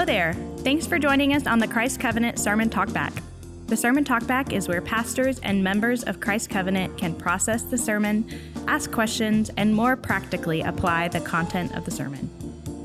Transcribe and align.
Hello 0.00 0.06
there. 0.06 0.32
Thanks 0.60 0.86
for 0.86 0.98
joining 0.98 1.34
us 1.34 1.46
on 1.46 1.58
the 1.58 1.68
Christ 1.68 2.00
Covenant 2.00 2.38
Sermon 2.38 2.70
Talkback. 2.70 3.22
The 3.66 3.76
Sermon 3.76 4.02
Talkback 4.02 4.50
is 4.50 4.66
where 4.66 4.80
pastors 4.80 5.38
and 5.40 5.62
members 5.62 6.04
of 6.04 6.20
Christ 6.20 6.48
Covenant 6.48 6.96
can 6.96 7.14
process 7.14 7.64
the 7.64 7.76
sermon, 7.76 8.26
ask 8.66 8.90
questions, 8.90 9.50
and 9.58 9.74
more 9.74 9.96
practically 9.96 10.62
apply 10.62 11.08
the 11.08 11.20
content 11.20 11.76
of 11.76 11.84
the 11.84 11.90
sermon. 11.90 12.30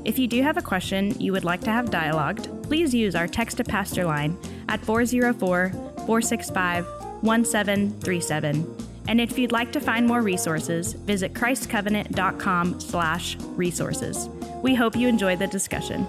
If 0.04 0.18
you 0.18 0.28
do 0.28 0.42
have 0.42 0.58
a 0.58 0.62
question 0.62 1.18
you 1.18 1.32
would 1.32 1.42
like 1.42 1.62
to 1.62 1.70
have 1.70 1.88
dialogued, 1.88 2.50
please 2.64 2.92
use 2.94 3.14
our 3.14 3.26
text 3.26 3.56
to 3.56 3.64
pastor 3.64 4.04
line 4.04 4.36
at 4.68 4.84
404 4.84 5.70
465 5.70 6.84
1737. 7.22 8.76
And 9.08 9.22
if 9.22 9.38
you'd 9.38 9.52
like 9.52 9.72
to 9.72 9.80
find 9.80 10.06
more 10.06 10.20
resources, 10.20 10.92
visit 10.92 11.32
christcovenant.com 11.32 12.78
slash 12.78 13.38
resources. 13.56 14.28
We 14.62 14.74
hope 14.74 14.94
you 14.94 15.08
enjoy 15.08 15.36
the 15.36 15.46
discussion. 15.46 16.06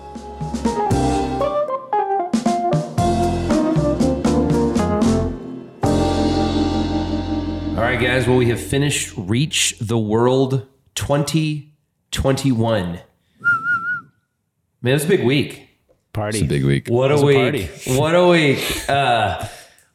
All 7.78 7.84
right, 7.84 8.00
guys. 8.02 8.28
Well, 8.28 8.38
we 8.38 8.48
have 8.50 8.60
finished 8.60 9.14
Reach 9.16 9.78
the 9.80 10.00
World 10.00 10.66
2021. 10.96 12.84
Man, 12.90 13.02
it 14.82 14.94
was 14.94 15.06
a 15.06 15.08
big 15.08 15.24
week. 15.24 15.70
Party. 16.12 16.40
It's 16.40 16.46
a 16.46 16.48
big 16.48 16.66
week. 16.66 16.88
What 16.88 17.12
a 17.12 17.14
was 17.14 17.22
a 17.22 17.26
week. 17.28 17.38
party. 17.38 17.70
What 17.96 18.16
a 18.16 18.28
week. 18.28 18.90
Uh, 18.90 19.48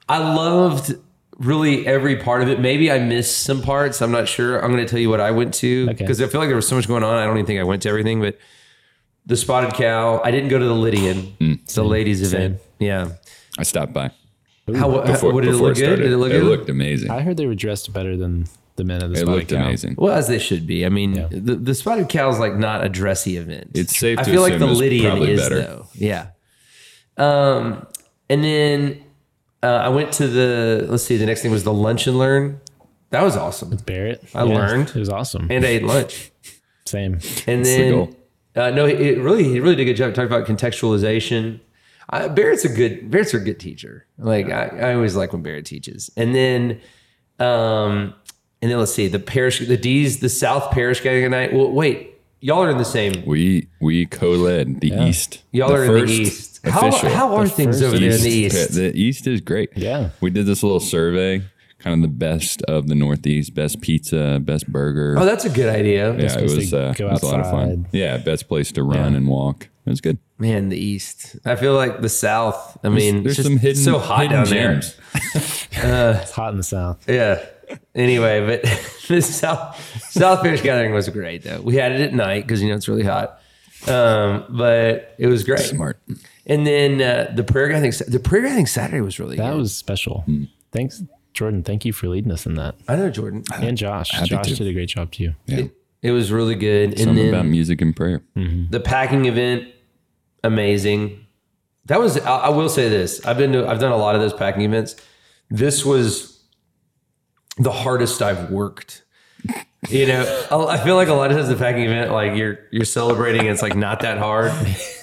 I 0.09 0.19
loved 0.19 0.95
really 1.39 1.85
every 1.85 2.15
part 2.17 2.43
of 2.43 2.49
it. 2.49 2.61
Maybe 2.61 2.89
I 2.93 3.01
missed 3.01 3.41
some 3.41 3.63
parts. 3.63 4.01
I'm 4.01 4.13
not 4.13 4.29
sure. 4.29 4.61
I'm 4.65 4.71
going 4.71 4.85
to 4.87 4.89
tell 4.91 5.01
you 5.01 5.11
what 5.11 5.21
I 5.21 5.33
went 5.33 5.53
to 5.55 5.87
Okay. 5.91 5.95
because 6.05 6.23
I 6.23 6.29
feel 6.29 6.41
like 6.41 6.49
there 6.51 6.57
was 6.57 6.69
so 6.69 6.77
much 6.77 6.87
going 6.87 7.03
on. 7.03 7.17
I 7.17 7.25
don't 7.25 7.37
even 7.37 7.47
think 7.47 7.59
I 7.59 7.65
went 7.65 7.83
to 7.83 7.89
everything, 7.89 8.21
but 8.21 8.39
the 9.27 9.37
Spotted 9.37 9.75
Cow. 9.75 10.21
I 10.23 10.31
didn't 10.31 10.51
go 10.51 10.59
to 10.61 10.65
the 10.65 10.73
Lydian, 10.75 11.35
it's 11.41 11.75
the 11.75 11.83
ladies' 11.85 12.33
event. 12.33 12.61
Yeah. 12.79 13.09
I 13.59 13.65
stopped 13.65 13.93
by. 13.93 14.13
How, 14.67 14.89
Before, 15.03 15.33
what, 15.33 15.41
did 15.43 15.49
it 15.49 15.53
before 15.53 15.69
look 15.69 15.77
good? 15.77 15.97
Did 15.97 16.13
it 16.13 16.17
look 16.17 16.31
It 16.31 16.41
good? 16.41 16.45
looked 16.45 16.69
amazing. 16.71 17.11
I 17.11 17.21
heard 17.23 17.37
they 17.37 17.47
were 17.47 17.55
dressed 17.55 17.93
better 17.93 18.17
than 18.17 18.47
the 18.77 18.85
men 18.85 19.03
of 19.03 19.11
the 19.11 19.17
it 19.17 19.23
Spotted 19.23 19.35
looked 19.37 19.51
Cow. 19.51 19.67
amazing. 19.67 19.95
Well, 19.99 20.15
as 20.15 20.29
they 20.29 20.39
should 20.39 20.67
be. 20.67 20.87
I 20.87 20.89
mean, 20.89 21.15
Yeah. 21.15 21.27
the, 21.31 21.57
the 21.57 21.75
Spotted 21.75 22.09
Cow 22.09 22.29
is 22.31 22.39
like 22.39 22.55
not 22.55 22.85
a 22.85 22.89
dressy 22.89 23.37
event. 23.37 23.73
It's 23.75 23.97
safe 23.97 24.19
I 24.19 24.23
to 24.23 24.31
feel 24.31 24.41
like 24.41 24.59
the 24.59 24.67
Lydian 24.67 25.11
probably 25.11 25.33
is 25.33 25.41
better. 25.41 25.61
though. 25.63 25.87
Yeah. 25.95 26.29
Um, 27.17 27.87
and 28.31 28.43
then 28.45 29.05
uh, 29.63 29.67
I 29.67 29.89
went 29.89 30.13
to 30.13 30.29
the. 30.29 30.87
Let's 30.89 31.03
see. 31.03 31.17
The 31.17 31.27
next 31.27 31.43
thing 31.43 31.51
was 31.51 31.65
the 31.65 31.73
lunch 31.75 32.07
and 32.07 32.19
learn. 32.19 32.61
That 33.11 33.23
was 33.23 33.37
awesome. 33.37 33.71
With 33.71 33.85
Barrett. 33.85 34.25
I 34.35 34.43
learned. 34.43 34.89
It 34.91 34.95
was 34.95 35.11
awesome. 35.11 35.49
And 35.51 35.65
I 35.67 35.69
ate 35.69 35.83
lunch. 35.83 36.31
Same. 36.87 37.15
And 37.47 37.65
the 37.65 37.77
then 37.77 37.91
goal. 37.93 38.17
uh, 38.57 38.71
no, 38.71 38.87
it 38.87 39.19
really 39.19 39.45
he 39.45 39.61
really 39.61 39.77
did 39.77 39.83
a 39.83 39.87
good 39.87 39.97
job 39.97 40.15
talking 40.15 40.33
about 40.33 40.47
contextualization. 40.49 41.61
Uh, 42.13 42.29
Barrett's 42.29 42.65
a 42.65 42.69
good 42.69 43.11
Barrett's 43.11 43.33
a 43.33 43.41
good 43.41 43.59
teacher. 43.59 44.07
Like 44.19 44.51
I, 44.51 44.67
I 44.67 44.95
always 44.95 45.17
like 45.17 45.33
when 45.33 45.43
Barrett 45.43 45.65
teaches. 45.65 46.11
And 46.17 46.35
then, 46.35 46.81
um, 47.39 48.15
and 48.61 48.71
then 48.71 48.79
let's 48.79 48.93
see 48.93 49.09
the 49.09 49.19
parish 49.19 49.67
the 49.67 49.79
D's 49.79 50.21
the 50.21 50.29
South 50.29 50.71
Parish 50.73 51.01
gathering 51.01 51.31
night. 51.31 51.53
Well, 51.55 51.73
wait, 51.73 52.15
y'all 52.41 52.63
are 52.63 52.71
in 52.71 52.77
the 52.77 52.85
same. 52.85 53.25
We 53.25 53.69
we 53.81 54.05
co-led 54.07 54.81
the 54.83 54.93
East. 54.93 55.43
Y'all 55.53 55.69
The 55.71 55.75
are 55.75 55.85
in 55.87 55.93
the 55.95 56.01
first 56.01 56.13
East. 56.13 56.61
How, 56.65 56.89
official 56.89 57.09
how 57.09 57.35
are 57.35 57.49
things 57.49 57.83
over 57.83 57.99
there 57.99 58.13
in 58.13 58.21
the 58.21 58.29
East. 58.29 58.57
East? 58.57 58.75
The 58.75 58.97
East 58.97 59.27
is 59.27 59.41
great. 59.41 59.71
Yeah. 59.75 60.11
We 60.21 60.31
did 60.31 60.47
this 60.47 60.63
little 60.63 60.79
survey, 60.79 61.43
kind 61.79 61.95
of 61.97 62.03
the 62.03 62.15
best 62.17 62.63
of 62.63 62.87
the 62.87 62.95
Northeast, 62.95 63.53
best 63.55 63.81
pizza, 63.81 64.39
best 64.41 64.71
burger. 64.71 65.17
Oh, 65.19 65.25
that's 65.25 65.45
a 65.45 65.51
good 65.51 65.75
idea. 65.75 66.13
yeah, 66.13 66.39
it 66.39 66.43
was, 66.43 66.73
uh, 66.73 66.95
it 66.97 67.03
was 67.03 67.23
a 67.23 67.27
lot 67.27 67.41
of 67.41 67.51
fun. 67.51 67.89
Yeah, 67.91 68.19
best 68.19 68.47
place 68.49 68.71
to 68.73 68.85
run 68.85 69.17
and 69.17 69.27
walk. 69.27 69.71
It 69.85 69.91
was 69.91 70.01
good. 70.01 70.19
Man, 70.39 70.69
the 70.69 70.77
East. 70.79 71.37
I 71.45 71.57
feel 71.57 71.75
like 71.75 72.01
the 72.03 72.09
South. 72.09 72.79
I 72.85 72.89
mean, 72.89 73.23
There's 73.25 73.37
it's 73.37 73.37
just 73.37 73.49
some 73.49 73.59
hidden, 73.59 73.83
so 73.83 73.99
hot 73.99 74.21
hidden 74.23 74.37
down 74.37 74.47
gems. 74.47 74.97
It's 75.73 76.31
hot 76.31 76.53
in 76.53 76.57
the 76.59 76.63
South. 76.63 77.09
Yeah. 77.09 77.45
Anyway, 77.95 78.47
but 78.47 78.63
the 79.09 79.21
South 79.23 79.77
South 80.11 80.43
Parish 80.43 80.63
gathering 80.63 80.93
was 80.93 81.09
great 81.09 81.43
though. 81.43 81.61
We 81.61 81.77
had 81.77 81.93
it 81.93 82.01
at 82.01 82.15
night 82.15 82.43
because 82.47 82.63
you 82.63 82.69
know 82.69 82.77
it's 82.77 82.89
really 82.89 83.03
hot. 83.05 83.41
Um, 83.89 84.45
but 84.51 85.15
it 85.19 85.27
was 85.27 85.43
great. 85.45 85.61
Smart. 85.61 85.99
And 86.47 86.67
then 86.67 87.01
uh, 87.03 87.33
the 87.35 87.43
prayer 87.45 87.69
gathering. 87.69 87.93
The 88.09 88.21
prayer 88.21 88.43
gathering 88.43 88.67
Saturday 88.67 89.01
was 89.01 89.19
really 89.19 89.37
That 89.37 89.51
good. 89.53 89.59
was 89.59 89.75
special. 89.75 90.21
Hmm. 90.23 90.45
Thanks, 90.71 91.03
Jordan. 91.35 91.63
Thank 91.63 91.85
you 91.85 91.93
for 91.93 92.09
leading 92.09 92.31
us 92.31 92.47
in 92.47 92.55
that. 92.55 92.77
I 92.89 92.97
know 92.97 93.11
Jordan. 93.11 93.43
And 93.55 93.77
Josh. 93.77 94.11
Happy 94.13 94.29
Josh 94.29 94.47
to. 94.49 94.55
did 94.57 94.67
a 94.69 94.73
great 94.73 94.89
job 94.89 95.11
too. 95.11 95.35
Yeah. 95.47 95.65
It 96.03 96.11
was 96.11 96.31
really 96.33 96.55
good. 96.57 96.91
And 96.91 96.99
Something 96.99 97.17
then 97.17 97.29
about 97.35 97.47
music 97.47 97.81
and 97.81 97.95
prayer. 97.97 98.23
the 98.35 98.81
packing 98.85 99.25
event, 99.27 99.69
amazing. 100.45 101.27
That 101.87 102.01
was. 102.01 102.19
I, 102.19 102.37
I 102.37 102.49
will 102.51 102.69
say 102.69 102.89
this. 102.89 103.25
I've 103.27 103.39
been 103.39 103.53
to. 103.53 103.67
I've 103.69 103.81
done 103.81 103.93
a 103.93 103.97
lot 103.97 104.15
of 104.15 104.21
those 104.21 104.33
packing 104.33 104.63
events. 104.63 104.97
This 105.51 105.85
was 105.85 106.41
the 107.59 107.73
hardest 107.73 108.23
I've 108.23 108.51
worked. 108.51 109.03
You 109.89 110.07
know, 110.07 110.47
I 110.69 110.79
feel 110.79 110.95
like 110.95 111.09
a 111.09 111.13
lot 111.13 111.33
of 111.33 111.37
times 111.37 111.49
the 111.49 111.57
packing 111.57 111.83
event, 111.83 112.13
like 112.13 112.37
you're 112.37 112.61
you're 112.71 112.85
celebrating, 112.85 113.47
it's 113.47 113.63
like 113.63 113.75
not 113.75 114.01
that 114.01 114.19
hard. 114.19 114.53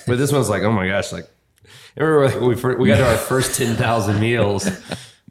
But 0.07 0.17
this 0.17 0.31
one's 0.31 0.47
like, 0.49 0.63
oh 0.63 0.71
my 0.71 0.87
gosh, 0.87 1.11
like 1.11 1.29
I 1.97 2.03
remember 2.03 2.39
we 2.47 2.55
we 2.75 2.87
got 2.87 2.97
to 2.97 3.05
our 3.09 3.17
first 3.17 3.57
ten 3.57 3.75
thousand 3.75 4.21
meals. 4.21 4.65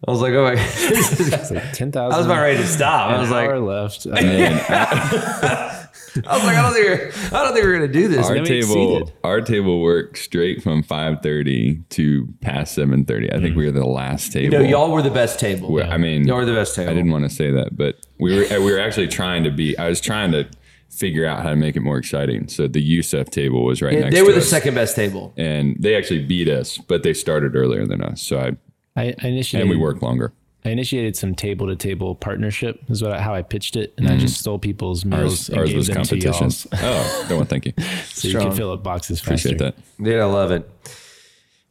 I 0.07 0.11
was 0.11 0.21
like, 0.21 0.33
oh 0.35 0.45
my, 0.45 0.55
this 0.55 1.19
is- 1.19 1.51
like 1.51 1.73
10,000. 1.73 1.99
I 2.13 2.17
was 2.17 2.27
about 2.27 2.41
ready 2.41 2.59
to 2.59 2.67
stop. 2.67 3.11
I 3.11 3.19
was 3.21 3.31
like, 3.31 3.49
hour 3.49 3.59
left. 3.59 4.07
I 4.13 5.88
was 6.15 6.25
like, 6.25 6.57
I 6.57 6.63
don't 6.63 6.73
think 6.73 6.87
we're, 6.87 7.39
I 7.39 7.45
don't 7.45 7.53
think 7.53 7.65
we're 7.65 7.73
gonna 7.75 7.89
do 7.93 8.09
this. 8.09 8.27
our 8.27 8.35
table, 8.37 8.99
exceeded. 8.99 9.13
our 9.25 9.41
table 9.41 9.81
worked 9.81 10.19
straight 10.19 10.63
from 10.63 10.83
five 10.83 11.23
thirty 11.23 11.83
to 11.91 12.29
past 12.41 12.75
seven 12.75 13.05
thirty. 13.05 13.33
I 13.33 13.39
think 13.39 13.53
hmm. 13.53 13.59
we 13.59 13.67
were 13.67 13.73
the 13.73 13.87
last 13.87 14.33
table. 14.33 14.59
No, 14.59 14.65
y'all 14.65 14.91
were 14.91 15.03
the 15.03 15.11
best 15.11 15.39
table. 15.39 15.71
Well, 15.71 15.91
I 15.91 15.97
mean, 15.97 16.27
y'all 16.27 16.37
were 16.37 16.45
the 16.45 16.55
best 16.55 16.75
table. 16.75 16.91
I 16.91 16.95
didn't 16.95 17.11
want 17.11 17.25
to 17.25 17.31
say 17.31 17.51
that, 17.51 17.77
but 17.77 17.97
we 18.19 18.35
were 18.35 18.61
we 18.61 18.73
were 18.73 18.81
actually 18.81 19.09
trying 19.09 19.45
to 19.45 19.51
be. 19.51 19.77
I 19.79 19.89
was 19.89 20.01
trying 20.01 20.33
to 20.33 20.49
figure 20.91 21.27
out 21.27 21.43
how 21.43 21.51
to 21.51 21.57
make 21.57 21.77
it 21.77 21.81
more 21.81 21.99
exciting. 21.99 22.49
So 22.49 22.67
the 22.67 22.83
Yusef 22.83 23.31
table 23.31 23.65
was 23.65 23.83
right 23.83 23.93
Yeah, 23.93 24.01
next. 24.01 24.15
they 24.15 24.21
to 24.21 24.27
were 24.27 24.33
the 24.33 24.39
us, 24.39 24.49
second 24.49 24.75
best 24.75 24.97
table. 24.97 25.33
and 25.37 25.77
they 25.79 25.95
actually 25.95 26.25
beat 26.25 26.49
us, 26.49 26.79
but 26.79 27.03
they 27.03 27.13
started 27.13 27.55
earlier 27.55 27.87
than 27.87 28.03
us. 28.03 28.23
So 28.23 28.39
I 28.39 28.57
I, 29.01 29.15
I 29.23 29.29
initiated. 29.29 29.63
and 29.63 29.71
we 29.71 29.77
worked 29.77 30.03
longer. 30.03 30.33
I 30.69 30.73
initiated 30.73 31.17
some 31.17 31.35
table 31.35 31.67
to 31.67 31.77
table 31.77 32.15
partnership. 32.15 32.81
Is 32.91 33.03
what 33.03 33.13
I, 33.13 33.21
how 33.23 33.35
I 33.35 33.41
pitched 33.43 33.75
it, 33.75 33.95
and 33.97 34.07
I 34.07 34.19
just 34.19 34.39
stole 34.39 34.59
people's 34.59 35.05
meals 35.05 35.23
Ours, 35.23 35.49
and 35.49 35.59
ours 35.59 35.69
gave 35.71 35.77
was 35.79 35.87
them 35.87 35.97
competition. 35.97 36.33
to 36.33 36.39
y'all's, 36.45 36.67
Oh, 36.75 37.27
no 37.31 37.37
one, 37.39 37.47
thank 37.47 37.67
you. 37.67 37.73
so 38.05 38.29
you 38.29 38.35
Strong. 38.35 38.49
can 38.49 38.57
fill 38.57 38.73
up 38.73 38.83
boxes 38.83 39.21
faster. 39.21 39.49
Appreciate 39.49 39.59
that. 39.59 40.03
Dude, 40.05 40.21
I 40.21 40.25
love 40.27 40.51
it. 40.51 40.71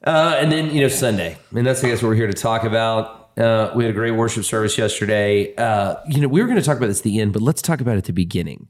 Uh, 0.03 0.37
and 0.39 0.51
then 0.51 0.71
you 0.73 0.81
know 0.81 0.87
Sunday, 0.87 1.37
and 1.55 1.65
that's 1.65 1.83
I 1.83 1.89
guess 1.89 2.01
what 2.01 2.09
we're 2.09 2.15
here 2.15 2.27
to 2.27 2.33
talk 2.33 2.63
about. 2.63 3.29
Uh, 3.37 3.71
we 3.75 3.83
had 3.83 3.91
a 3.91 3.93
great 3.93 4.11
worship 4.11 4.43
service 4.45 4.77
yesterday. 4.77 5.53
Uh, 5.55 5.95
you 6.07 6.19
know, 6.21 6.27
we 6.27 6.41
were 6.41 6.47
going 6.47 6.59
to 6.59 6.65
talk 6.65 6.77
about 6.77 6.87
this 6.87 6.99
at 6.99 7.03
the 7.03 7.19
end, 7.19 7.33
but 7.33 7.41
let's 7.43 7.61
talk 7.61 7.81
about 7.81 7.93
it 7.95 7.99
at 7.99 8.03
the 8.05 8.13
beginning. 8.13 8.67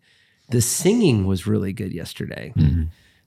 The 0.49 0.61
singing 0.61 1.25
was 1.25 1.47
really 1.47 1.71
good 1.71 1.93
yesterday. 1.93 2.53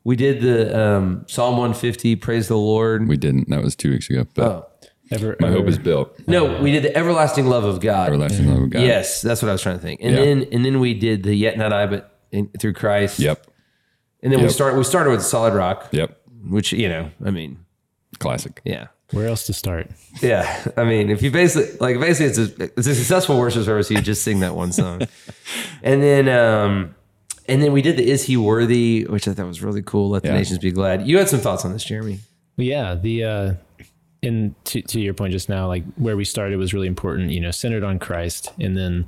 We 0.05 0.17
did 0.17 0.43
the 0.43 0.79
um, 0.79 1.25
Psalm 1.29 1.53
150, 1.57 2.17
praise 2.17 2.49
the 2.49 2.57
Lord. 2.59 3.07
We 3.09 3.17
didn't. 3.17 3.49
That 3.51 3.63
was 3.63 3.75
two 3.77 3.91
weeks 3.91 4.09
ago. 4.11 4.27
But 4.35 4.45
oh 4.45 4.67
Ever, 5.13 5.37
my 5.41 5.51
hope 5.51 5.67
is 5.67 5.77
built. 5.79 6.17
no, 6.29 6.61
we 6.63 6.71
did 6.71 6.85
the 6.85 6.97
everlasting 6.97 7.47
love 7.47 7.65
of 7.65 7.81
God. 7.81 8.09
Everlasting 8.09 8.49
love 8.49 8.63
of 8.63 8.71
God. 8.71 8.83
Yes, 8.83 9.21
that's 9.23 9.43
what 9.43 9.49
I 9.49 9.53
was 9.53 9.61
trying 9.63 9.77
to 9.77 9.83
think. 9.83 10.01
And 10.03 10.15
Yeah. 10.15 10.25
then 10.25 10.47
and 10.53 10.65
then 10.65 10.79
we 10.81 10.95
did 10.95 11.25
the 11.25 11.35
yet 11.35 11.59
not 11.59 11.73
I, 11.73 11.87
but 11.87 12.19
in, 12.31 12.49
through 12.61 12.75
Christ. 12.75 13.19
Yep. 13.19 13.47
And 14.23 14.33
then 14.33 14.39
we 14.41 14.45
Yep. 14.47 14.53
start. 14.53 14.77
We 14.77 14.85
started 14.85 15.11
with 15.11 15.23
Solid 15.23 15.55
Rock, 15.55 15.89
Yep. 15.91 16.17
which 16.49 16.73
you 16.73 16.89
know, 16.89 17.11
I 17.25 17.31
mean, 17.31 17.59
Classic. 18.21 18.61
yeah. 18.65 18.89
Where 19.13 19.27
else 19.27 19.45
to 19.47 19.53
start? 19.53 19.91
Yeah, 20.23 20.47
I 20.77 20.85
mean, 20.85 21.11
if 21.11 21.21
you 21.23 21.33
basically 21.33 21.77
like 21.81 21.99
basically 21.99 22.27
it's 22.27 22.39
a 22.61 22.65
it's 22.79 22.87
a 22.87 22.95
successful 22.95 23.37
worship 23.41 23.65
service, 23.65 23.91
you 23.91 24.01
just 24.01 24.23
sing 24.23 24.39
that 24.41 24.55
one 24.55 24.71
song, 24.71 25.03
and 25.83 26.01
then 26.01 26.29
um 26.29 26.95
and 27.49 27.61
then 27.61 27.73
we 27.73 27.83
did 27.83 27.97
the 27.97 28.09
"Is 28.09 28.23
He 28.27 28.37
Worthy," 28.37 29.07
which 29.09 29.27
I 29.27 29.33
thought 29.33 29.49
was 29.49 29.61
really 29.61 29.83
cool. 29.83 30.11
Let 30.11 30.23
the 30.23 30.29
Yeah. 30.29 30.35
nations 30.37 30.61
be 30.61 30.71
glad. 30.71 31.09
You 31.09 31.19
had 31.19 31.29
some 31.29 31.41
thoughts 31.41 31.65
on 31.65 31.73
this, 31.73 31.83
Jeremy? 31.83 32.21
Yeah, 32.57 32.95
the 32.95 33.25
uh, 33.25 33.53
and 34.23 34.55
to 34.67 34.83
to 34.83 35.01
your 35.01 35.15
point 35.15 35.33
just 35.33 35.49
now, 35.49 35.67
like 35.67 35.85
where 35.95 36.17
we 36.17 36.25
started 36.25 36.57
was 36.59 36.75
really 36.75 36.87
important. 36.87 37.31
You 37.31 37.41
know, 37.41 37.51
centered 37.51 37.85
on 37.85 37.99
Christ, 37.99 38.53
and 38.61 38.77
then 38.77 39.07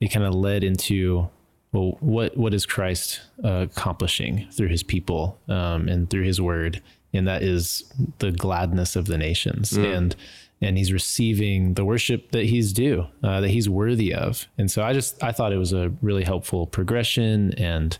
it 0.00 0.08
kind 0.08 0.26
of 0.26 0.34
led 0.34 0.64
into 0.64 1.28
well, 1.72 1.96
what 2.00 2.36
what 2.36 2.54
is 2.54 2.66
Christ 2.66 3.20
uh, 3.44 3.66
accomplishing 3.70 4.48
through 4.52 4.68
His 4.68 4.82
people 4.82 5.38
um, 5.48 5.88
and 5.88 6.08
through 6.08 6.24
His 6.24 6.40
Word, 6.40 6.82
and 7.12 7.26
that 7.28 7.42
is 7.42 7.84
the 8.18 8.32
gladness 8.32 8.96
of 8.96 9.06
the 9.06 9.18
nations, 9.18 9.72
and 9.76 10.16
and 10.60 10.78
He's 10.78 10.92
receiving 10.92 11.74
the 11.74 11.84
worship 11.84 12.32
that 12.32 12.46
He's 12.46 12.72
due, 12.72 13.06
uh, 13.22 13.40
that 13.40 13.50
He's 13.50 13.68
worthy 13.68 14.14
of, 14.14 14.46
and 14.56 14.70
so 14.70 14.82
I 14.82 14.92
just 14.92 15.22
I 15.22 15.32
thought 15.32 15.52
it 15.52 15.58
was 15.58 15.72
a 15.72 15.92
really 16.02 16.24
helpful 16.24 16.66
progression 16.66 17.54
and. 17.54 17.98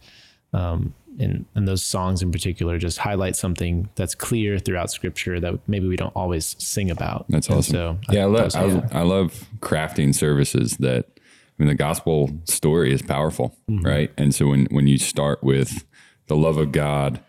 Um, 0.54 0.94
and, 1.18 1.44
and 1.54 1.66
those 1.66 1.82
songs 1.82 2.22
in 2.22 2.30
particular 2.32 2.78
just 2.78 2.98
highlight 2.98 3.36
something 3.36 3.88
that's 3.96 4.14
clear 4.14 4.58
throughout 4.58 4.90
scripture 4.90 5.40
that 5.40 5.58
maybe 5.66 5.86
we 5.88 5.96
don't 5.96 6.14
always 6.14 6.54
sing 6.58 6.90
about. 6.90 7.26
That's 7.28 7.48
And 7.48 7.58
awesome. 7.58 7.72
So 7.72 7.98
yeah, 8.10 8.20
I 8.20 8.22
that 8.22 8.28
love 8.30 8.44
was 8.44 8.54
I, 8.56 8.68
helpful. 8.68 8.98
I 8.98 9.02
love 9.02 9.44
crafting 9.60 10.14
services 10.14 10.76
that 10.78 11.06
I 11.16 11.62
mean 11.62 11.68
the 11.68 11.74
gospel 11.74 12.30
story 12.44 12.92
is 12.92 13.02
powerful, 13.02 13.56
Mm-hmm. 13.70 13.84
right? 13.86 14.12
And 14.16 14.34
so 14.34 14.46
when 14.48 14.66
when 14.70 14.86
you 14.86 14.98
start 14.98 15.42
with 15.42 15.84
the 16.28 16.36
love 16.36 16.56
of 16.58 16.72
God 16.72 17.20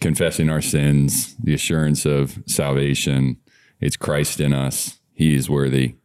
confessing 0.00 0.48
our 0.50 0.60
sins, 0.62 1.34
the 1.36 1.54
assurance 1.54 2.04
of 2.06 2.38
salvation. 2.46 3.36
It's 3.80 3.96
Christ 3.96 4.40
in 4.40 4.52
us. 4.52 4.98
He 5.14 5.34
is 5.34 5.48
worthy. 5.50 5.96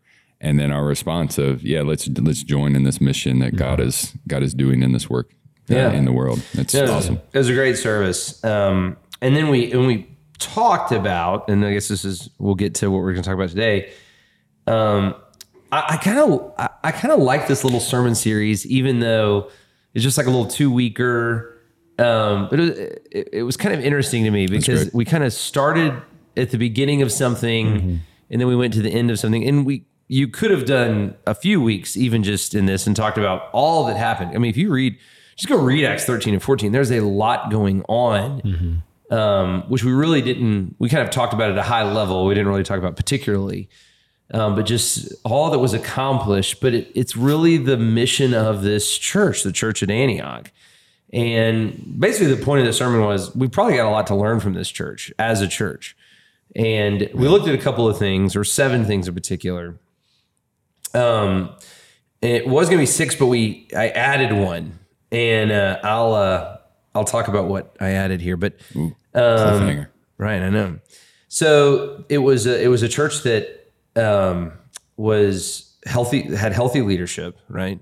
And 0.41 0.59
then 0.59 0.71
our 0.71 0.83
response 0.85 1.37
of, 1.37 1.63
yeah, 1.63 1.81
let's 1.81 2.07
let's 2.07 2.43
join 2.43 2.75
in 2.75 2.83
this 2.83 2.99
mission 2.99 3.39
that 3.39 3.55
God 3.55 3.79
is 3.79 4.13
God 4.27 4.43
is 4.43 4.53
doing 4.53 4.81
in 4.83 4.91
this 4.91 5.09
work 5.09 5.31
Yeah. 5.67 5.91
in 5.91 6.05
the 6.05 6.11
world. 6.11 6.41
That's 6.53 6.73
Yeah, 6.73 6.89
awesome. 6.89 7.21
It 7.31 7.37
was 7.37 7.49
a 7.49 7.53
great 7.53 7.77
service. 7.77 8.43
Um, 8.43 8.97
and 9.21 9.35
then 9.35 9.47
we 9.49 9.71
and 9.71 9.87
we 9.87 10.07
talked 10.39 10.91
about, 10.91 11.49
and 11.49 11.65
I 11.65 11.73
guess 11.73 11.87
this 11.87 12.03
is 12.03 12.29
we'll 12.39 12.55
get 12.55 12.75
to 12.75 12.91
what 12.91 12.97
we're 12.97 13.13
going 13.13 13.23
to 13.23 13.27
talk 13.29 13.35
about 13.35 13.49
today. 13.49 13.91
Um, 14.67 15.15
I 15.71 15.97
kind 15.97 16.19
of 16.19 16.53
I, 16.57 16.69
I 16.83 16.91
kind 16.91 17.11
of 17.11 17.19
like 17.19 17.47
this 17.47 17.63
little 17.63 17.79
sermon 17.79 18.13
series, 18.15 18.65
even 18.67 18.99
though 18.99 19.49
it's 19.93 20.03
just 20.03 20.17
like 20.17 20.27
a 20.27 20.29
little 20.29 20.47
two 20.47 20.69
weeker. 20.71 21.49
Um, 21.97 22.47
but 22.49 22.59
it, 22.59 23.07
it, 23.11 23.29
it 23.33 23.43
was 23.43 23.55
kind 23.57 23.73
of 23.73 23.83
interesting 23.83 24.23
to 24.23 24.31
me 24.31 24.47
because 24.47 24.91
we 24.93 25.05
kind 25.05 25.23
of 25.23 25.31
started 25.31 25.93
at 26.35 26.49
the 26.51 26.57
beginning 26.57 27.01
of 27.01 27.11
something, 27.11 28.01
and 28.29 28.41
then 28.41 28.47
we 28.47 28.55
went 28.55 28.73
to 28.73 28.81
the 28.81 28.89
end 28.89 29.09
of 29.11 29.19
something, 29.19 29.47
and 29.47 29.65
we 29.65 29.85
you 30.07 30.27
could 30.27 30.51
have 30.51 30.65
done 30.65 31.15
a 31.25 31.33
few 31.33 31.61
weeks 31.61 31.95
even 31.97 32.23
just 32.23 32.53
in 32.53 32.65
this 32.65 32.85
and 32.85 32.95
talked 32.95 33.17
about 33.17 33.49
all 33.53 33.85
that 33.85 33.95
happened. 33.97 34.31
I 34.35 34.37
mean, 34.37 34.49
if 34.49 34.57
you 34.57 34.69
read, 34.71 34.97
just 35.43 35.49
go 35.49 35.61
read 35.61 35.85
Acts 35.85 36.05
thirteen 36.05 36.33
and 36.33 36.41
fourteen. 36.41 36.71
There's 36.71 36.91
a 36.91 37.01
lot 37.01 37.51
going 37.51 37.83
on 37.89 38.81
um, 39.13 39.63
which 39.69 39.83
we 39.83 39.91
really 39.91 40.21
didn't. 40.21 40.75
We 40.79 40.89
kind 40.89 41.03
of 41.03 41.11
talked 41.11 41.33
about 41.33 41.51
at 41.51 41.57
a 41.57 41.63
high 41.63 41.83
level. 41.83 42.25
We 42.25 42.33
didn't 42.33 42.49
really 42.49 42.63
talk 42.63 42.79
about 42.79 42.95
particularly, 42.95 43.69
um, 44.33 44.55
but 44.55 44.65
just 44.65 45.13
all 45.23 45.51
that 45.51 45.59
was 45.59 45.73
accomplished. 45.73 46.59
But 46.61 46.73
it, 46.73 46.91
it's 46.95 47.15
really 47.15 47.57
the 47.57 47.77
mission 47.77 48.33
of 48.33 48.63
this 48.63 48.97
church, 48.97 49.43
the 49.43 49.51
church 49.51 49.83
at 49.83 49.91
Antioch. 49.91 50.51
And 51.11 51.99
basically, 51.99 52.33
the 52.33 52.43
point 52.43 52.61
of 52.61 52.65
the 52.65 52.73
sermon 52.73 53.01
was 53.01 53.35
we 53.35 53.47
probably 53.47 53.75
got 53.75 53.85
a 53.85 53.91
lot 53.91 54.07
to 54.07 54.15
learn 54.15 54.39
from 54.39 54.53
this 54.53 54.69
church 54.69 55.13
as 55.19 55.41
a 55.41 55.47
church. 55.47 55.95
And 56.55 57.09
we 57.13 57.27
looked 57.27 57.47
at 57.47 57.53
a 57.53 57.59
couple 57.59 57.87
of 57.87 57.97
things, 57.97 58.35
or 58.35 58.43
seven 58.43 58.85
things 58.85 59.07
in 59.07 59.13
particular. 59.13 59.75
Um, 60.95 61.55
it 62.21 62.47
was 62.47 62.67
going 62.67 62.77
to 62.77 62.81
be 62.81 62.87
six, 62.87 63.15
but 63.15 63.27
we 63.27 63.67
I 63.75 63.89
added 63.89 64.31
one, 64.31 64.79
and 65.13 65.51
uh, 65.51 65.79
I'll 65.83 66.13
uh, 66.13 66.57
I'll 66.93 67.05
talk 67.05 67.29
about 67.29 67.47
what 67.47 67.77
I 67.79 67.91
added 67.91 68.19
here. 68.19 68.35
But 68.35 68.57
Cliffhanger. 69.15 69.87
Right, 70.17 70.41
I 70.41 70.49
know. 70.49 70.79
So 71.29 72.03
it 72.09 72.17
was 72.17 72.45
a, 72.45 72.61
it 72.61 72.67
was 72.67 72.83
a 72.83 72.89
church 72.89 73.23
that 73.23 73.71
um, 73.95 74.51
was 74.97 75.75
healthy, 75.85 76.35
had 76.35 76.51
healthy 76.51 76.81
leadership. 76.81 77.37
Right, 77.47 77.79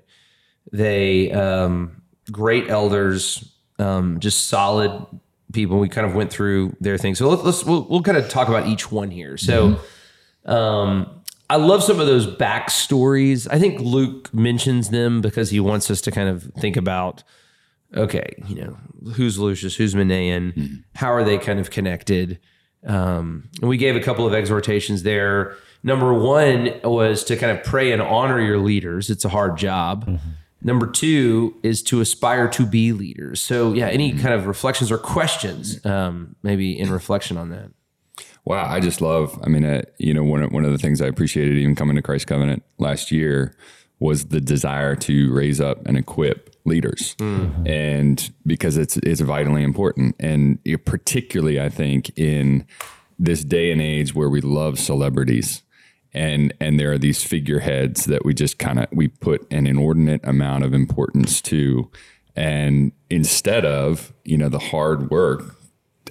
they 0.72 1.31
um, 1.31 2.01
great 2.31 2.69
elders, 2.69 3.51
um, 3.80 4.19
just 4.19 4.50
solid 4.50 5.06
people. 5.54 5.80
We 5.80 5.89
kind 5.89 6.06
of 6.06 6.13
went 6.13 6.31
through 6.31 6.75
their 6.80 6.98
thing. 6.98 7.16
So 7.16 7.30
let's, 7.30 7.44
let's 7.44 7.63
we'll, 7.63 7.88
we'll 7.89 8.04
kind 8.04 8.18
of 8.18 8.30
talk 8.30 8.50
about 8.50 8.68
each 8.68 8.92
one 8.92 9.10
here. 9.10 9.38
So. 9.38 9.80
Um, 10.44 11.20
I 11.51 11.57
love 11.57 11.83
some 11.83 12.00
of 12.00 12.07
those 12.07 12.25
backstories. 12.25 13.45
I 13.51 13.59
think 13.59 13.81
Luke 13.81 14.33
mentions 14.33 14.89
them 14.89 15.19
because 15.19 15.50
he 15.50 15.59
wants 15.59 15.92
us 15.92 16.00
to 16.01 16.12
kind 16.12 16.30
of 16.30 16.44
think 16.57 16.77
about 16.77 17.24
okay, 17.94 18.42
you 18.48 18.56
know, 18.56 18.77
who's 19.15 19.38
Lucius, 19.38 19.75
who's 19.75 19.94
Manaen, 19.94 20.86
how 20.95 21.12
are 21.12 21.25
they 21.25 21.38
kind 21.38 21.59
of 21.59 21.71
connected? 21.71 22.39
Um, 22.88 23.50
and 23.59 23.69
we 23.69 23.75
gave 23.75 23.98
a 23.98 24.00
couple 24.00 24.25
of 24.25 24.33
exhortations 24.33 25.03
there. 25.03 25.57
Number 25.83 26.13
one 26.13 26.71
was 26.86 27.25
to 27.25 27.36
kind 27.36 27.57
of 27.57 27.65
pray 27.65 27.92
and 27.92 28.01
honor 28.01 28.39
your 28.39 28.59
leaders. 28.59 29.09
It's 29.09 29.25
a 29.25 29.30
hard 29.30 29.57
job. 29.57 30.06
Number 30.62 30.88
two 30.88 31.59
is 31.63 31.83
to 31.83 32.00
aspire 32.00 32.48
to 32.50 32.65
be 32.65 32.94
leaders. 32.94 33.42
So, 33.42 33.74
yeah, 33.74 33.88
any 33.88 34.13
kind 34.13 34.33
of 34.33 34.48
reflections 34.48 34.89
or 34.89 34.98
questions, 34.98 35.86
um, 35.86 36.38
maybe 36.44 36.80
in 36.80 36.89
reflection 36.92 37.36
on 37.36 37.50
that. 37.50 37.71
Wow, 38.45 38.65
I 38.67 38.79
just 38.79 39.01
love. 39.01 39.39
I 39.43 39.49
mean, 39.49 39.63
uh, 39.63 39.83
you 39.97 40.13
know, 40.13 40.23
one 40.23 40.41
of, 40.43 40.51
one 40.51 40.65
of 40.65 40.71
the 40.71 40.77
things 40.77 41.01
I 41.01 41.07
appreciated 41.07 41.57
even 41.57 41.75
coming 41.75 41.95
to 41.95 42.01
Christ 42.01 42.27
Covenant 42.27 42.63
last 42.79 43.11
year 43.11 43.55
was 43.99 44.25
the 44.25 44.41
desire 44.41 44.95
to 44.95 45.31
raise 45.31 45.61
up 45.61 45.85
and 45.85 45.95
equip 45.95 46.55
leaders, 46.65 47.15
and 47.67 48.31
because 48.45 48.77
it's 48.77 48.97
it's 48.97 49.21
vitally 49.21 49.63
important, 49.63 50.15
and 50.19 50.57
particularly 50.85 51.61
I 51.61 51.69
think 51.69 52.11
in 52.17 52.65
this 53.19 53.43
day 53.43 53.71
and 53.71 53.79
age 53.79 54.15
where 54.15 54.29
we 54.29 54.41
love 54.41 54.79
celebrities. 54.79 55.61
And 56.13 56.53
and 56.59 56.77
there 56.77 56.91
are 56.91 56.97
these 56.97 57.23
figureheads 57.23 58.03
that 58.05 58.25
we 58.25 58.33
just 58.33 58.59
kind 58.59 58.79
of 58.79 58.88
we 58.91 59.07
put 59.07 59.47
an 59.49 59.65
inordinate 59.65 60.19
amount 60.25 60.65
of 60.65 60.73
importance 60.73 61.41
to, 61.43 61.89
and 62.35 62.91
instead 63.09 63.63
of 63.65 64.11
you 64.25 64.38
know 64.38 64.49
the 64.49 64.59
hard 64.59 65.09
work 65.09 65.55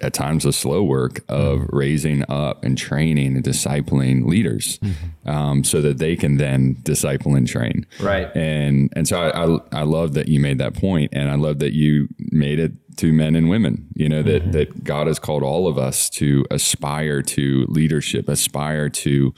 at 0.00 0.14
times 0.14 0.44
the 0.44 0.52
slow 0.52 0.82
work 0.82 1.20
of 1.28 1.66
raising 1.70 2.24
up 2.30 2.64
and 2.64 2.76
training 2.76 3.36
and 3.36 3.44
discipling 3.44 4.26
leaders 4.26 4.78
um, 5.26 5.64
so 5.64 5.80
that 5.80 5.98
they 5.98 6.16
can 6.16 6.36
then 6.36 6.76
disciple 6.82 7.34
and 7.34 7.46
train. 7.46 7.86
Right. 8.00 8.34
and 8.36 8.92
and 8.96 9.06
so 9.06 9.20
I, 9.20 9.44
I 9.44 9.80
I 9.80 9.82
love 9.82 10.14
that 10.14 10.28
you 10.28 10.40
made 10.40 10.58
that 10.58 10.74
point 10.74 11.10
and 11.12 11.30
I 11.30 11.34
love 11.34 11.58
that 11.60 11.72
you 11.72 12.08
made 12.18 12.58
it 12.58 12.72
to 12.96 13.12
men 13.12 13.34
and 13.34 13.48
women 13.48 13.86
you 13.94 14.08
know 14.08 14.22
that 14.22 14.52
that 14.52 14.84
God 14.84 15.06
has 15.06 15.18
called 15.18 15.42
all 15.42 15.66
of 15.66 15.78
us 15.78 16.10
to 16.10 16.44
aspire 16.50 17.22
to 17.22 17.64
leadership 17.68 18.28
aspire 18.28 18.88
to 18.90 19.32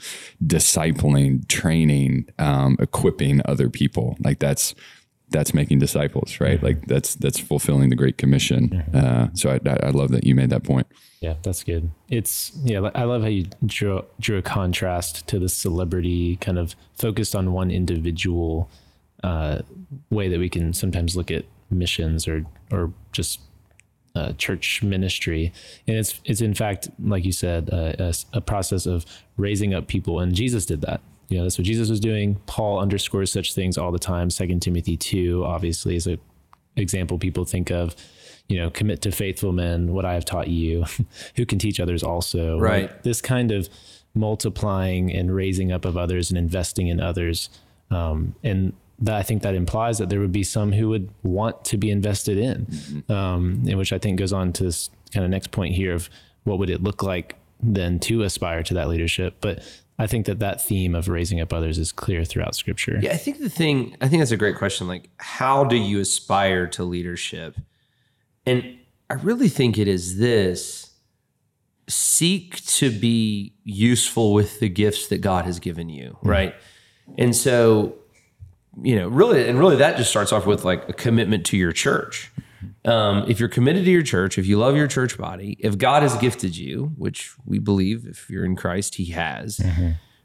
discipling 0.45 1.47
training 1.47 2.27
um, 2.39 2.77
equipping 2.79 3.41
other 3.45 3.69
people. 3.69 4.17
Like 4.19 4.39
that's 4.39 4.75
that's 5.33 5.53
making 5.53 5.79
disciples 5.79 6.39
right? 6.39 6.63
Like 6.63 6.85
that's 6.85 7.15
that's 7.15 7.39
fulfilling 7.39 7.89
the 7.89 7.95
great 7.97 8.17
commission. 8.17 8.81
Uh, 8.93 9.27
so 9.33 9.49
I, 9.49 9.59
I 9.69 9.87
I 9.87 9.89
love 9.89 10.11
that 10.11 10.25
you 10.25 10.35
made 10.35 10.49
that 10.51 10.63
point. 10.63 10.87
Yeah, 11.19 11.35
that's 11.41 11.63
good. 11.63 11.91
It's 12.09 12.51
yeah, 12.63 12.89
I 12.95 13.03
love 13.03 13.23
how 13.23 13.27
you 13.27 13.47
drew 13.65 14.05
drew 14.19 14.37
a 14.37 14.41
contrast 14.41 15.27
to 15.27 15.39
the 15.39 15.49
celebrity 15.49 16.37
kind 16.37 16.57
of 16.57 16.75
focused 16.95 17.35
on 17.35 17.51
one 17.51 17.71
individual 17.71 18.69
uh, 19.23 19.59
way 20.09 20.29
that 20.29 20.39
we 20.39 20.49
can 20.49 20.73
sometimes 20.73 21.15
look 21.15 21.31
at 21.31 21.45
missions 21.69 22.27
or 22.27 22.45
or 22.71 22.93
just 23.11 23.39
uh, 24.15 24.33
church 24.33 24.83
ministry, 24.83 25.51
and 25.87 25.97
it's 25.97 26.21
it's 26.25 26.41
in 26.41 26.53
fact 26.53 26.89
like 27.03 27.25
you 27.25 27.31
said 27.31 27.69
uh, 27.71 27.93
a, 27.99 28.13
a 28.33 28.41
process 28.41 28.85
of 28.85 29.05
raising 29.37 29.73
up 29.73 29.87
people, 29.87 30.19
and 30.19 30.35
Jesus 30.35 30.65
did 30.65 30.81
that. 30.81 31.01
You 31.29 31.37
know, 31.37 31.43
that's 31.43 31.57
what 31.57 31.65
Jesus 31.65 31.89
was 31.89 31.99
doing. 31.99 32.39
Paul 32.45 32.79
underscores 32.79 33.31
such 33.31 33.53
things 33.53 33.77
all 33.77 33.91
the 33.91 33.99
time. 33.99 34.29
Second 34.29 34.61
Timothy 34.61 34.97
two 34.97 35.43
obviously 35.45 35.95
is 35.95 36.07
a 36.07 36.19
example 36.75 37.17
people 37.17 37.45
think 37.45 37.71
of 37.71 37.95
you 38.47 38.57
know 38.57 38.69
commit 38.69 39.01
to 39.01 39.11
faithful 39.11 39.51
men 39.51 39.93
what 39.93 40.05
i 40.05 40.13
have 40.13 40.25
taught 40.25 40.47
you 40.47 40.83
who 41.35 41.45
can 41.45 41.59
teach 41.59 41.79
others 41.79 42.03
also 42.03 42.59
Right. 42.59 42.83
Like, 42.83 43.03
this 43.03 43.21
kind 43.21 43.51
of 43.51 43.69
multiplying 44.15 45.13
and 45.13 45.33
raising 45.33 45.71
up 45.71 45.85
of 45.85 45.97
others 45.97 46.29
and 46.29 46.37
investing 46.37 46.87
in 46.87 46.99
others 46.99 47.49
um, 47.89 48.35
and 48.43 48.73
that 48.99 49.15
i 49.15 49.23
think 49.23 49.41
that 49.43 49.55
implies 49.55 49.97
that 49.97 50.09
there 50.09 50.19
would 50.19 50.31
be 50.31 50.43
some 50.43 50.71
who 50.71 50.89
would 50.89 51.09
want 51.23 51.63
to 51.65 51.77
be 51.77 51.89
invested 51.89 52.37
in 52.37 53.03
um, 53.09 53.63
and 53.67 53.77
which 53.77 53.93
i 53.93 53.97
think 53.97 54.19
goes 54.19 54.33
on 54.33 54.53
to 54.53 54.63
this 54.63 54.89
kind 55.13 55.23
of 55.23 55.29
next 55.29 55.51
point 55.51 55.73
here 55.75 55.93
of 55.93 56.09
what 56.43 56.59
would 56.59 56.69
it 56.69 56.83
look 56.83 57.01
like 57.01 57.35
then 57.63 57.99
to 57.99 58.23
aspire 58.23 58.63
to 58.63 58.73
that 58.73 58.89
leadership 58.89 59.35
but 59.41 59.63
i 59.99 60.07
think 60.07 60.25
that 60.25 60.39
that 60.39 60.61
theme 60.61 60.95
of 60.95 61.07
raising 61.07 61.39
up 61.39 61.53
others 61.53 61.77
is 61.77 61.91
clear 61.91 62.25
throughout 62.25 62.55
scripture 62.55 62.99
Yeah, 63.03 63.11
I 63.11 63.17
think 63.17 63.39
the 63.39 63.49
thing, 63.49 63.97
I 63.99 64.07
think 64.07 64.21
that's 64.21 64.31
a 64.31 64.37
great 64.37 64.55
question. 64.55 64.87
Like, 64.87 65.09
how 65.17 65.65
do 65.65 65.75
you 65.75 65.99
aspire 65.99 66.67
to 66.67 66.83
leadership? 66.85 67.57
And 68.45 68.77
I 69.09 69.15
really 69.15 69.49
think 69.49 69.77
it 69.77 69.89
is 69.89 70.17
this 70.17 70.91
seek 71.89 72.63
to 72.65 72.89
be 72.89 73.53
useful 73.65 74.31
with 74.33 74.61
the 74.61 74.69
gifts 74.69 75.09
that 75.09 75.19
God 75.19 75.43
has 75.43 75.59
given 75.59 75.89
you, 75.89 76.11
mm-hmm. 76.11 76.29
right? 76.29 76.55
And 77.17 77.35
so, 77.35 77.95
you 78.81 78.95
know, 78.95 79.09
really, 79.09 79.47
and 79.49 79.59
really 79.59 79.75
that 79.75 79.97
just 79.97 80.09
starts 80.09 80.31
off 80.31 80.45
with 80.45 80.63
like 80.63 80.87
a 80.87 80.93
commitment 80.93 81.45
to 81.47 81.57
your 81.57 81.73
church. 81.73 82.31
Um, 82.85 83.23
if 83.29 83.39
you're 83.39 83.47
committed 83.49 83.85
to 83.85 83.91
your 83.91 84.03
church, 84.03 84.37
if 84.37 84.45
you 84.45 84.57
love 84.59 84.75
your 84.75 84.87
church 84.87 85.17
body, 85.17 85.55
if 85.59 85.77
God 85.77 86.03
has 86.03 86.15
gifted 86.17 86.57
you, 86.57 86.91
which 86.97 87.31
we 87.45 87.57
believe 87.57 88.05
if 88.05 88.29
you're 88.29 88.43
in 88.43 88.57
Christ, 88.57 88.95
He 88.95 89.05
has, 89.11 89.61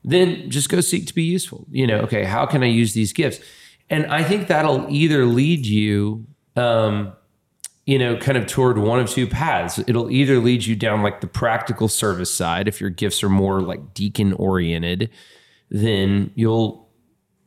then 0.02 0.50
just 0.50 0.68
go 0.68 0.80
seek 0.80 1.06
to 1.06 1.14
be 1.14 1.22
useful. 1.22 1.66
You 1.70 1.86
know, 1.86 1.98
okay, 2.00 2.24
how 2.24 2.46
can 2.46 2.64
I 2.64 2.66
use 2.66 2.94
these 2.94 3.12
gifts? 3.12 3.38
And 3.90 4.06
I 4.06 4.24
think 4.24 4.48
that'll 4.48 4.86
either 4.90 5.24
lead 5.24 5.66
you, 5.66 6.26
um, 6.56 7.12
you 7.86 7.98
know, 7.98 8.16
kind 8.16 8.36
of 8.36 8.46
toward 8.46 8.76
one 8.76 8.98
of 8.98 9.08
two 9.08 9.26
paths. 9.26 9.78
It'll 9.86 10.10
either 10.10 10.38
lead 10.40 10.66
you 10.66 10.74
down 10.74 11.02
like 11.02 11.20
the 11.20 11.26
practical 11.26 11.88
service 11.88 12.34
side. 12.34 12.66
If 12.68 12.80
your 12.80 12.90
gifts 12.90 13.22
are 13.22 13.30
more 13.30 13.62
like 13.62 13.94
deacon 13.94 14.32
oriented, 14.32 15.10
then 15.70 16.32
you'll, 16.34 16.90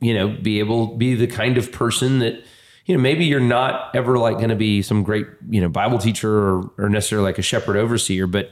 you 0.00 0.14
know, 0.14 0.28
be 0.28 0.58
able 0.58 0.96
be 0.96 1.14
the 1.14 1.26
kind 1.28 1.58
of 1.58 1.70
person 1.70 2.18
that, 2.20 2.42
you 2.86 2.96
know, 2.96 3.00
maybe 3.00 3.24
you're 3.24 3.40
not 3.40 3.94
ever 3.94 4.18
like 4.18 4.36
going 4.36 4.48
to 4.48 4.56
be 4.56 4.82
some 4.82 5.02
great, 5.02 5.26
you 5.48 5.60
know, 5.60 5.68
Bible 5.68 5.98
teacher 5.98 6.30
or, 6.30 6.70
or 6.78 6.88
necessarily 6.88 7.24
like 7.24 7.38
a 7.38 7.42
shepherd 7.42 7.76
overseer, 7.76 8.26
but 8.26 8.50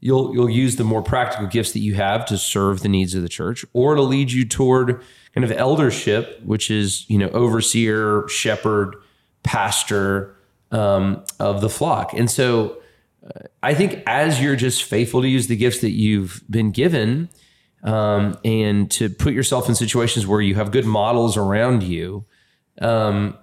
you'll 0.00 0.34
you'll 0.34 0.50
use 0.50 0.76
the 0.76 0.84
more 0.84 1.02
practical 1.02 1.46
gifts 1.46 1.72
that 1.72 1.80
you 1.80 1.94
have 1.94 2.26
to 2.26 2.36
serve 2.36 2.80
the 2.80 2.88
needs 2.88 3.14
of 3.14 3.22
the 3.22 3.28
church, 3.28 3.64
or 3.72 3.92
it'll 3.92 4.06
lead 4.06 4.32
you 4.32 4.44
toward 4.44 5.02
kind 5.34 5.44
of 5.44 5.52
eldership, 5.52 6.40
which 6.44 6.70
is 6.70 7.08
you 7.08 7.18
know 7.18 7.28
overseer, 7.28 8.26
shepherd, 8.28 8.96
pastor 9.42 10.34
um, 10.72 11.24
of 11.38 11.60
the 11.60 11.70
flock. 11.70 12.12
And 12.12 12.30
so 12.30 12.78
I 13.62 13.74
think 13.74 14.02
as 14.06 14.40
you're 14.40 14.56
just 14.56 14.84
faithful 14.84 15.22
to 15.22 15.28
use 15.28 15.46
the 15.46 15.56
gifts 15.56 15.80
that 15.80 15.90
you've 15.90 16.42
been 16.48 16.70
given, 16.70 17.28
um, 17.82 18.38
and 18.44 18.90
to 18.92 19.08
put 19.08 19.32
yourself 19.34 19.68
in 19.68 19.74
situations 19.74 20.26
where 20.26 20.40
you 20.40 20.54
have 20.54 20.70
good 20.70 20.86
models 20.86 21.36
around 21.36 21.82
you, 21.82 22.24
um, 22.80 23.36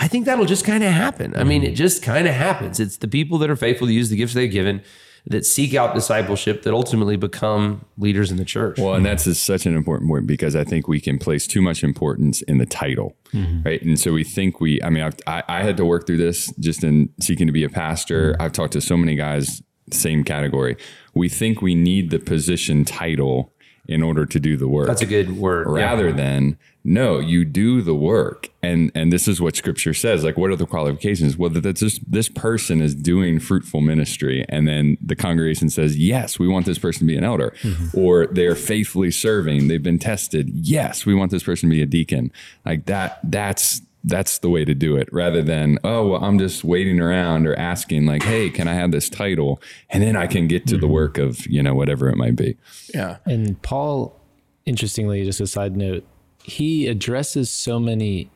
I 0.00 0.08
think 0.08 0.24
that'll 0.24 0.46
just 0.46 0.64
kind 0.64 0.82
of 0.82 0.90
happen. 0.90 1.36
I 1.36 1.44
mean, 1.44 1.62
it 1.62 1.74
mm. 1.74 1.76
just 1.76 2.02
kind 2.02 2.26
of 2.26 2.32
happens. 2.32 2.80
It's 2.80 2.96
the 2.96 3.06
people 3.06 3.36
that 3.38 3.50
are 3.50 3.56
faithful 3.56 3.86
to 3.86 3.92
use 3.92 4.08
the 4.08 4.16
gifts 4.16 4.32
they've 4.32 4.50
given 4.50 4.82
that 5.26 5.44
seek 5.44 5.74
out 5.74 5.94
discipleship 5.94 6.62
that 6.62 6.72
ultimately 6.72 7.16
become 7.16 7.84
leaders 7.98 8.30
in 8.30 8.38
the 8.38 8.44
church. 8.46 8.78
Well, 8.78 8.94
and 8.94 9.04
that's 9.04 9.24
just 9.24 9.44
such 9.44 9.66
an 9.66 9.76
important 9.76 10.08
point 10.08 10.26
because 10.26 10.56
I 10.56 10.64
think 10.64 10.88
we 10.88 11.00
can 11.00 11.18
place 11.18 11.46
too 11.46 11.60
much 11.60 11.84
importance 11.84 12.40
in 12.40 12.56
the 12.56 12.64
title, 12.64 13.14
mm-hmm. 13.34 13.62
right? 13.62 13.82
And 13.82 14.00
so 14.00 14.14
we 14.14 14.24
think 14.24 14.58
we, 14.58 14.82
I 14.82 14.88
mean, 14.88 15.02
I've, 15.02 15.16
I, 15.26 15.42
I 15.46 15.62
had 15.62 15.76
to 15.76 15.84
work 15.84 16.06
through 16.06 16.16
this 16.16 16.50
just 16.58 16.82
in 16.82 17.10
seeking 17.20 17.46
to 17.46 17.52
be 17.52 17.64
a 17.64 17.68
pastor. 17.68 18.32
Mm-hmm. 18.32 18.42
I've 18.42 18.52
talked 18.52 18.72
to 18.72 18.80
so 18.80 18.96
many 18.96 19.16
guys, 19.16 19.62
same 19.92 20.24
category. 20.24 20.78
We 21.12 21.28
think 21.28 21.60
we 21.60 21.74
need 21.74 22.08
the 22.08 22.18
position 22.18 22.86
title 22.86 23.52
in 23.86 24.02
order 24.02 24.24
to 24.24 24.40
do 24.40 24.56
the 24.56 24.68
work 24.68 24.86
That's 24.86 25.02
a 25.02 25.06
good 25.06 25.36
word. 25.36 25.66
Yeah. 25.66 25.84
rather 25.84 26.12
than 26.12 26.56
no 26.84 27.18
you 27.18 27.44
do 27.44 27.82
the 27.82 27.94
work. 27.94 28.48
And 28.62 28.90
and 28.94 29.12
this 29.12 29.28
is 29.28 29.40
what 29.40 29.56
scripture 29.56 29.94
says 29.94 30.24
like 30.24 30.36
what 30.36 30.50
are 30.50 30.56
the 30.56 30.66
qualifications? 30.66 31.36
Well 31.36 31.50
that 31.50 31.62
this 31.62 31.98
this 32.06 32.28
person 32.28 32.80
is 32.80 32.94
doing 32.94 33.38
fruitful 33.38 33.80
ministry. 33.80 34.44
And 34.48 34.66
then 34.66 34.96
the 35.00 35.16
congregation 35.16 35.70
says 35.70 35.98
yes 35.98 36.38
we 36.38 36.48
want 36.48 36.66
this 36.66 36.78
person 36.78 37.00
to 37.00 37.04
be 37.06 37.16
an 37.16 37.24
elder. 37.24 37.54
Mm-hmm. 37.62 37.98
Or 37.98 38.26
they're 38.26 38.54
faithfully 38.54 39.10
serving. 39.10 39.68
They've 39.68 39.82
been 39.82 39.98
tested. 39.98 40.50
Yes 40.50 41.04
we 41.04 41.14
want 41.14 41.30
this 41.30 41.42
person 41.42 41.68
to 41.68 41.74
be 41.74 41.82
a 41.82 41.86
deacon. 41.86 42.32
Like 42.64 42.86
that 42.86 43.20
that's 43.24 43.82
that's 44.02 44.38
the 44.38 44.48
way 44.48 44.64
to 44.64 44.74
do 44.74 44.96
it. 44.96 45.12
Rather 45.12 45.42
than 45.42 45.78
oh 45.84 46.08
well 46.08 46.24
i'm 46.24 46.38
just 46.38 46.64
waiting 46.64 47.00
around 47.00 47.46
or 47.46 47.54
asking 47.56 48.06
like 48.06 48.22
hey 48.22 48.48
can 48.48 48.68
i 48.68 48.74
have 48.74 48.90
this 48.90 49.10
title? 49.10 49.60
And 49.90 50.02
then 50.02 50.16
i 50.16 50.26
can 50.26 50.48
get 50.48 50.66
to 50.68 50.76
the 50.76 50.86
mm-hmm. 50.86 50.94
work 50.94 51.18
of 51.18 51.46
you 51.46 51.62
know 51.62 51.74
whatever 51.74 52.08
it 52.08 52.16
might 52.16 52.36
be. 52.36 52.56
Yeah. 52.94 53.18
And 53.26 53.60
Paul, 53.62 54.18
interestingly, 54.66 55.24
just 55.24 55.40
a 55.40 55.46
side 55.46 55.76
note, 55.76 56.04
he 56.42 56.86
addresses 56.86 57.50
so 57.50 57.78
many 57.78 58.30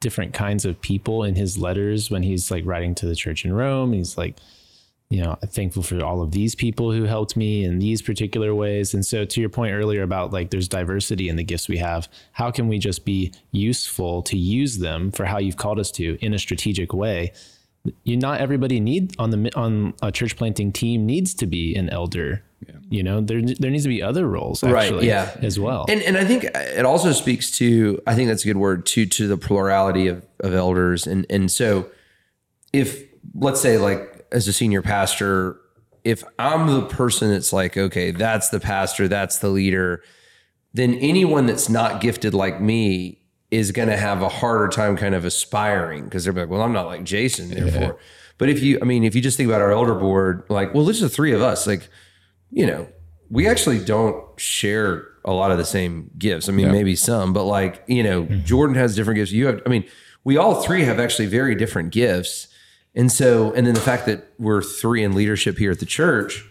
different 0.00 0.34
kinds 0.34 0.64
of 0.64 0.80
people 0.80 1.24
in 1.24 1.34
his 1.34 1.56
letters 1.56 2.10
when 2.10 2.22
he's 2.22 2.50
like 2.50 2.64
writing 2.66 2.94
to 2.94 3.06
the 3.06 3.14
church 3.14 3.44
in 3.44 3.52
Rome. 3.52 3.92
He's 3.92 4.18
like, 4.18 4.36
you 5.10 5.22
know, 5.22 5.38
thankful 5.46 5.82
for 5.82 6.02
all 6.04 6.22
of 6.22 6.32
these 6.32 6.54
people 6.54 6.92
who 6.92 7.04
helped 7.04 7.36
me 7.36 7.64
in 7.64 7.78
these 7.78 8.02
particular 8.02 8.54
ways. 8.54 8.94
And 8.94 9.04
so, 9.04 9.24
to 9.24 9.40
your 9.40 9.48
point 9.48 9.72
earlier 9.72 10.02
about 10.02 10.32
like 10.32 10.50
there's 10.50 10.68
diversity 10.68 11.28
in 11.28 11.36
the 11.36 11.44
gifts 11.44 11.68
we 11.68 11.78
have, 11.78 12.08
how 12.32 12.50
can 12.50 12.68
we 12.68 12.78
just 12.78 13.04
be 13.04 13.32
useful 13.52 14.22
to 14.22 14.36
use 14.36 14.78
them 14.78 15.10
for 15.12 15.24
how 15.24 15.38
you've 15.38 15.56
called 15.56 15.78
us 15.78 15.90
to 15.92 16.18
in 16.20 16.34
a 16.34 16.38
strategic 16.38 16.92
way? 16.92 17.32
You 18.02 18.16
not 18.16 18.40
everybody 18.40 18.80
need 18.80 19.14
on 19.18 19.30
the 19.30 19.50
on 19.54 19.94
a 20.02 20.10
church 20.10 20.36
planting 20.36 20.72
team 20.72 21.04
needs 21.06 21.34
to 21.34 21.46
be 21.46 21.74
an 21.74 21.90
elder. 21.90 22.42
You 22.88 23.02
know, 23.02 23.20
there 23.20 23.42
there 23.42 23.70
needs 23.70 23.82
to 23.82 23.90
be 23.90 24.02
other 24.02 24.26
roles 24.26 24.62
Right, 24.62 24.84
actually 24.84 25.06
yeah. 25.06 25.36
as 25.42 25.58
well. 25.60 25.84
And 25.88 26.00
and 26.02 26.16
I 26.16 26.24
think 26.24 26.44
it 26.44 26.86
also 26.86 27.12
speaks 27.12 27.50
to 27.58 28.00
I 28.06 28.14
think 28.14 28.28
that's 28.28 28.44
a 28.44 28.46
good 28.46 28.56
word 28.56 28.86
to 28.86 29.04
to 29.04 29.28
the 29.28 29.36
plurality 29.36 30.08
of, 30.08 30.24
of 30.40 30.54
elders 30.54 31.06
and 31.06 31.26
and 31.28 31.50
so 31.50 31.90
if 32.72 33.02
let's 33.34 33.60
say 33.60 33.76
like 33.78 34.26
as 34.32 34.48
a 34.48 34.52
senior 34.52 34.80
pastor 34.82 35.60
if 36.04 36.24
I'm 36.38 36.66
the 36.66 36.82
person 36.82 37.30
that's 37.30 37.52
like 37.52 37.76
okay 37.76 38.10
that's 38.10 38.48
the 38.48 38.60
pastor 38.60 39.08
that's 39.08 39.38
the 39.38 39.48
leader 39.48 40.02
then 40.72 40.94
anyone 40.94 41.46
that's 41.46 41.68
not 41.68 42.00
gifted 42.00 42.34
like 42.34 42.60
me 42.60 43.23
is 43.50 43.72
going 43.72 43.88
to 43.88 43.96
have 43.96 44.22
a 44.22 44.28
harder 44.28 44.68
time 44.68 44.96
kind 44.96 45.14
of 45.14 45.24
aspiring 45.24 46.04
because 46.04 46.24
they're 46.24 46.32
like 46.32 46.48
well 46.48 46.62
I'm 46.62 46.72
not 46.72 46.86
like 46.86 47.04
Jason 47.04 47.50
therefore 47.50 47.98
but 48.38 48.48
if 48.48 48.62
you 48.62 48.78
I 48.82 48.84
mean 48.84 49.04
if 49.04 49.14
you 49.14 49.20
just 49.20 49.36
think 49.36 49.48
about 49.48 49.60
our 49.60 49.72
elder 49.72 49.94
board 49.94 50.44
like 50.48 50.74
well 50.74 50.84
there's 50.84 51.00
the 51.00 51.08
three 51.08 51.32
of 51.32 51.42
us 51.42 51.66
like 51.66 51.88
you 52.54 52.66
know, 52.66 52.88
we 53.28 53.46
actually 53.48 53.84
don't 53.84 54.24
share 54.38 55.08
a 55.24 55.32
lot 55.32 55.50
of 55.50 55.58
the 55.58 55.64
same 55.64 56.10
gifts. 56.16 56.48
I 56.48 56.52
mean, 56.52 56.70
maybe 56.70 56.94
some, 56.94 57.32
but 57.32 57.44
like, 57.44 57.82
you 57.86 58.02
know, 58.02 58.22
mm-hmm. 58.22 58.44
Jordan 58.44 58.76
has 58.76 58.94
different 58.94 59.16
gifts. 59.16 59.32
You 59.32 59.46
have, 59.46 59.62
I 59.66 59.68
mean, 59.68 59.84
we 60.22 60.36
all 60.36 60.62
three 60.62 60.84
have 60.84 61.00
actually 61.00 61.26
very 61.26 61.54
different 61.54 61.90
gifts. 61.90 62.48
And 62.94 63.10
so, 63.10 63.52
and 63.54 63.66
then 63.66 63.74
the 63.74 63.80
fact 63.80 64.06
that 64.06 64.28
we're 64.38 64.62
three 64.62 65.02
in 65.02 65.14
leadership 65.14 65.58
here 65.58 65.72
at 65.72 65.80
the 65.80 65.86
church, 65.86 66.44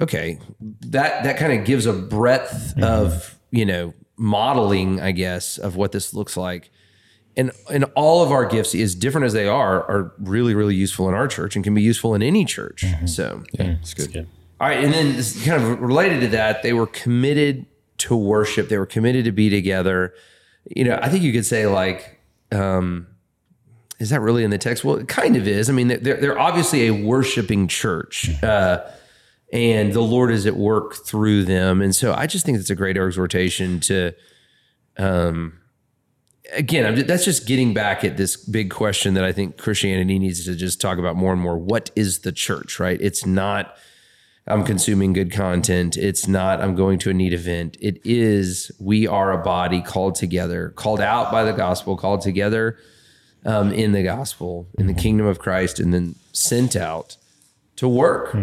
okay, 0.00 0.38
that, 0.60 1.24
that 1.24 1.38
kind 1.38 1.58
of 1.58 1.64
gives 1.64 1.86
a 1.86 1.92
breadth 1.94 2.74
mm-hmm. 2.76 2.84
of, 2.84 3.38
you 3.50 3.64
know, 3.64 3.94
modeling, 4.16 5.00
I 5.00 5.12
guess, 5.12 5.58
of 5.58 5.76
what 5.76 5.92
this 5.92 6.14
looks 6.14 6.36
like. 6.36 6.70
And, 7.36 7.52
and 7.70 7.84
all 7.94 8.22
of 8.22 8.32
our 8.32 8.46
gifts, 8.46 8.74
as 8.74 8.94
different 8.94 9.26
as 9.26 9.34
they 9.34 9.46
are, 9.46 9.82
are 9.90 10.14
really, 10.18 10.54
really 10.54 10.74
useful 10.74 11.06
in 11.08 11.14
our 11.14 11.28
church 11.28 11.54
and 11.54 11.62
can 11.62 11.74
be 11.74 11.82
useful 11.82 12.14
in 12.14 12.22
any 12.22 12.46
church. 12.46 12.84
So, 13.04 13.44
yeah 13.52 13.76
it's 13.80 13.92
good 13.92 14.26
all 14.58 14.68
right, 14.68 14.82
and 14.82 14.92
then 14.92 15.16
this 15.16 15.44
kind 15.44 15.62
of 15.62 15.82
related 15.82 16.20
to 16.20 16.28
that, 16.28 16.62
they 16.62 16.72
were 16.72 16.86
committed 16.86 17.66
to 17.98 18.16
worship. 18.16 18.70
They 18.70 18.78
were 18.78 18.86
committed 18.86 19.26
to 19.26 19.32
be 19.32 19.50
together. 19.50 20.14
You 20.74 20.84
know, 20.84 20.98
I 21.00 21.10
think 21.10 21.22
you 21.22 21.32
could 21.32 21.44
say 21.44 21.66
like, 21.66 22.18
um, 22.52 23.06
is 23.98 24.08
that 24.10 24.20
really 24.20 24.44
in 24.44 24.50
the 24.50 24.56
text? 24.56 24.82
Well, 24.82 24.96
it 24.96 25.08
kind 25.08 25.36
of 25.36 25.46
is. 25.46 25.68
I 25.68 25.74
mean, 25.74 25.88
they're 25.88 25.98
they're 25.98 26.38
obviously 26.38 26.86
a 26.86 26.90
worshiping 26.90 27.68
church, 27.68 28.30
uh, 28.42 28.80
and 29.52 29.92
the 29.92 30.00
Lord 30.00 30.30
is 30.30 30.46
at 30.46 30.56
work 30.56 30.94
through 31.06 31.44
them. 31.44 31.80
And 31.80 31.94
so, 31.94 32.12
I 32.14 32.26
just 32.26 32.44
think 32.44 32.58
it's 32.58 32.70
a 32.70 32.74
great 32.74 32.96
exhortation 32.96 33.80
to, 33.80 34.12
um, 34.96 35.60
again, 36.52 36.86
I'm, 36.86 37.06
that's 37.06 37.24
just 37.24 37.46
getting 37.46 37.74
back 37.74 38.04
at 38.04 38.16
this 38.16 38.36
big 38.36 38.70
question 38.70 39.14
that 39.14 39.24
I 39.24 39.32
think 39.32 39.56
Christianity 39.56 40.18
needs 40.18 40.44
to 40.46 40.54
just 40.54 40.80
talk 40.80 40.98
about 40.98 41.16
more 41.16 41.32
and 41.32 41.40
more. 41.40 41.58
What 41.58 41.90
is 41.94 42.20
the 42.20 42.32
church? 42.32 42.80
Right? 42.80 43.00
It's 43.00 43.24
not. 43.26 43.76
I'm 44.48 44.62
consuming 44.62 45.12
good 45.12 45.32
content. 45.32 45.96
It's 45.96 46.28
not, 46.28 46.60
I'm 46.60 46.76
going 46.76 47.00
to 47.00 47.10
a 47.10 47.12
neat 47.12 47.32
event. 47.32 47.76
It 47.80 48.00
is, 48.04 48.70
we 48.78 49.04
are 49.04 49.32
a 49.32 49.42
body 49.42 49.82
called 49.82 50.14
together, 50.14 50.70
called 50.76 51.00
out 51.00 51.32
by 51.32 51.42
the 51.42 51.52
gospel, 51.52 51.96
called 51.96 52.20
together 52.20 52.78
um, 53.44 53.72
in 53.72 53.90
the 53.90 54.04
gospel, 54.04 54.68
in 54.78 54.86
the 54.86 54.94
kingdom 54.94 55.26
of 55.26 55.40
Christ, 55.40 55.80
and 55.80 55.92
then 55.92 56.14
sent 56.32 56.76
out 56.76 57.16
to 57.74 57.88
work, 57.88 58.34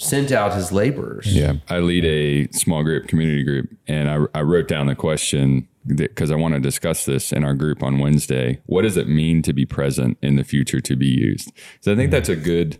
sent 0.00 0.32
out 0.32 0.54
his 0.54 0.72
laborers. 0.72 1.26
Yeah, 1.26 1.54
I 1.68 1.78
lead 1.78 2.04
a 2.04 2.50
small 2.52 2.82
group, 2.82 3.06
community 3.06 3.44
group, 3.44 3.68
and 3.86 4.10
I, 4.10 4.38
I 4.38 4.42
wrote 4.42 4.66
down 4.66 4.86
the 4.86 4.94
question 4.94 5.68
because 5.86 6.30
I 6.30 6.36
want 6.36 6.54
to 6.54 6.60
discuss 6.60 7.04
this 7.04 7.32
in 7.32 7.44
our 7.44 7.54
group 7.54 7.82
on 7.82 7.98
Wednesday. 7.98 8.60
What 8.66 8.82
does 8.82 8.96
it 8.96 9.08
mean 9.08 9.42
to 9.42 9.52
be 9.52 9.66
present 9.66 10.18
in 10.22 10.36
the 10.36 10.44
future 10.44 10.80
to 10.80 10.96
be 10.96 11.06
used? 11.06 11.52
So 11.80 11.92
I 11.92 11.96
think 11.96 12.06
mm-hmm. 12.06 12.12
that's 12.12 12.28
a 12.28 12.36
good, 12.36 12.78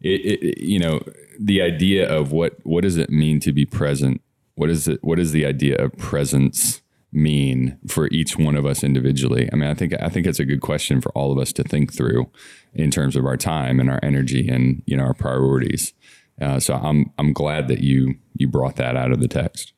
it, 0.00 0.42
it, 0.42 0.58
you 0.58 0.78
know, 0.78 1.02
the 1.38 1.62
idea 1.62 2.08
of 2.08 2.32
what 2.32 2.56
what 2.64 2.82
does 2.82 2.96
it 2.96 3.10
mean 3.10 3.40
to 3.40 3.52
be 3.52 3.66
present? 3.66 4.22
What 4.54 4.70
is 4.70 4.88
it? 4.88 5.02
What 5.02 5.18
is 5.18 5.32
the 5.32 5.46
idea 5.46 5.76
of 5.76 5.96
presence? 5.98 6.80
mean 7.14 7.78
for 7.86 8.08
each 8.08 8.38
one 8.38 8.56
of 8.56 8.64
us 8.64 8.82
individually? 8.82 9.46
I 9.52 9.56
mean, 9.56 9.68
I 9.68 9.74
think 9.74 9.92
I 10.00 10.08
think 10.08 10.26
it's 10.26 10.40
a 10.40 10.46
good 10.46 10.62
question 10.62 11.02
for 11.02 11.12
all 11.12 11.30
of 11.30 11.36
us 11.36 11.52
to 11.52 11.62
think 11.62 11.92
through 11.92 12.30
in 12.72 12.90
terms 12.90 13.16
of 13.16 13.26
our 13.26 13.36
time 13.36 13.78
and 13.78 13.90
our 13.90 14.00
energy 14.02 14.48
and 14.48 14.82
you 14.86 14.96
know 14.96 15.04
our 15.04 15.12
priorities. 15.12 15.92
Uh, 16.40 16.58
so 16.58 16.74
I'm 16.74 17.10
I'm 17.18 17.32
glad 17.32 17.68
that 17.68 17.80
you 17.80 18.14
you 18.36 18.48
brought 18.48 18.76
that 18.76 18.96
out 18.96 19.12
of 19.12 19.20
the 19.20 19.28
text. 19.28 19.72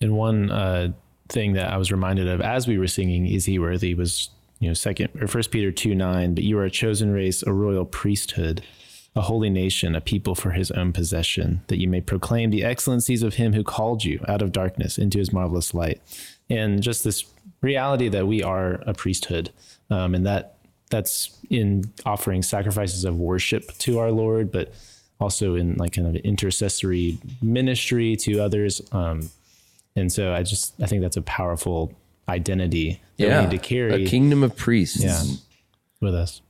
And 0.00 0.16
one 0.16 0.50
uh, 0.50 0.92
thing 1.28 1.54
that 1.54 1.72
I 1.72 1.76
was 1.76 1.90
reminded 1.90 2.28
of 2.28 2.40
as 2.40 2.66
we 2.66 2.78
were 2.78 2.86
singing 2.86 3.26
"Is 3.26 3.46
He 3.46 3.58
Worthy" 3.58 3.94
was 3.94 4.30
you 4.60 4.68
know 4.68 4.74
second 4.74 5.10
or 5.20 5.26
First 5.26 5.50
Peter 5.50 5.72
two 5.72 5.94
nine. 5.94 6.34
But 6.34 6.44
you 6.44 6.58
are 6.58 6.64
a 6.64 6.70
chosen 6.70 7.12
race, 7.12 7.42
a 7.42 7.52
royal 7.52 7.84
priesthood, 7.84 8.62
a 9.16 9.22
holy 9.22 9.50
nation, 9.50 9.94
a 9.94 10.00
people 10.00 10.34
for 10.34 10.52
His 10.52 10.70
own 10.70 10.92
possession, 10.92 11.62
that 11.68 11.80
you 11.80 11.88
may 11.88 12.00
proclaim 12.00 12.50
the 12.50 12.64
excellencies 12.64 13.22
of 13.22 13.34
Him 13.34 13.52
who 13.52 13.64
called 13.64 14.04
you 14.04 14.24
out 14.28 14.42
of 14.42 14.52
darkness 14.52 14.98
into 14.98 15.18
His 15.18 15.32
marvelous 15.32 15.74
light. 15.74 16.00
And 16.50 16.82
just 16.82 17.04
this 17.04 17.24
reality 17.60 18.08
that 18.08 18.26
we 18.26 18.42
are 18.42 18.74
a 18.86 18.94
priesthood, 18.94 19.50
um, 19.90 20.14
and 20.14 20.26
that 20.26 20.56
that's 20.90 21.38
in 21.50 21.84
offering 22.04 22.42
sacrifices 22.42 23.04
of 23.04 23.16
worship 23.16 23.76
to 23.78 23.98
our 23.98 24.12
Lord, 24.12 24.52
but 24.52 24.72
also 25.24 25.54
in 25.54 25.74
like 25.74 25.94
kind 25.94 26.06
of 26.06 26.14
intercessory 26.16 27.18
ministry 27.42 28.14
to 28.16 28.40
others. 28.40 28.80
Um, 28.92 29.30
and 29.96 30.12
so 30.12 30.32
I 30.32 30.42
just 30.42 30.74
I 30.80 30.86
think 30.86 31.02
that's 31.02 31.16
a 31.16 31.22
powerful 31.22 31.92
identity 32.28 33.00
that 33.18 33.28
we 33.28 33.48
need 33.48 33.60
to 33.60 33.66
carry 33.66 34.04
a 34.04 34.06
kingdom 34.06 34.42
of 34.42 34.54
priests. 34.56 35.02
yeah, 35.02 35.22
with 36.00 36.14
us. 36.14 36.42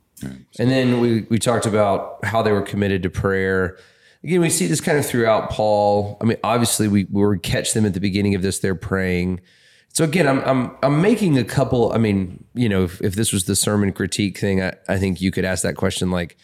And 0.58 0.70
then 0.70 1.00
we 1.00 1.22
we 1.22 1.38
talked 1.38 1.66
about 1.66 2.24
how 2.24 2.42
they 2.42 2.52
were 2.52 2.62
committed 2.62 3.02
to 3.04 3.10
prayer. 3.10 3.78
Again, 4.22 4.40
we 4.40 4.50
see 4.50 4.66
this 4.66 4.80
kind 4.80 4.98
of 4.98 5.06
throughout 5.06 5.50
Paul. 5.50 6.16
I 6.20 6.24
mean, 6.24 6.38
obviously 6.42 6.88
we 6.88 7.04
we 7.04 7.24
would 7.24 7.42
catch 7.42 7.74
them 7.74 7.84
at 7.84 7.94
the 7.94 8.00
beginning 8.00 8.34
of 8.34 8.42
this, 8.42 8.58
they're 8.58 8.74
praying. 8.74 9.40
So 9.88 10.02
again, 10.02 10.26
I'm 10.26 10.40
I'm 10.40 10.76
I'm 10.82 11.00
making 11.02 11.38
a 11.38 11.44
couple. 11.44 11.92
I 11.92 11.98
mean, 11.98 12.44
you 12.54 12.68
know, 12.68 12.84
if, 12.84 13.00
if 13.00 13.14
this 13.14 13.32
was 13.32 13.44
the 13.44 13.54
sermon 13.54 13.92
critique 13.92 14.38
thing, 14.38 14.62
I, 14.62 14.74
I 14.88 14.98
think 14.98 15.20
you 15.20 15.30
could 15.30 15.44
ask 15.44 15.62
that 15.62 15.76
question 15.76 16.10
like, 16.10 16.36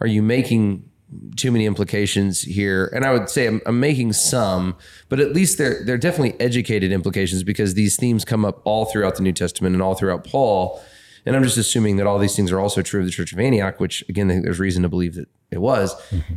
are 0.00 0.06
you 0.06 0.22
making 0.22 0.88
too 1.36 1.50
many 1.50 1.66
implications 1.66 2.42
here? 2.42 2.90
And 2.94 3.04
I 3.04 3.12
would 3.12 3.28
say 3.28 3.46
I'm, 3.46 3.60
I'm 3.66 3.80
making 3.80 4.12
some, 4.12 4.76
but 5.08 5.20
at 5.20 5.32
least 5.32 5.58
they're 5.58 5.84
they're 5.84 5.98
definitely 5.98 6.38
educated 6.40 6.92
implications 6.92 7.42
because 7.42 7.74
these 7.74 7.96
themes 7.96 8.24
come 8.24 8.44
up 8.44 8.60
all 8.64 8.84
throughout 8.86 9.16
the 9.16 9.22
New 9.22 9.32
Testament 9.32 9.74
and 9.74 9.82
all 9.82 9.94
throughout 9.94 10.24
Paul. 10.24 10.82
and 11.24 11.36
I'm 11.36 11.44
just 11.44 11.58
assuming 11.58 11.96
that 11.96 12.06
all 12.06 12.18
these 12.18 12.36
things 12.36 12.50
are 12.50 12.60
also 12.60 12.82
true 12.82 13.00
of 13.00 13.06
the 13.06 13.12
Church 13.12 13.32
of 13.32 13.38
Antioch, 13.38 13.80
which 13.80 14.04
again, 14.08 14.28
there's 14.28 14.58
reason 14.58 14.82
to 14.82 14.88
believe 14.88 15.14
that 15.14 15.28
it 15.50 15.60
was. 15.60 15.94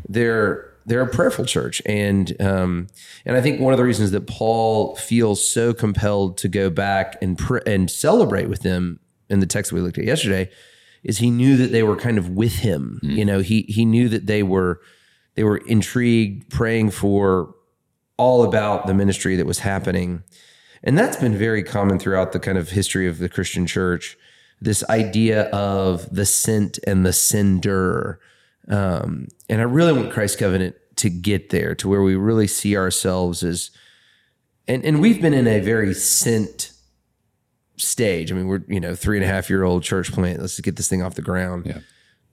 They're 0.08 0.72
they're 0.86 1.02
a 1.02 1.08
prayerful 1.08 1.46
church, 1.46 1.82
and 1.86 2.40
um, 2.42 2.88
and 3.26 3.36
I 3.36 3.42
think 3.42 3.60
one 3.60 3.74
of 3.74 3.78
the 3.78 3.86
reasons 3.86 4.12
that 4.12 4.28
Paul 4.28 4.96
feels 4.96 5.46
so 5.46 5.74
compelled 5.74 6.38
to 6.40 6.48
go 6.48 6.70
back 6.70 7.18
and 7.22 7.38
pr- 7.38 7.66
and 7.66 7.90
celebrate 7.90 8.50
with 8.50 8.62
them 8.62 9.00
in 9.30 9.40
the 9.40 9.48
text 9.48 9.72
we 9.72 9.82
looked 9.82 9.98
at 9.98 10.06
yesterday 10.06 10.50
is 11.06 11.20
he 11.20 11.30
knew 11.30 11.56
that 11.56 11.72
they 11.72 11.84
were 11.84 11.96
kind 11.96 12.18
of 12.18 12.30
with 12.32 12.56
him. 12.56 13.00
You 13.16 13.24
know, 13.24 13.40
he 13.40 13.62
he 13.70 13.86
knew 13.86 14.10
that 14.10 14.26
they 14.26 14.44
were 14.44 14.82
they 15.36 15.44
were 15.44 15.58
intrigued, 15.58 16.50
praying 16.50 16.92
for 16.92 17.54
all 18.18 18.44
about 18.44 18.88
the 18.88 18.94
ministry 18.94 19.36
that 19.36 19.46
was 19.46 19.60
happening. 19.60 20.24
And 20.84 20.98
that's 20.98 21.18
been 21.18 21.38
very 21.38 21.64
common 21.64 22.00
throughout 22.00 22.32
the 22.32 22.40
kind 22.40 22.58
of 22.58 22.70
history 22.70 23.08
of 23.08 23.20
the 23.20 23.30
Christian 23.30 23.68
church. 23.68 24.18
This 24.60 24.84
idea 24.90 25.44
of 25.50 26.10
the 26.14 26.26
sent 26.26 26.80
and 26.88 27.06
the 27.06 27.14
sender. 27.14 28.20
Um, 28.68 29.28
and 29.48 29.62
I 29.62 29.66
really 29.66 29.94
want 29.94 30.12
Christ 30.12 30.40
Covenant 30.40 30.76
to 30.96 31.10
get 31.10 31.50
there 31.50 31.76
to 31.76 31.90
where 31.90 32.02
we 32.02 32.16
really 32.16 32.48
see 32.48 32.78
ourselves 32.78 33.44
as, 33.44 33.70
and, 34.68 34.84
and 34.86 35.02
we've 35.02 35.22
been 35.22 35.34
in 35.34 35.48
a 35.48 35.60
very 35.60 35.94
sent 35.94 36.72
stage. 37.78 38.32
I 38.32 38.36
mean, 38.36 38.48
we're, 38.48 38.64
you 38.68 38.80
know, 38.80 38.96
three 38.96 39.18
and 39.18 39.24
a 39.24 39.28
half 39.28 39.50
year 39.50 39.64
old 39.64 39.84
church 39.84 40.12
plant. 40.12 40.40
Let's 40.40 40.54
just 40.54 40.64
get 40.64 40.76
this 40.76 40.88
thing 40.88 41.02
off 41.02 41.16
the 41.16 41.22
ground. 41.22 41.66
Yeah. 41.66 41.80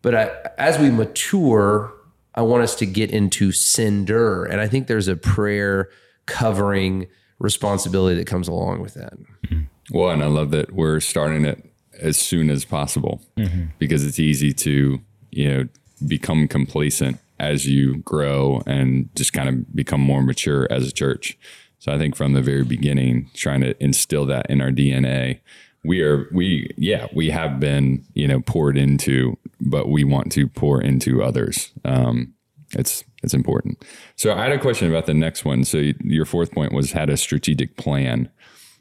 But 0.03 0.15
I, 0.15 0.31
as 0.59 0.79
we 0.79 0.91
mature, 0.91 1.93
I 2.35 2.43
want 2.43 2.63
us 2.63 2.75
to 2.77 2.87
get 2.87 3.11
into 3.11 3.53
sender. 3.53 4.45
And 4.45 4.61
I 4.61 4.69
think 4.69 4.87
there's 4.87 5.09
a 5.09 5.17
prayer 5.17 5.91
covering 6.27 7.07
responsibility 7.39 8.17
that 8.17 8.27
comes 8.27 8.49
along 8.49 8.81
with 8.81 8.95
that. 8.95 9.15
Mm-hmm. 9.47 9.63
Well, 9.91 10.11
and 10.11 10.23
I 10.23 10.27
love 10.27 10.51
that 10.51 10.73
we're 10.73 11.01
starting 11.01 11.45
it 11.45 11.63
as 12.01 12.19
soon 12.19 12.51
as 12.51 12.65
possible 12.65 13.21
mm-hmm. 13.37 13.67
because 13.79 14.05
it's 14.05 14.19
easy 14.19 14.53
to, 14.53 15.01
you 15.31 15.49
know, 15.49 15.69
become 16.07 16.49
complacent 16.49 17.19
as 17.39 17.67
you 17.67 17.97
grow 17.99 18.63
and 18.67 19.09
just 19.15 19.33
kind 19.33 19.49
of 19.49 19.75
become 19.75 20.01
more 20.01 20.23
mature 20.23 20.67
as 20.71 20.87
a 20.87 20.93
church. 20.93 21.37
So 21.83 21.91
I 21.91 21.99
think 21.99 22.15
from 22.15 22.33
the 22.33 22.43
very 22.43 22.62
beginning, 22.62 23.29
trying 23.35 23.61
to 23.62 23.75
instill 23.83 24.25
that 24.27 24.47
in 24.49 24.61
our 24.61 24.71
DNA, 24.71 25.41
we 25.83 26.01
are 26.01 26.29
we 26.31 26.73
yeah 26.77 27.09
we 27.12 27.31
have 27.31 27.59
been 27.59 28.05
you 28.15 28.29
know 28.29 28.39
poured 28.41 28.79
into, 28.79 29.37
but 29.61 29.89
we 29.89 30.05
want 30.05 30.31
to 30.31 30.47
pour 30.47 30.81
into 30.81 31.25
others. 31.25 31.73
Um, 31.85 32.35
it's 32.71 33.03
it's 33.25 33.35
important. 33.35 33.85
So 34.15 34.33
I 34.33 34.45
had 34.45 34.53
a 34.53 34.61
question 34.61 34.89
about 34.89 35.07
the 35.07 35.15
next 35.15 35.45
one. 35.45 35.65
So 35.65 35.91
your 36.05 36.25
fourth 36.25 36.53
point 36.53 36.73
was 36.73 36.93
had 36.93 37.11
a 37.11 37.17
strategic 37.17 37.77
plan, 37.77 38.31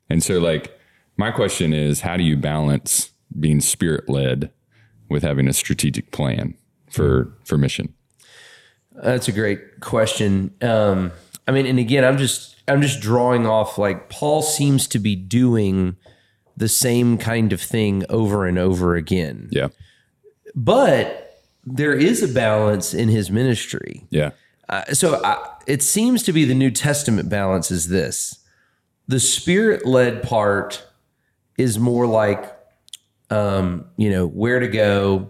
and 0.07 0.21
so 0.21 0.37
like 0.37 0.77
my 1.17 1.31
question 1.31 1.73
is, 1.73 2.01
how 2.01 2.17
do 2.17 2.23
you 2.23 2.37
balance 2.37 3.13
being 3.39 3.61
spirit 3.61 4.09
led 4.09 4.51
with 5.09 5.23
having 5.23 5.47
a 5.47 5.53
strategic 5.53 6.11
plan 6.11 6.53
for 6.91 7.33
for 7.45 7.57
mission? 7.57 7.95
That's 8.91 9.27
a 9.27 9.31
great 9.31 9.79
question. 9.79 10.53
Um, 10.61 11.11
I 11.47 11.51
mean, 11.51 11.65
and 11.65 11.79
again, 11.79 12.05
I'm 12.05 12.19
just 12.19 12.60
I'm 12.71 12.81
just 12.81 13.01
drawing 13.01 13.45
off 13.45 13.77
like 13.77 14.09
Paul 14.09 14.41
seems 14.41 14.87
to 14.87 14.99
be 14.99 15.15
doing 15.15 15.97
the 16.57 16.67
same 16.69 17.17
kind 17.17 17.51
of 17.53 17.61
thing 17.61 18.03
over 18.09 18.45
and 18.45 18.57
over 18.57 18.95
again. 18.95 19.49
Yeah, 19.51 19.69
But 20.55 21.39
there 21.65 21.93
is 21.93 22.21
a 22.23 22.27
balance 22.27 22.93
in 22.93 23.09
his 23.09 23.29
ministry. 23.31 24.05
yeah, 24.09 24.31
Uh, 24.69 24.85
so 24.93 25.21
I, 25.23 25.37
it 25.67 25.81
seems 25.83 26.23
to 26.23 26.33
be 26.33 26.45
the 26.45 26.55
New 26.55 26.71
Testament 26.71 27.29
balance 27.29 27.71
is 27.71 27.87
this: 27.89 28.39
the 29.07 29.19
spirit 29.19 29.85
led 29.85 30.23
part 30.23 30.85
is 31.57 31.77
more 31.77 32.07
like, 32.07 32.43
um, 33.29 33.85
you 33.97 34.09
know, 34.09 34.25
where 34.27 34.59
to 34.59 34.67
go, 34.67 35.29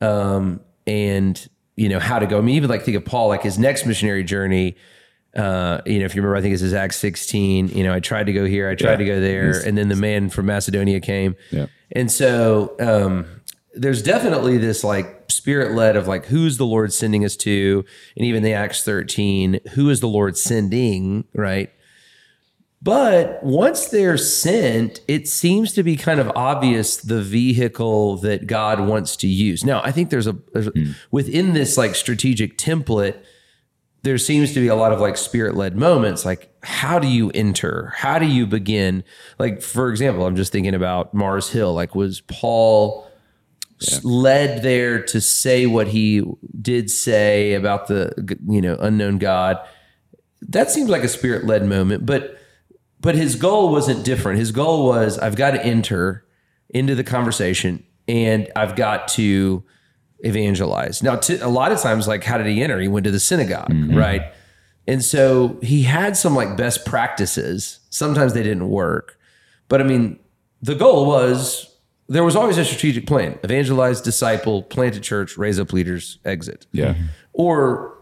um, 0.00 0.60
and 0.86 1.48
you 1.76 1.88
know 1.88 1.98
how 1.98 2.18
to 2.18 2.26
go. 2.26 2.38
I 2.38 2.40
mean, 2.40 2.54
even 2.56 2.70
like 2.70 2.82
think 2.82 2.96
of 2.96 3.04
Paul, 3.04 3.28
like 3.28 3.42
his 3.42 3.58
next 3.58 3.86
missionary 3.86 4.24
journey. 4.24 4.76
Uh, 5.36 5.80
you 5.86 5.98
know, 6.00 6.04
if 6.04 6.14
you 6.14 6.22
remember, 6.22 6.36
I 6.36 6.40
think 6.40 6.54
it's 6.54 6.62
his 6.62 6.74
Acts 6.74 6.96
16. 6.96 7.68
You 7.68 7.84
know, 7.84 7.92
I 7.94 8.00
tried 8.00 8.26
to 8.26 8.32
go 8.32 8.44
here, 8.46 8.68
I 8.68 8.74
tried 8.74 8.92
Yeah. 8.92 8.96
to 8.96 9.04
go 9.04 9.20
there, 9.20 9.50
and 9.66 9.78
then 9.78 9.88
the 9.88 9.96
man 9.96 10.28
from 10.30 10.46
Macedonia 10.46 11.00
came. 11.00 11.36
Yeah. 11.52 11.66
And 11.92 12.10
so 12.10 12.74
um, 12.80 13.26
there's 13.74 14.02
definitely 14.02 14.58
this 14.58 14.82
like 14.82 15.24
spirit 15.30 15.72
led 15.72 15.96
of 15.96 16.08
like 16.08 16.26
who's 16.26 16.56
the 16.56 16.66
Lord 16.66 16.92
sending 16.92 17.24
us 17.24 17.36
to, 17.36 17.84
and 18.16 18.26
even 18.26 18.42
the 18.42 18.52
Acts 18.52 18.82
13, 18.82 19.60
who 19.74 19.88
is 19.88 20.00
the 20.00 20.08
Lord 20.08 20.36
sending, 20.36 21.24
right? 21.34 21.70
But 22.82 23.42
once 23.44 23.88
they're 23.88 24.16
sent, 24.16 25.00
it 25.06 25.28
seems 25.28 25.72
to 25.74 25.82
be 25.82 25.96
kind 25.96 26.18
of 26.18 26.32
obvious 26.34 26.96
the 26.96 27.20
vehicle 27.20 28.16
that 28.18 28.46
God 28.46 28.80
wants 28.80 29.16
to 29.16 29.28
use. 29.28 29.64
Now, 29.64 29.82
I 29.84 29.92
think 29.92 30.08
there's 30.08 30.26
a, 30.26 30.32
there's 30.54 30.68
a 30.68 30.72
within 31.10 31.52
this 31.52 31.76
like 31.76 31.94
strategic 31.94 32.56
template, 32.56 33.18
there 34.02 34.18
seems 34.18 34.54
to 34.54 34.60
be 34.60 34.68
a 34.68 34.74
lot 34.74 34.92
of 34.92 35.00
like 35.00 35.16
spirit 35.16 35.56
led 35.56 35.76
moments. 35.76 36.24
Like, 36.24 36.54
how 36.62 36.98
do 36.98 37.06
you 37.06 37.30
enter? 37.30 37.92
How 37.96 38.18
do 38.18 38.26
you 38.26 38.46
begin? 38.46 39.04
Like, 39.38 39.62
for 39.62 39.90
example, 39.90 40.26
I'm 40.26 40.36
just 40.36 40.52
thinking 40.52 40.74
about 40.74 41.12
Mars 41.12 41.50
Hill. 41.50 41.74
Like, 41.74 41.94
was 41.94 42.22
Paul 42.22 43.10
s- 43.80 44.02
led 44.04 44.62
there 44.62 45.02
to 45.04 45.20
say 45.20 45.66
what 45.66 45.88
he 45.88 46.22
did 46.60 46.90
say 46.90 47.54
about 47.54 47.88
the 47.88 48.38
you 48.48 48.60
know 48.60 48.76
unknown 48.80 49.18
God? 49.18 49.58
That 50.42 50.70
seems 50.70 50.88
like 50.88 51.04
a 51.04 51.08
spirit 51.08 51.44
led 51.46 51.66
moment, 51.66 52.06
but 52.06 52.38
but 53.00 53.14
his 53.14 53.36
goal 53.36 53.70
wasn't 53.70 54.04
different. 54.04 54.38
His 54.38 54.52
goal 54.52 54.86
was 54.86 55.18
I've 55.18 55.36
got 55.36 55.52
to 55.52 55.64
enter 55.64 56.24
into 56.70 56.94
the 56.94 57.04
conversation 57.04 57.84
and 58.08 58.50
I've 58.56 58.76
got 58.76 59.08
to 59.08 59.64
evangelize. 60.22 61.02
Now, 61.02 61.18
A 61.40 61.48
lot 61.48 61.72
of 61.72 61.80
times, 61.80 62.06
like, 62.08 62.24
how 62.24 62.36
did 62.38 62.46
he 62.46 62.62
enter? 62.62 62.78
He 62.80 62.88
went 62.88 63.04
to 63.04 63.10
the 63.10 63.20
synagogue, 63.20 63.72
right? 63.90 64.22
And 64.86 65.04
so 65.04 65.58
he 65.62 65.82
had 65.84 66.16
some 66.16 66.34
like 66.34 66.56
best 66.56 66.84
practices. 66.84 67.80
Sometimes 67.90 68.32
they 68.34 68.42
didn't 68.42 68.68
work, 68.68 69.18
but 69.68 69.80
I 69.80 69.84
mean, 69.84 70.18
the 70.62 70.74
goal 70.74 71.06
was 71.06 71.66
there 72.08 72.24
was 72.24 72.34
always 72.34 72.58
a 72.58 72.64
strategic 72.64 73.06
plan: 73.06 73.38
evangelize, 73.44 74.00
disciple, 74.00 74.62
plant 74.64 74.96
a 74.96 75.00
church, 75.00 75.36
raise 75.38 75.60
up 75.60 75.72
leaders, 75.72 76.18
exit 76.24 76.66
yeah, 76.72 76.94
or 77.32 77.94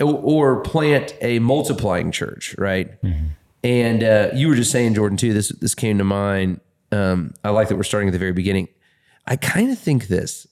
or 0.00 0.62
plant 0.62 1.14
a 1.20 1.38
multiplying 1.38 2.10
church, 2.10 2.54
right? 2.58 2.90
And 3.62 4.02
uh, 4.02 4.30
you 4.34 4.48
were 4.48 4.54
just 4.54 4.70
saying, 4.72 4.94
Jordan, 4.94 5.16
too. 5.18 5.32
This 5.34 5.50
this 5.50 5.74
came 5.74 5.98
to 5.98 6.04
mind. 6.04 6.60
Um, 6.90 7.34
I 7.44 7.50
like 7.50 7.68
that 7.68 7.76
we're 7.76 7.82
starting 7.84 8.08
at 8.08 8.12
the 8.12 8.18
very 8.18 8.32
beginning. 8.32 8.68
I 9.26 9.36
kind 9.36 9.70
of 9.70 9.78
think 9.78 10.08
this. 10.08 10.46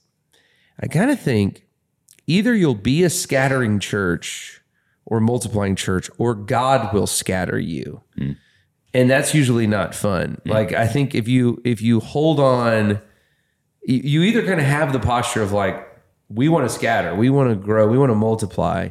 I 0.79 0.87
kind 0.87 1.11
of 1.11 1.19
think 1.19 1.65
either 2.27 2.55
you'll 2.55 2.75
be 2.75 3.03
a 3.03 3.09
scattering 3.09 3.79
church 3.79 4.61
or 5.05 5.19
multiplying 5.19 5.75
church, 5.75 6.09
or 6.17 6.35
God 6.35 6.93
will 6.93 7.07
scatter 7.07 7.57
you, 7.57 8.01
hmm. 8.15 8.33
and 8.93 9.09
that's 9.09 9.33
usually 9.33 9.67
not 9.67 9.95
fun. 9.95 10.39
Hmm. 10.43 10.51
Like 10.51 10.73
I 10.73 10.87
think 10.87 11.15
if 11.15 11.27
you 11.27 11.61
if 11.65 11.81
you 11.81 11.99
hold 11.99 12.39
on, 12.39 13.01
you- 13.83 14.21
either 14.21 14.45
kind 14.45 14.59
of 14.59 14.65
have 14.65 14.93
the 14.93 14.99
posture 14.99 15.41
of 15.41 15.51
like 15.51 15.85
we 16.29 16.47
want 16.47 16.69
to 16.69 16.73
scatter, 16.73 17.15
we 17.15 17.29
want 17.29 17.49
to 17.49 17.55
grow, 17.55 17.87
we 17.87 17.97
want 17.97 18.11
to 18.11 18.15
multiply, 18.15 18.89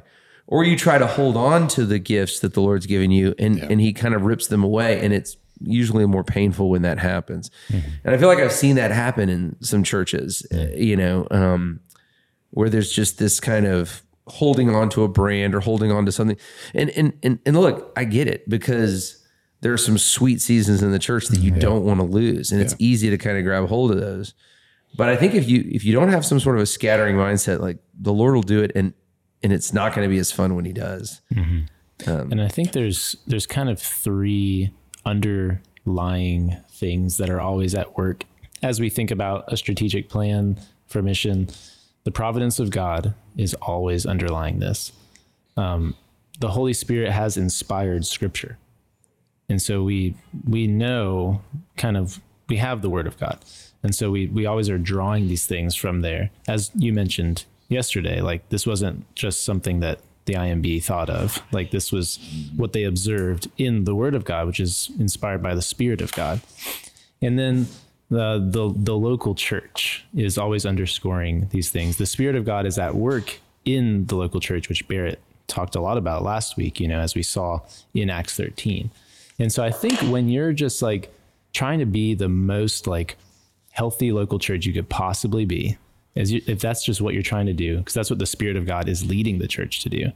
or 0.49 0.65
you 0.65 0.77
try 0.77 0.99
to 0.99 1.07
hold 1.07 1.37
on 1.37 1.69
to 1.69 1.87
the 1.87 2.01
gifts 2.01 2.41
that 2.41 2.55
the 2.55 2.61
Lord's 2.61 2.87
given 2.87 3.13
you 3.13 3.35
and 3.39 3.59
and 3.59 3.81
he 3.81 3.93
kind 3.93 4.15
of 4.15 4.23
rips 4.23 4.49
them 4.49 4.65
away 4.65 5.01
and 5.01 5.15
it's 5.15 5.37
usually 5.63 6.07
more 6.07 6.25
painful 6.25 6.71
when 6.71 6.83
that 6.83 6.99
happens. 6.99 7.51
Mm-hmm. 7.69 7.89
And 8.05 8.15
I 8.15 8.19
feel 8.19 8.29
like 8.29 8.39
I've 8.39 8.53
seen 8.53 8.77
that 8.77 8.91
happen 8.91 9.29
in 9.29 9.57
some 9.61 9.83
churches, 9.83 10.47
you 10.75 10.97
know, 10.97 11.27
um, 11.31 11.81
where 12.51 12.69
there's 12.69 12.93
just 12.93 13.19
this 13.19 13.41
kind 13.41 13.67
of 13.67 14.03
holding 14.27 14.75
on 14.75 14.91
to 14.91 15.05
a 15.05 15.09
brand 15.09 15.55
or 15.55 15.61
holding 15.61 15.91
on 15.91 16.07
to 16.07 16.13
something. 16.13 16.37
And 16.75 16.91
and 16.91 17.13
and, 17.23 17.39
and 17.47 17.61
look, 17.61 17.93
I 17.97 18.05
get 18.05 18.29
it 18.29 18.49
because 18.49 19.25
there 19.61 19.73
are 19.73 19.79
some 19.79 19.99
sweet 19.99 20.41
seasons 20.41 20.83
in 20.83 20.93
the 20.93 20.99
church 20.99 21.27
that 21.29 21.41
you 21.41 21.51
don't 21.51 21.85
want 21.85 21.99
to 21.99 22.07
lose 22.07 22.53
and 22.53 22.61
it's 22.61 22.77
easy 22.79 23.11
to 23.11 23.19
kind 23.19 23.37
of 23.37 23.45
grab 23.45 23.69
hold 23.69 23.91
of 23.91 23.99
those. 23.99 24.35
But 24.97 25.09
I 25.09 25.17
think 25.17 25.35
if 25.35 25.49
you 25.49 25.69
if 25.71 25.85
you 25.85 25.93
don't 25.93 26.09
have 26.09 26.25
some 26.25 26.41
sort 26.41 26.57
of 26.57 26.63
a 26.63 26.67
scattering 26.67 27.17
mindset, 27.17 27.61
like 27.61 27.79
the 27.99 28.13
Lord 28.13 28.35
will 28.35 28.43
do 28.43 28.63
it, 28.63 28.73
and 28.75 28.95
and 29.43 29.53
it's 29.53 29.73
not 29.73 29.95
going 29.95 30.09
to 30.09 30.13
be 30.13 30.19
as 30.19 30.33
fun 30.33 30.55
when 30.55 30.65
He 30.65 30.73
does. 30.73 31.21
Mm-hmm. 31.33 32.11
Um, 32.11 32.33
and 32.33 32.41
I 32.41 32.49
think 32.49 32.73
there's 32.73 33.17
there's 33.27 33.47
kind 33.47 33.69
of 33.69 33.81
three 33.81 34.73
underlying 35.05 36.57
things 36.71 37.17
that 37.17 37.31
are 37.31 37.41
always 37.41 37.75
at 37.75 37.97
work 37.97 38.25
as 38.63 38.81
we 38.81 38.91
think 38.91 39.11
about 39.11 39.45
a 39.53 39.57
strategic 39.57 40.09
plan 40.09 40.61
for 40.87 41.03
mission. 41.03 41.49
The 42.05 42.11
providence 42.11 42.59
of 42.59 42.71
God 42.71 43.15
is 43.37 43.55
always 43.55 44.07
underlying 44.07 44.59
this. 44.59 44.93
Um, 45.57 45.95
the 46.41 46.51
Holy 46.51 46.73
Spirit 46.73 47.11
has 47.11 47.37
inspired 47.37 48.07
Scripture, 48.07 48.59
and 49.49 49.61
so 49.61 49.83
we 49.83 50.15
we 50.49 50.67
know 50.67 51.43
kind 51.77 51.97
of 51.97 52.21
we 52.49 52.57
have 52.57 52.81
the 52.81 52.91
Word 52.91 53.07
of 53.07 53.19
God, 53.19 53.39
and 53.83 53.95
so 53.95 54.11
we 54.11 54.27
we 54.29 54.47
always 54.47 54.71
are 54.71 54.79
drawing 54.79 55.29
these 55.29 55.47
things 55.47 55.75
from 55.75 56.01
there. 56.03 56.31
As 56.47 56.71
you 56.75 56.93
mentioned 56.93 57.45
yesterday, 57.69 58.21
like 58.21 58.49
this 58.51 58.67
wasn't 58.67 59.13
just 59.15 59.45
something 59.45 59.81
that 59.81 60.01
the 60.29 60.35
IMB 60.35 60.85
thought 60.85 61.11
of. 61.11 61.43
Like 61.51 61.73
this 61.73 61.91
was 61.91 62.21
what 62.55 62.73
they 62.73 62.85
observed 62.85 63.51
in 63.57 63.85
the 63.85 63.95
Word 63.95 64.15
of 64.15 64.25
God, 64.25 64.47
which 64.47 64.61
is 64.61 64.91
inspired 65.01 65.43
by 65.43 65.55
the 65.57 65.63
Spirit 65.63 66.01
of 66.01 66.13
God. 66.13 66.41
And 67.21 67.37
then 67.37 67.67
the, 68.11 68.39
the 68.39 68.73
the 68.77 68.97
local 68.97 69.35
church 69.35 70.05
is 70.15 70.39
always 70.39 70.65
underscoring 70.65 71.49
these 71.51 71.71
things. 71.71 71.97
The 71.97 72.07
Spirit 72.07 72.37
of 72.37 72.45
God 72.45 72.67
is 72.67 72.79
at 72.79 72.95
work 72.95 73.41
in 73.65 74.07
the 74.07 74.17
local 74.17 74.39
church, 74.39 74.69
which 74.69 74.87
Barrett 74.87 75.21
talked 75.49 75.75
a 75.75 75.81
lot 75.81 75.97
about 75.97 76.23
last 76.23 76.57
week. 76.57 76.79
You 76.79 76.87
know, 76.89 77.01
as 77.01 77.15
we 77.15 77.23
saw 77.23 77.61
in 77.95 78.11
Acts 78.11 78.37
13. 78.37 78.91
And 79.41 79.51
so 79.51 79.65
I 79.65 79.71
think 79.71 79.99
when 80.03 80.29
you're 80.29 80.53
just 80.53 80.83
like 80.83 81.13
trying 81.53 81.79
to 81.79 81.87
be 81.87 82.15
the 82.15 82.29
most 82.29 82.87
like 82.87 83.17
healthy 83.71 84.13
local 84.13 84.39
church 84.39 84.67
you 84.67 84.73
could 84.75 84.89
possibly 84.89 85.47
be, 85.47 85.79
as 86.17 86.33
you, 86.33 86.41
if 86.47 86.61
that's 86.61 86.85
just 86.85 87.01
what 87.01 87.15
you're 87.15 87.23
trying 87.23 87.47
to 87.47 87.53
do, 87.53 87.79
because 87.79 87.95
that's 87.95 88.11
what 88.11 88.19
the 88.19 88.27
Spirit 88.27 88.57
of 88.57 88.67
God 88.67 88.89
is 88.89 89.07
leading 89.07 89.39
the 89.39 89.49
church 89.49 89.81
to 89.83 89.89
do, 89.89 90.13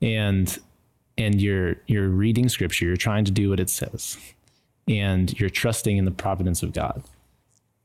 and 0.00 0.58
and 1.18 1.40
you're 1.40 1.76
you're 1.86 2.08
reading 2.08 2.48
Scripture, 2.48 2.86
you're 2.86 2.96
trying 2.96 3.24
to 3.24 3.30
do 3.32 3.50
what 3.50 3.60
it 3.60 3.70
says, 3.70 4.16
and 4.88 5.38
you're 5.38 5.50
trusting 5.50 5.96
in 5.96 6.04
the 6.04 6.10
providence 6.10 6.62
of 6.62 6.72
God 6.72 7.02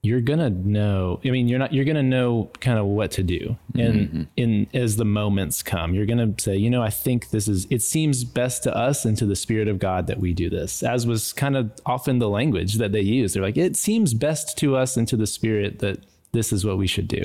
you're 0.05 0.21
gonna 0.21 0.51
know 0.51 1.19
i 1.25 1.29
mean 1.29 1.47
you're 1.47 1.59
not 1.59 1.73
you're 1.73 1.83
gonna 1.83 2.03
know 2.03 2.49
kind 2.59 2.77
of 2.77 2.85
what 2.85 3.11
to 3.11 3.23
do. 3.23 3.57
And 3.73 3.95
mm-hmm. 3.95 4.23
in 4.37 4.67
as 4.73 4.95
the 4.95 5.05
moments 5.05 5.63
come 5.63 5.93
you're 5.95 6.05
gonna 6.05 6.33
say 6.37 6.55
you 6.55 6.69
know 6.69 6.81
i 6.81 6.89
think 6.89 7.31
this 7.31 7.47
is 7.47 7.65
it 7.69 7.81
seems 7.81 8.23
best 8.23 8.63
to 8.63 8.75
us 8.75 9.03
and 9.03 9.17
to 9.17 9.25
the 9.25 9.35
spirit 9.35 9.67
of 9.67 9.79
god 9.79 10.07
that 10.07 10.19
we 10.19 10.33
do 10.33 10.49
this. 10.49 10.83
As 10.83 11.07
was 11.07 11.33
kind 11.33 11.57
of 11.57 11.71
often 11.85 12.19
the 12.19 12.29
language 12.29 12.75
that 12.75 12.91
they 12.91 13.01
use 13.01 13.33
they're 13.33 13.43
like 13.43 13.57
it 13.57 13.75
seems 13.75 14.13
best 14.13 14.57
to 14.59 14.75
us 14.75 14.95
and 14.95 15.07
to 15.07 15.17
the 15.17 15.27
spirit 15.27 15.79
that 15.79 16.05
this 16.31 16.53
is 16.53 16.63
what 16.63 16.77
we 16.77 16.87
should 16.87 17.07
do 17.07 17.23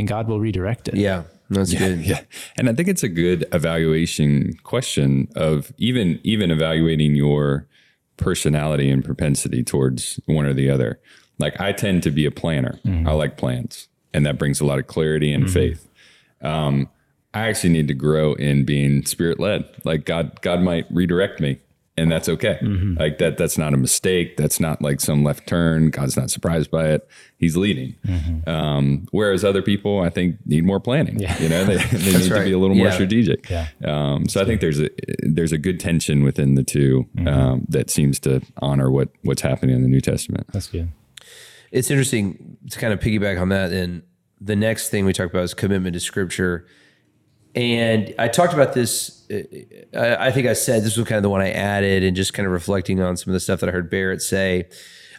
and 0.00 0.08
god 0.08 0.26
will 0.26 0.40
redirect 0.40 0.88
it 0.88 0.96
yeah 0.96 1.22
that's 1.50 1.72
yeah, 1.72 1.78
good 1.78 2.00
yeah 2.04 2.20
and 2.56 2.68
i 2.68 2.72
think 2.72 2.88
it's 2.88 3.02
a 3.02 3.08
good 3.08 3.46
evaluation 3.52 4.54
question 4.64 5.28
of 5.36 5.72
even 5.78 6.18
even 6.24 6.50
evaluating 6.50 7.14
your 7.14 7.66
personality 8.16 8.90
and 8.90 9.04
propensity 9.04 9.62
towards 9.62 10.20
one 10.26 10.44
or 10.44 10.52
the 10.52 10.68
other 10.68 11.00
like 11.40 11.58
I 11.60 11.72
tend 11.72 12.02
to 12.04 12.10
be 12.10 12.26
a 12.26 12.30
planner. 12.30 12.78
Mm-hmm. 12.84 13.08
I 13.08 13.12
like 13.12 13.36
plans, 13.36 13.88
and 14.12 14.26
that 14.26 14.38
brings 14.38 14.60
a 14.60 14.66
lot 14.66 14.78
of 14.78 14.86
clarity 14.86 15.32
and 15.32 15.44
mm-hmm. 15.44 15.52
faith. 15.52 15.88
Um, 16.42 16.88
I 17.32 17.48
actually 17.48 17.70
need 17.70 17.88
to 17.88 17.94
grow 17.94 18.34
in 18.34 18.64
being 18.64 19.04
spirit 19.06 19.40
led. 19.40 19.64
Like 19.84 20.04
God, 20.04 20.40
God 20.42 20.60
might 20.60 20.86
redirect 20.90 21.40
me, 21.40 21.60
and 22.00 22.10
that's 22.10 22.28
okay. 22.28 22.58
Mm-hmm. 22.62 22.98
Like 22.98 23.18
that, 23.18 23.36
that's 23.36 23.58
not 23.58 23.74
a 23.74 23.76
mistake. 23.76 24.36
That's 24.36 24.58
not 24.58 24.80
like 24.82 25.00
some 25.00 25.22
left 25.22 25.46
turn. 25.46 25.90
God's 25.90 26.16
not 26.16 26.30
surprised 26.30 26.70
by 26.70 26.88
it. 26.88 27.08
He's 27.38 27.56
leading. 27.56 27.96
Mm-hmm. 28.06 28.48
Um, 28.48 29.06
whereas 29.10 29.44
other 29.44 29.62
people, 29.62 30.00
I 30.00 30.10
think, 30.10 30.36
need 30.46 30.64
more 30.64 30.80
planning. 30.80 31.18
Yeah. 31.18 31.36
You 31.40 31.48
know, 31.48 31.64
they, 31.64 31.76
they 31.96 32.12
need 32.12 32.30
right. 32.30 32.38
to 32.38 32.44
be 32.44 32.52
a 32.52 32.58
little 32.58 32.76
more 32.76 32.90
strategic. 32.90 33.48
Yeah. 33.48 33.68
Um, 33.84 34.28
so 34.28 34.40
I 34.40 34.44
think 34.44 34.60
there's 34.60 34.80
a 34.80 34.90
there's 35.22 35.52
a 35.52 35.58
good 35.58 35.78
tension 35.78 36.22
within 36.22 36.54
the 36.54 36.64
2 36.64 37.06
mm-hmm. 37.16 37.28
um, 37.28 37.66
that 37.68 37.90
seems 37.90 38.18
to 38.20 38.40
honor 38.58 38.90
what 38.90 39.08
what's 39.22 39.42
happening 39.42 39.76
in 39.76 39.82
the 39.82 39.88
New 39.88 40.00
Testament. 40.00 40.46
That's 40.52 40.68
good 40.68 40.90
it's 41.72 41.90
interesting 41.90 42.56
to 42.70 42.78
kind 42.78 42.92
of 42.92 43.00
piggyback 43.00 43.40
on 43.40 43.48
that. 43.50 43.72
And 43.72 44.02
the 44.40 44.56
next 44.56 44.90
thing 44.90 45.04
we 45.04 45.12
talk 45.12 45.30
about 45.30 45.44
is 45.44 45.54
commitment 45.54 45.94
to 45.94 46.00
scripture. 46.00 46.66
And 47.54 48.14
I 48.18 48.28
talked 48.28 48.52
about 48.54 48.72
this. 48.74 49.26
Uh, 49.30 50.16
I 50.18 50.30
think 50.30 50.46
I 50.46 50.52
said 50.52 50.84
this 50.84 50.96
was 50.96 51.06
kind 51.06 51.16
of 51.16 51.22
the 51.22 51.30
one 51.30 51.40
I 51.40 51.50
added, 51.50 52.04
and 52.04 52.16
just 52.16 52.32
kind 52.32 52.46
of 52.46 52.52
reflecting 52.52 53.00
on 53.00 53.16
some 53.16 53.30
of 53.30 53.34
the 53.34 53.40
stuff 53.40 53.60
that 53.60 53.68
I 53.68 53.72
heard 53.72 53.90
Barrett 53.90 54.22
say. 54.22 54.68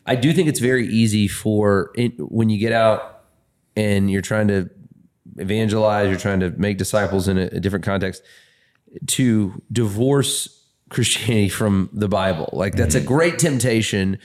I 0.05 0.15
do 0.15 0.33
think 0.33 0.47
it's 0.47 0.59
very 0.59 0.87
easy 0.87 1.27
for 1.27 1.93
when 2.17 2.49
you 2.49 2.57
get 2.57 2.71
out 2.71 3.23
and 3.75 4.09
you're 4.09 4.21
trying 4.21 4.47
to 4.47 4.69
evangelize, 5.37 6.09
you're 6.09 6.17
trying 6.17 6.39
to 6.39 6.49
make 6.51 6.77
disciples 6.77 7.27
in 7.27 7.37
a, 7.37 7.43
a 7.43 7.59
different 7.59 7.85
context, 7.85 8.23
to 9.07 9.61
divorce 9.71 10.65
Christianity 10.89 11.49
from 11.59 11.89
the 11.93 12.07
Bible. 12.07 12.49
Like 12.53 12.75
that's 12.75 12.95
a 12.95 13.01
great 13.01 13.39
temptation 13.39 14.19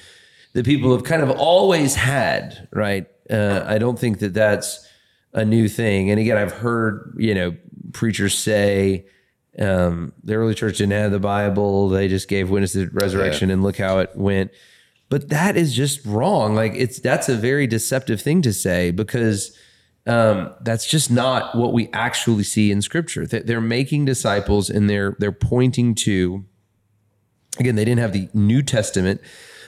that 0.52 0.64
people 0.64 0.92
have 0.92 1.04
kind 1.04 1.22
of 1.22 1.30
always 1.30 1.94
had, 1.94 2.68
right? 2.72 3.06
Uh, 3.28 3.64
I 3.66 3.78
don't 3.78 3.98
think 3.98 4.20
that 4.20 4.32
that's 4.32 4.85
a 5.36 5.44
new 5.44 5.68
thing. 5.68 6.10
And 6.10 6.18
again, 6.18 6.36
I've 6.36 6.52
heard, 6.52 7.14
you 7.18 7.34
know, 7.34 7.54
preachers 7.92 8.36
say 8.36 9.06
um, 9.60 10.12
the 10.24 10.34
early 10.34 10.54
church 10.54 10.78
didn't 10.78 10.92
have 10.92 11.12
the 11.12 11.20
Bible. 11.20 11.90
They 11.90 12.08
just 12.08 12.26
gave 12.26 12.50
witness 12.50 12.72
to 12.72 12.86
the 12.86 12.90
resurrection 12.90 13.50
yeah. 13.50 13.54
and 13.54 13.62
look 13.62 13.76
how 13.76 13.98
it 13.98 14.10
went. 14.16 14.50
But 15.08 15.28
that 15.28 15.56
is 15.56 15.74
just 15.74 16.04
wrong. 16.04 16.54
Like 16.56 16.72
it's 16.74 16.98
that's 16.98 17.28
a 17.28 17.36
very 17.36 17.66
deceptive 17.66 18.20
thing 18.20 18.42
to 18.42 18.52
say 18.52 18.90
because 18.90 19.56
um, 20.06 20.52
that's 20.62 20.86
just 20.86 21.10
not 21.10 21.54
what 21.54 21.72
we 21.72 21.90
actually 21.92 22.42
see 22.42 22.72
in 22.72 22.82
Scripture. 22.82 23.26
They're 23.26 23.60
making 23.60 24.06
disciples 24.06 24.68
and 24.68 24.90
they're 24.90 25.16
they're 25.20 25.32
pointing 25.32 25.94
to. 25.96 26.44
Again, 27.58 27.76
they 27.76 27.84
didn't 27.84 28.00
have 28.00 28.12
the 28.12 28.28
New 28.34 28.62
Testament 28.62 29.20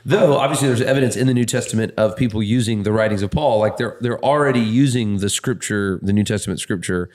Though 0.09 0.39
obviously 0.39 0.69
there's 0.69 0.81
evidence 0.81 1.17
in 1.17 1.27
the 1.27 1.35
New 1.35 1.45
Testament 1.45 1.93
of 1.99 2.17
people 2.17 2.43
using 2.43 2.83
the 2.83 2.93
writings 2.93 3.21
of 3.21 3.31
Paul, 3.31 3.59
like 3.59 3.77
they're 3.77 3.99
they're 4.01 4.25
already 4.25 4.59
using 4.59 5.19
the 5.19 5.29
scripture, 5.29 6.01
the 6.03 6.15
New 6.15 6.25
Testament 6.25 6.61
scripture, 6.61 7.11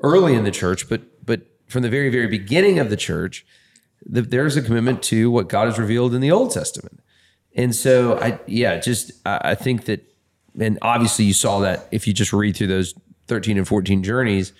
early 0.00 0.34
in 0.34 0.42
the 0.42 0.50
church, 0.50 0.88
but 0.88 1.02
but 1.24 1.42
from 1.68 1.82
the 1.82 1.88
very 1.88 2.10
very 2.10 2.26
beginning 2.26 2.80
of 2.80 2.90
the 2.90 2.96
church, 2.96 3.46
the, 4.04 4.22
there's 4.22 4.56
a 4.56 4.62
commitment 4.62 5.04
to 5.04 5.30
what 5.30 5.48
God 5.48 5.66
has 5.66 5.78
revealed 5.78 6.14
in 6.14 6.20
the 6.20 6.32
Old 6.32 6.50
Testament, 6.50 6.98
and 7.54 7.76
so 7.76 8.18
I 8.18 8.40
yeah 8.48 8.80
just 8.80 9.12
I, 9.24 9.40
I 9.44 9.54
think 9.54 9.84
that, 9.84 10.04
and 10.58 10.80
obviously 10.82 11.24
you 11.24 11.34
saw 11.34 11.60
that 11.60 11.86
if 11.92 12.08
you 12.08 12.12
just 12.12 12.32
read 12.32 12.56
through 12.56 12.66
those 12.66 12.92
13 13.28 13.56
and 13.56 13.68
14 13.68 14.02
journeys 14.02 14.52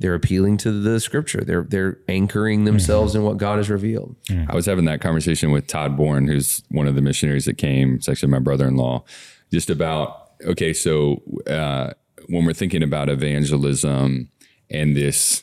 they're 0.00 0.14
appealing 0.14 0.56
to 0.58 0.70
the 0.70 1.00
scripture. 1.00 1.42
They're 1.44 1.64
they're 1.64 1.98
anchoring 2.08 2.64
themselves 2.64 3.12
mm-hmm. 3.12 3.22
in 3.22 3.26
what 3.26 3.36
God 3.38 3.56
has 3.56 3.68
revealed. 3.68 4.14
I 4.48 4.54
was 4.54 4.66
having 4.66 4.84
that 4.84 5.00
conversation 5.00 5.50
with 5.50 5.66
Todd 5.66 5.96
Bourne, 5.96 6.28
who's 6.28 6.62
one 6.70 6.86
of 6.86 6.94
the 6.94 7.02
missionaries 7.02 7.46
that 7.46 7.58
came. 7.58 7.96
It's 7.96 8.08
actually 8.08 8.30
my 8.30 8.38
brother-in-law, 8.38 9.04
just 9.52 9.70
about 9.70 10.30
okay. 10.44 10.72
So 10.72 11.22
uh, 11.48 11.94
when 12.28 12.44
we're 12.44 12.52
thinking 12.52 12.82
about 12.82 13.08
evangelism 13.08 14.30
and 14.70 14.96
this 14.96 15.42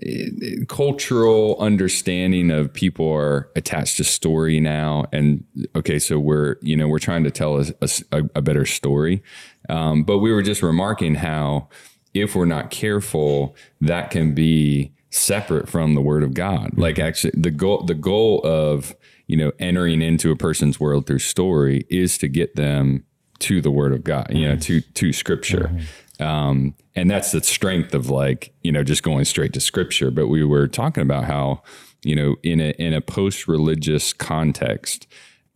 uh, 0.00 0.64
cultural 0.68 1.56
understanding 1.58 2.50
of 2.50 2.72
people 2.72 3.10
are 3.10 3.48
attached 3.56 3.96
to 3.96 4.04
story 4.04 4.60
now 4.60 5.06
and 5.10 5.42
okay 5.74 5.98
so 5.98 6.18
we're 6.18 6.56
you 6.60 6.76
know 6.76 6.86
we're 6.86 6.98
trying 6.98 7.24
to 7.24 7.30
tell 7.30 7.58
a, 7.58 7.88
a, 8.12 8.22
a 8.34 8.42
better 8.42 8.66
story 8.66 9.22
um, 9.70 10.02
but 10.02 10.18
we 10.18 10.30
were 10.30 10.42
just 10.42 10.62
remarking 10.62 11.14
how 11.14 11.66
if 12.20 12.34
we're 12.34 12.44
not 12.44 12.70
careful, 12.70 13.54
that 13.80 14.10
can 14.10 14.34
be 14.34 14.92
separate 15.10 15.68
from 15.68 15.94
the 15.94 16.02
word 16.02 16.22
of 16.22 16.34
God. 16.34 16.72
Mm-hmm. 16.72 16.80
Like 16.80 16.98
actually 16.98 17.32
the 17.36 17.50
goal 17.50 17.82
the 17.84 17.94
goal 17.94 18.40
of, 18.44 18.94
you 19.26 19.36
know, 19.36 19.52
entering 19.58 20.02
into 20.02 20.30
a 20.30 20.36
person's 20.36 20.78
world 20.78 21.06
through 21.06 21.20
story 21.20 21.86
is 21.88 22.18
to 22.18 22.28
get 22.28 22.56
them 22.56 23.04
to 23.38 23.60
the 23.60 23.70
word 23.70 23.92
of 23.92 24.04
God, 24.04 24.28
you 24.30 24.48
know, 24.48 24.56
to 24.56 24.80
to 24.80 25.12
scripture. 25.12 25.70
Mm-hmm. 25.72 25.86
Um, 26.22 26.74
and 26.94 27.10
that's 27.10 27.32
the 27.32 27.42
strength 27.42 27.94
of 27.94 28.08
like, 28.08 28.54
you 28.62 28.72
know, 28.72 28.82
just 28.82 29.02
going 29.02 29.26
straight 29.26 29.52
to 29.52 29.60
scripture. 29.60 30.10
But 30.10 30.28
we 30.28 30.44
were 30.44 30.66
talking 30.66 31.02
about 31.02 31.24
how, 31.24 31.62
you 32.02 32.16
know, 32.16 32.36
in 32.42 32.60
a 32.60 32.70
in 32.78 32.94
a 32.94 33.00
post-religious 33.00 34.14
context, 34.14 35.06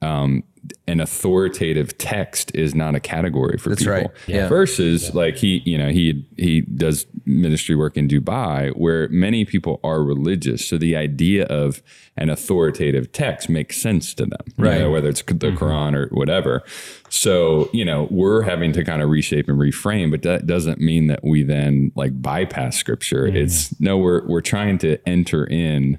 um, 0.02 0.44
an 0.86 1.00
authoritative 1.00 1.96
text 1.98 2.54
is 2.54 2.74
not 2.74 2.94
a 2.94 3.00
category 3.00 3.56
for 3.58 3.70
That's 3.70 3.82
people. 3.82 3.94
Right. 3.94 4.10
Yeah. 4.26 4.48
Versus 4.48 5.08
yeah. 5.08 5.14
like 5.14 5.36
he, 5.36 5.62
you 5.64 5.78
know, 5.78 5.90
he 5.90 6.26
he 6.36 6.62
does 6.62 7.06
ministry 7.24 7.76
work 7.76 7.96
in 7.96 8.08
Dubai 8.08 8.76
where 8.76 9.08
many 9.08 9.44
people 9.44 9.80
are 9.82 10.02
religious. 10.02 10.66
So 10.66 10.76
the 10.78 10.96
idea 10.96 11.44
of 11.46 11.82
an 12.16 12.28
authoritative 12.28 13.12
text 13.12 13.48
makes 13.48 13.76
sense 13.76 14.14
to 14.14 14.26
them. 14.26 14.40
Right. 14.56 14.74
You 14.74 14.80
know, 14.80 14.90
whether 14.90 15.08
it's 15.08 15.22
the 15.22 15.34
mm-hmm. 15.34 15.56
Quran 15.56 15.94
or 15.94 16.08
whatever. 16.08 16.62
So, 17.08 17.70
you 17.72 17.84
know, 17.84 18.08
we're 18.10 18.42
having 18.42 18.72
to 18.72 18.84
kind 18.84 19.02
of 19.02 19.08
reshape 19.08 19.48
and 19.48 19.58
reframe, 19.58 20.10
but 20.10 20.22
that 20.22 20.46
doesn't 20.46 20.80
mean 20.80 21.06
that 21.06 21.20
we 21.24 21.42
then 21.42 21.92
like 21.94 22.20
bypass 22.20 22.76
scripture. 22.76 23.26
Mm-hmm. 23.26 23.36
It's 23.36 23.80
no, 23.80 23.96
we're 23.96 24.26
we're 24.26 24.40
trying 24.40 24.78
to 24.78 24.98
enter 25.08 25.46
in 25.46 25.98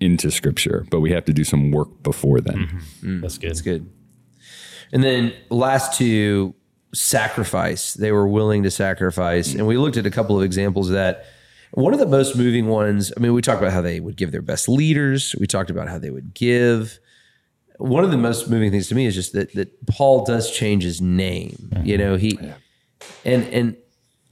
into 0.00 0.30
scripture, 0.30 0.86
but 0.90 1.00
we 1.00 1.10
have 1.10 1.24
to 1.24 1.32
do 1.32 1.44
some 1.44 1.70
work 1.70 2.02
before 2.02 2.40
then. 2.40 2.56
Mm-hmm. 2.56 3.18
Mm, 3.18 3.20
That's 3.22 3.38
good. 3.38 3.50
That's 3.50 3.60
good. 3.60 3.90
And 4.92 5.02
then 5.02 5.34
last 5.50 5.98
two, 5.98 6.54
sacrifice. 6.94 7.94
They 7.94 8.12
were 8.12 8.26
willing 8.26 8.62
to 8.62 8.70
sacrifice. 8.70 9.54
And 9.54 9.66
we 9.66 9.76
looked 9.76 9.96
at 9.96 10.06
a 10.06 10.10
couple 10.10 10.36
of 10.36 10.44
examples 10.44 10.88
of 10.88 10.94
that. 10.94 11.26
One 11.72 11.92
of 11.92 12.00
the 12.00 12.06
most 12.06 12.36
moving 12.36 12.66
ones, 12.66 13.12
I 13.16 13.20
mean, 13.20 13.34
we 13.34 13.42
talked 13.42 13.60
about 13.60 13.72
how 13.72 13.82
they 13.82 14.00
would 14.00 14.16
give 14.16 14.32
their 14.32 14.42
best 14.42 14.68
leaders. 14.68 15.34
We 15.38 15.46
talked 15.46 15.70
about 15.70 15.88
how 15.88 15.98
they 15.98 16.10
would 16.10 16.32
give. 16.32 16.98
One 17.76 18.04
of 18.04 18.10
the 18.10 18.16
most 18.16 18.48
moving 18.48 18.70
things 18.70 18.88
to 18.88 18.94
me 18.94 19.06
is 19.06 19.14
just 19.14 19.34
that 19.34 19.52
that 19.52 19.86
Paul 19.86 20.24
does 20.24 20.50
change 20.50 20.82
his 20.82 21.00
name. 21.00 21.68
Mm-hmm. 21.70 21.86
You 21.86 21.98
know, 21.98 22.16
he 22.16 22.38
yeah. 22.40 22.54
and 23.24 23.44
and 23.48 23.76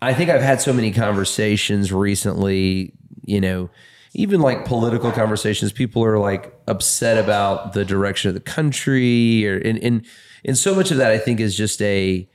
I 0.00 0.14
think 0.14 0.31
I've 0.31 0.42
had 0.42 0.61
so 0.61 0.72
many 0.72 0.92
conversations 0.92 1.92
recently, 1.92 2.94
you 3.22 3.40
know, 3.40 3.70
even 4.16 4.40
like 4.40 4.64
political 4.64 5.12
conversations, 5.12 5.72
people 5.72 6.02
are 6.02 6.18
like 6.18 6.52
upset 6.66 7.22
about 7.22 7.74
the 7.74 7.85
direction 7.85 8.29
of 8.29 8.35
the 8.35 8.40
country, 8.40 9.46
or 9.46 9.59
and 9.59 9.79
and 9.79 10.07
and 10.44 10.57
so 10.57 10.74
much 10.74 10.90
of 10.90 10.96
that 10.96 11.12
I 11.12 11.18
think 11.18 11.38
is 11.38 11.57
just 11.57 11.81
a 11.83 12.29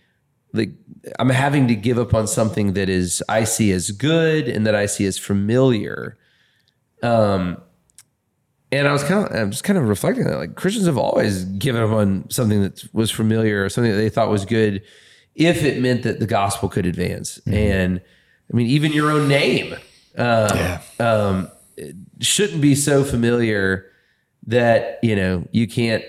like 0.53 0.69
I'm 1.17 1.29
having 1.29 1.67
to 1.67 1.75
give 1.75 1.97
up 1.97 2.13
on 2.13 2.27
something 2.27 2.73
that 2.73 2.87
is 2.87 3.23
I 3.27 3.45
see 3.45 3.71
as 3.71 3.89
good 3.91 4.47
and 4.47 4.65
that 4.67 4.75
I 4.75 4.85
see 4.85 5.05
as 5.05 5.17
familiar. 5.17 6.17
Um, 7.01 7.59
and 8.71 8.87
I 8.87 8.93
was 8.93 9.03
kind 9.03 9.25
of, 9.25 9.35
I'm 9.35 9.51
just 9.51 9.63
kind 9.63 9.79
of 9.79 9.89
reflecting 9.89 10.25
that. 10.25 10.37
Like 10.37 10.55
Christians 10.55 10.85
have 10.85 10.97
always 10.97 11.45
given 11.45 11.81
up 11.81 11.89
on 11.89 12.29
something 12.29 12.61
that 12.61 12.83
was 12.93 13.09
familiar 13.09 13.65
or 13.65 13.69
something 13.69 13.91
that 13.91 13.97
they 13.97 14.09
thought 14.09 14.29
was 14.29 14.45
good, 14.45 14.83
if 15.33 15.63
it 15.63 15.81
meant 15.81 16.03
that 16.03 16.19
the 16.19 16.27
gospel 16.27 16.69
could 16.69 16.85
advance. 16.85 17.39
And 17.47 18.01
I 18.53 18.55
mean, 18.55 18.67
even 18.67 18.93
your 18.93 19.09
own 19.09 19.27
name 19.27 19.75
um, 20.17 20.79
um, 20.99 21.47
it 21.47 21.60
shouldn't 22.19 22.61
be 22.61 22.75
so 22.75 23.03
familiar 23.03 23.85
that 24.47 24.99
you 25.03 25.15
know 25.15 25.47
you 25.51 25.67
can't 25.67 26.03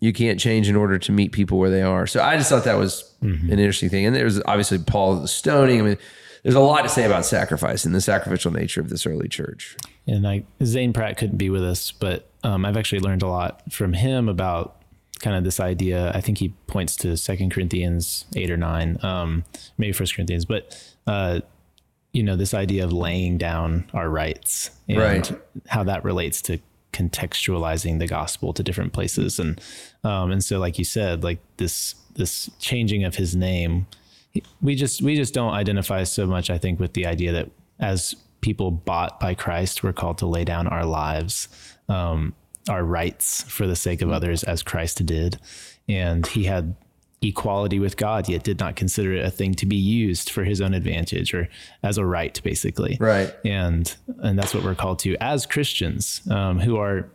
you 0.00 0.12
can't 0.12 0.40
change 0.40 0.68
in 0.68 0.74
order 0.74 0.98
to 0.98 1.12
meet 1.12 1.30
people 1.30 1.58
where 1.58 1.70
they 1.70 1.82
are. 1.82 2.08
So 2.08 2.20
I 2.22 2.36
just 2.36 2.48
thought 2.48 2.64
that 2.64 2.76
was 2.76 3.14
an 3.20 3.50
interesting 3.50 3.88
thing. 3.88 4.04
And 4.04 4.16
there's 4.16 4.42
obviously 4.46 4.78
Paul 4.78 5.20
the 5.20 5.28
stoning. 5.28 5.80
I 5.80 5.84
mean, 5.84 5.98
there's 6.42 6.56
a 6.56 6.60
lot 6.60 6.82
to 6.82 6.88
say 6.88 7.04
about 7.04 7.24
sacrifice 7.24 7.84
and 7.84 7.94
the 7.94 8.00
sacrificial 8.00 8.50
nature 8.50 8.80
of 8.80 8.88
this 8.88 9.06
early 9.06 9.28
church. 9.28 9.76
And 10.08 10.26
I, 10.26 10.42
Zane 10.64 10.92
Pratt 10.92 11.18
couldn't 11.18 11.36
be 11.36 11.50
with 11.50 11.62
us, 11.62 11.92
but 11.92 12.28
um, 12.42 12.64
I've 12.64 12.76
actually 12.76 12.98
learned 12.98 13.22
a 13.22 13.28
lot 13.28 13.62
from 13.72 13.92
him 13.92 14.28
about 14.28 14.82
kind 15.20 15.36
of 15.36 15.44
this 15.44 15.60
idea. 15.60 16.10
I 16.12 16.20
think 16.20 16.38
he 16.38 16.48
points 16.66 16.96
to 16.96 17.16
Second 17.16 17.52
Corinthians 17.52 18.24
eight 18.34 18.50
or 18.50 18.56
nine, 18.56 18.98
um, 19.04 19.44
maybe 19.78 19.92
First 19.92 20.16
Corinthians, 20.16 20.44
but 20.44 20.76
uh, 21.06 21.42
you 22.12 22.22
know 22.22 22.36
this 22.36 22.54
idea 22.54 22.84
of 22.84 22.92
laying 22.92 23.38
down 23.38 23.88
our 23.94 24.08
rights 24.08 24.70
and 24.88 24.98
Right. 24.98 25.32
how 25.68 25.84
that 25.84 26.04
relates 26.04 26.42
to 26.42 26.58
contextualizing 26.92 27.98
the 27.98 28.06
gospel 28.06 28.52
to 28.52 28.62
different 28.62 28.92
places, 28.92 29.38
and 29.38 29.60
um, 30.04 30.30
and 30.30 30.44
so 30.44 30.58
like 30.58 30.78
you 30.78 30.84
said, 30.84 31.24
like 31.24 31.38
this 31.56 31.94
this 32.14 32.50
changing 32.58 33.04
of 33.04 33.16
his 33.16 33.34
name 33.34 33.86
we 34.60 34.74
just 34.74 35.02
we 35.02 35.14
just 35.16 35.34
don't 35.34 35.52
identify 35.52 36.04
so 36.04 36.26
much 36.26 36.50
i 36.50 36.56
think 36.58 36.78
with 36.80 36.92
the 36.94 37.06
idea 37.06 37.32
that 37.32 37.50
as 37.80 38.14
people 38.42 38.70
bought 38.70 39.18
by 39.20 39.34
christ 39.34 39.82
we're 39.82 39.92
called 39.92 40.18
to 40.18 40.26
lay 40.26 40.44
down 40.44 40.66
our 40.66 40.84
lives 40.84 41.48
um, 41.88 42.34
our 42.68 42.84
rights 42.84 43.42
for 43.44 43.66
the 43.66 43.76
sake 43.76 44.02
of 44.02 44.10
others 44.10 44.42
as 44.44 44.62
christ 44.62 45.04
did 45.06 45.38
and 45.88 46.26
he 46.28 46.44
had 46.44 46.74
equality 47.22 47.78
with 47.78 47.96
god 47.96 48.28
yet 48.28 48.42
did 48.42 48.58
not 48.58 48.74
consider 48.76 49.14
it 49.14 49.24
a 49.24 49.30
thing 49.30 49.54
to 49.54 49.66
be 49.66 49.76
used 49.76 50.28
for 50.30 50.44
his 50.44 50.60
own 50.60 50.74
advantage 50.74 51.32
or 51.32 51.48
as 51.82 51.96
a 51.98 52.04
right 52.04 52.40
basically 52.42 52.96
Right. 53.00 53.32
and 53.44 53.94
and 54.18 54.38
that's 54.38 54.52
what 54.54 54.64
we're 54.64 54.74
called 54.74 54.98
to 55.00 55.16
as 55.20 55.46
christians 55.46 56.20
um, 56.30 56.58
who 56.60 56.76
are 56.76 57.08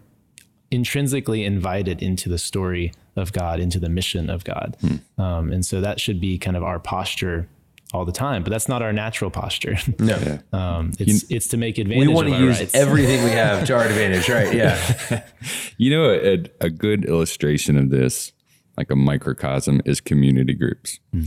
intrinsically 0.72 1.46
invited 1.46 2.02
into 2.02 2.30
the 2.30 2.38
story 2.38 2.92
of 3.16 3.32
God, 3.32 3.60
into 3.60 3.80
the 3.80 3.90
mission 3.90 4.30
of 4.30 4.44
God. 4.44 4.78
Um, 5.18 5.52
and 5.52 5.66
so 5.66 5.82
that 5.82 6.00
should 6.00 6.20
be 6.20 6.38
kind 6.38 6.56
of 6.58 6.64
our 6.64 6.78
posture 6.80 7.48
all 7.94 8.04
the 8.04 8.12
time, 8.12 8.44
but 8.44 8.50
that's 8.52 8.68
not 8.68 8.82
our 8.82 8.92
natural 8.94 9.32
posture. 9.32 9.78
No. 10.00 10.40
um, 10.52 10.92
it's, 11.00 11.24
it's 11.32 11.48
to 11.48 11.58
make 11.58 11.78
advantage 11.78 12.06
We 12.08 12.14
want 12.14 12.28
to 12.28 12.38
use 12.38 12.60
rights. 12.60 12.76
everything 12.76 13.24
we 13.24 13.30
have 13.32 13.66
to 13.68 13.76
our 13.76 13.86
advantage, 13.92 14.28
right? 14.30 14.54
Yeah. 14.54 15.24
You 15.78 15.92
know, 15.92 16.12
a, 16.12 16.44
a 16.60 16.70
good 16.72 17.06
illustration 17.06 17.78
of 17.78 17.90
this, 17.92 18.34
like 18.78 18.92
a 18.92 18.96
microcosm, 18.96 19.82
is 19.86 20.00
community 20.00 20.54
groups. 20.54 21.00
Hmm. 21.12 21.24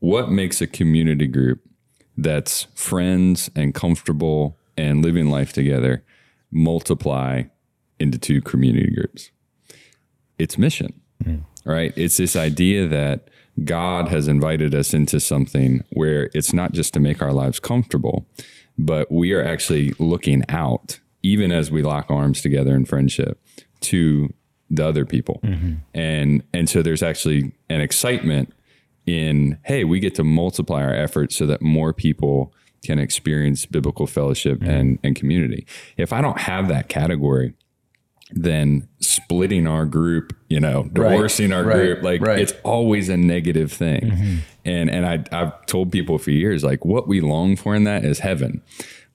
What 0.00 0.30
makes 0.30 0.60
a 0.60 0.66
community 0.66 1.26
group 1.26 1.60
that's 2.16 2.64
friends 2.74 3.50
and 3.56 3.74
comfortable 3.74 4.58
and 4.76 5.02
living 5.02 5.30
life 5.30 5.52
together 5.52 6.04
multiply 6.50 7.44
into 7.98 8.18
two 8.18 8.40
community 8.40 8.94
groups? 8.94 9.30
It's 10.38 10.58
mission, 10.58 11.00
hmm. 11.24 11.38
right? 11.64 11.92
It's 11.96 12.18
this 12.18 12.36
idea 12.36 12.86
that 12.86 13.28
God 13.64 14.08
has 14.08 14.28
invited 14.28 14.74
us 14.74 14.94
into 14.94 15.18
something 15.18 15.82
where 15.90 16.30
it's 16.34 16.52
not 16.52 16.72
just 16.72 16.94
to 16.94 17.00
make 17.00 17.20
our 17.20 17.32
lives 17.32 17.58
comfortable, 17.58 18.26
but 18.76 19.10
we 19.10 19.32
are 19.32 19.44
actually 19.44 19.94
looking 19.98 20.44
out, 20.48 21.00
even 21.22 21.50
as 21.50 21.70
we 21.70 21.82
lock 21.82 22.10
arms 22.10 22.40
together 22.40 22.74
in 22.74 22.84
friendship, 22.84 23.42
to 23.80 24.32
the 24.70 24.86
other 24.86 25.04
people. 25.04 25.40
Mm-hmm. 25.42 25.74
And 25.94 26.42
and 26.52 26.68
so 26.68 26.82
there's 26.82 27.02
actually 27.02 27.52
an 27.68 27.80
excitement 27.80 28.52
in, 29.06 29.58
hey, 29.64 29.84
we 29.84 30.00
get 30.00 30.14
to 30.16 30.24
multiply 30.24 30.82
our 30.82 30.94
efforts 30.94 31.34
so 31.36 31.46
that 31.46 31.62
more 31.62 31.92
people 31.92 32.52
can 32.84 32.98
experience 32.98 33.66
biblical 33.66 34.06
fellowship 34.06 34.58
mm-hmm. 34.58 34.70
and, 34.70 34.98
and 35.02 35.16
community. 35.16 35.66
If 35.96 36.12
I 36.12 36.20
don't 36.20 36.40
have 36.40 36.68
that 36.68 36.88
category, 36.88 37.54
then 38.30 38.86
splitting 39.00 39.66
our 39.66 39.86
group, 39.86 40.36
you 40.48 40.60
know, 40.60 40.84
divorcing 40.92 41.52
our 41.52 41.64
right, 41.64 41.74
group, 41.76 42.02
like 42.02 42.20
right. 42.20 42.38
it's 42.38 42.52
always 42.62 43.08
a 43.08 43.16
negative 43.16 43.72
thing. 43.72 44.00
Mm-hmm. 44.00 44.36
And 44.66 44.90
and 44.90 45.06
I 45.06 45.24
I've 45.32 45.64
told 45.66 45.90
people 45.90 46.18
for 46.18 46.30
years, 46.30 46.62
like 46.62 46.84
what 46.84 47.08
we 47.08 47.22
long 47.22 47.56
for 47.56 47.74
in 47.74 47.84
that 47.84 48.04
is 48.04 48.18
heaven, 48.18 48.60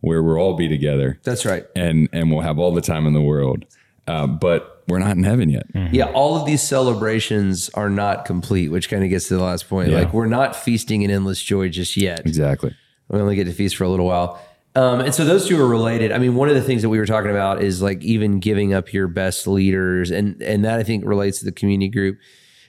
where 0.01 0.23
we'll 0.23 0.37
all 0.37 0.55
be 0.55 0.67
together 0.67 1.19
That's 1.23 1.45
right. 1.45 1.65
and 1.75 2.09
and 2.11 2.31
we'll 2.31 2.41
have 2.41 2.57
all 2.57 2.73
the 2.73 2.81
time 2.81 3.05
in 3.05 3.13
the 3.13 3.21
world. 3.21 3.65
Uh, 4.07 4.25
but 4.25 4.72
we're 4.87 4.99
not 4.99 5.15
in 5.15 5.23
heaven 5.23 5.49
yet. 5.49 5.65
Yeah, 5.91 6.05
all 6.05 6.35
of 6.35 6.45
these 6.45 6.61
celebrations 6.61 7.69
are 7.69 7.89
not 7.89 8.25
complete, 8.25 8.69
which 8.69 8.89
kind 8.89 9.03
of 9.03 9.09
gets 9.09 9.27
to 9.29 9.37
the 9.37 9.43
last 9.43 9.69
point. 9.69 9.89
Yeah. 9.89 9.99
Like 9.99 10.13
we're 10.13 10.25
not 10.25 10.55
feasting 10.55 11.03
in 11.03 11.11
endless 11.11 11.41
joy 11.41 11.69
just 11.69 11.95
yet. 11.95 12.21
Exactly. 12.25 12.75
We 13.09 13.19
only 13.19 13.35
get 13.35 13.45
to 13.45 13.53
feast 13.53 13.75
for 13.75 13.83
a 13.83 13.89
little 13.89 14.05
while. 14.05 14.41
Um, 14.75 15.01
and 15.01 15.13
so 15.13 15.23
those 15.23 15.47
two 15.47 15.61
are 15.61 15.67
related. 15.67 16.11
I 16.11 16.17
mean, 16.17 16.35
one 16.35 16.49
of 16.49 16.55
the 16.55 16.61
things 16.61 16.81
that 16.81 16.89
we 16.89 16.97
were 16.97 17.05
talking 17.05 17.29
about 17.29 17.61
is 17.61 17.81
like 17.81 18.01
even 18.01 18.39
giving 18.39 18.73
up 18.73 18.91
your 18.91 19.07
best 19.07 19.45
leaders, 19.45 20.09
and 20.09 20.41
and 20.41 20.65
that 20.65 20.79
I 20.79 20.83
think 20.83 21.05
relates 21.05 21.39
to 21.39 21.45
the 21.45 21.51
community 21.51 21.89
group. 21.89 22.17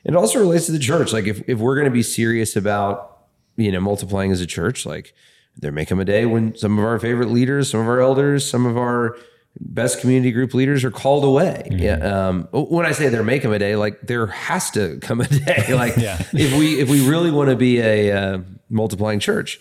It 0.05 0.15
also 0.15 0.39
relates 0.39 0.67
to 0.67 0.73
the 0.73 0.79
church. 0.79 1.13
Like 1.13 1.27
if 1.27 1.43
if 1.49 1.59
we're 1.59 1.75
going 1.75 1.87
to 1.87 1.91
be 1.91 2.03
serious 2.03 2.57
about 2.57 3.27
you 3.57 3.73
know 3.73 3.81
multiplying 3.81 4.33
as 4.33 4.43
a 4.43 4.47
church, 4.47 4.85
like 4.85 5.15
there 5.57 5.73
may 5.73 5.87
come 5.87 5.99
a 5.99 6.05
day 6.05 6.27
when 6.27 6.55
some 6.57 6.79
of 6.79 6.85
our 6.85 6.99
favorite 6.99 7.31
leaders, 7.31 7.71
some 7.71 7.81
of 7.81 7.89
our 7.89 8.01
elders, 8.01 8.49
some 8.49 8.67
of 8.67 8.77
our 8.77 9.17
best 9.61 10.01
community 10.01 10.33
group 10.33 10.53
leaders 10.55 10.85
are 10.85 10.91
called 10.91 11.25
away. 11.25 11.69
Yeah. 11.71 11.95
Um, 12.29 12.49
when 12.53 12.87
I 12.87 12.93
say 12.93 13.09
there 13.09 13.23
may 13.23 13.39
come 13.39 13.53
a 13.53 13.59
day, 13.59 13.77
like 13.77 14.01
there 14.03 14.27
has 14.27 14.71
to 14.73 14.99
come 15.01 15.21
a 15.21 15.29
day. 15.29 15.65
Like 15.75 15.97
Yeah. 15.97 16.21
if 16.33 16.57
we 16.59 16.81
if 16.81 16.89
we 16.91 17.09
really 17.09 17.31
want 17.31 17.51
to 17.51 17.57
be 17.57 17.81
a 17.81 18.13
uh, 18.13 18.39
multiplying 18.69 19.21
church, 19.21 19.61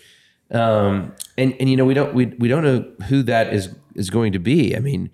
um, 0.50 1.12
and 1.38 1.54
and 1.60 1.68
you 1.70 1.76
know 1.76 1.84
we 1.84 1.94
don't 1.94 2.14
we 2.14 2.26
we 2.26 2.48
don't 2.48 2.62
know 2.64 2.84
who 3.08 3.22
that 3.24 3.52
is 3.54 3.74
is 3.94 4.10
going 4.10 4.32
to 4.32 4.38
be. 4.38 4.76
I 4.76 4.80
mean, 4.80 5.10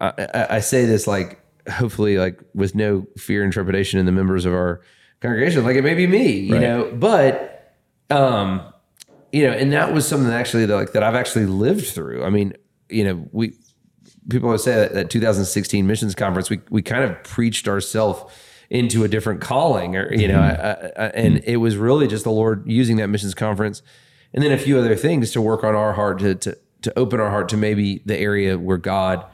I, 0.00 0.12
I, 0.34 0.46
I 0.56 0.60
say 0.60 0.84
this 0.84 1.06
like 1.06 1.40
hopefully 1.70 2.18
like 2.18 2.38
with 2.54 2.74
no 2.74 3.06
fear 3.16 3.42
and 3.44 3.52
trepidation 3.52 3.98
in 3.98 4.06
the 4.06 4.12
members 4.12 4.44
of 4.44 4.52
our 4.52 4.80
congregation. 5.20 5.64
Like 5.64 5.76
it 5.76 5.82
may 5.82 5.94
be 5.94 6.06
me, 6.06 6.32
you 6.32 6.52
Right. 6.54 6.60
know, 6.62 6.92
but 6.94 7.74
um, 8.10 8.62
you 9.32 9.46
know, 9.46 9.52
and 9.52 9.72
that 9.72 9.92
was 9.92 10.06
something 10.06 10.28
that 10.28 10.38
actually 10.38 10.66
that, 10.66 10.74
like 10.74 10.92
that 10.92 11.02
I've 11.02 11.14
actually 11.14 11.46
lived 11.46 11.86
through. 11.86 12.24
I 12.24 12.30
mean, 12.30 12.54
you 12.88 13.04
know, 13.04 13.26
we 13.32 13.52
people 14.30 14.48
always 14.48 14.62
say 14.62 14.74
that, 14.74 14.94
that 14.94 15.10
2016 15.10 15.86
missions 15.86 16.14
conference, 16.14 16.50
we 16.50 16.60
we 16.70 16.82
kind 16.82 17.04
of 17.04 17.22
preached 17.24 17.68
ourselves 17.68 18.32
into 18.70 19.02
a 19.04 19.08
different 19.08 19.40
calling, 19.40 19.96
or 19.96 20.12
you 20.12 20.28
know, 20.28 20.40
I, 20.40 20.50
I, 20.50 20.72
I- 21.06 21.08
and 21.14 21.42
it 21.44 21.56
was 21.56 21.76
really 21.76 22.06
just 22.06 22.24
the 22.24 22.30
Lord 22.30 22.64
using 22.66 22.96
that 22.98 23.08
missions 23.08 23.34
conference, 23.34 23.82
and 24.34 24.44
then 24.44 24.52
a 24.52 24.58
few 24.58 24.78
other 24.78 24.94
things 24.96 25.30
to 25.32 25.40
work 25.40 25.64
on 25.64 25.74
our 25.74 25.94
heart 25.94 26.18
to 26.20 26.34
to 26.34 26.58
to 26.82 26.98
open 26.98 27.18
our 27.20 27.30
heart 27.30 27.48
to 27.48 27.56
maybe 27.56 28.02
the 28.06 28.16
area 28.16 28.58
where 28.58 28.76
God 28.76 29.24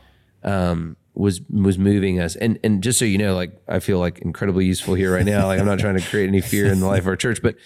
um, 0.44 0.96
was 1.14 1.40
was 1.50 1.78
moving 1.78 2.20
us. 2.20 2.36
And 2.36 2.58
and 2.62 2.82
just 2.82 2.98
so 2.98 3.04
you 3.04 3.18
know, 3.18 3.34
like 3.34 3.60
I 3.68 3.80
feel 3.80 3.98
like 3.98 4.20
incredibly 4.20 4.66
useful 4.66 4.94
here 4.94 5.12
right 5.14 5.24
now. 5.26 5.46
Like 5.46 5.58
I'm 5.60 5.66
not 5.66 5.78
trying 5.80 5.96
to 5.98 6.02
create 6.08 6.28
any 6.28 6.40
fear 6.40 6.66
in 6.66 6.80
the 6.80 6.86
life 6.86 7.00
of 7.00 7.08
our 7.08 7.16
church, 7.16 7.42
but 7.42 7.56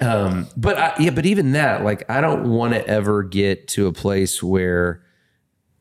um, 0.00 0.48
but 0.56 0.78
I, 0.78 0.94
yeah, 0.98 1.10
but 1.10 1.26
even 1.26 1.52
that, 1.52 1.84
like 1.84 2.08
I 2.10 2.20
don't 2.20 2.50
want 2.50 2.72
to 2.74 2.84
ever 2.88 3.22
get 3.22 3.68
to 3.68 3.86
a 3.86 3.92
place 3.92 4.42
where 4.42 5.01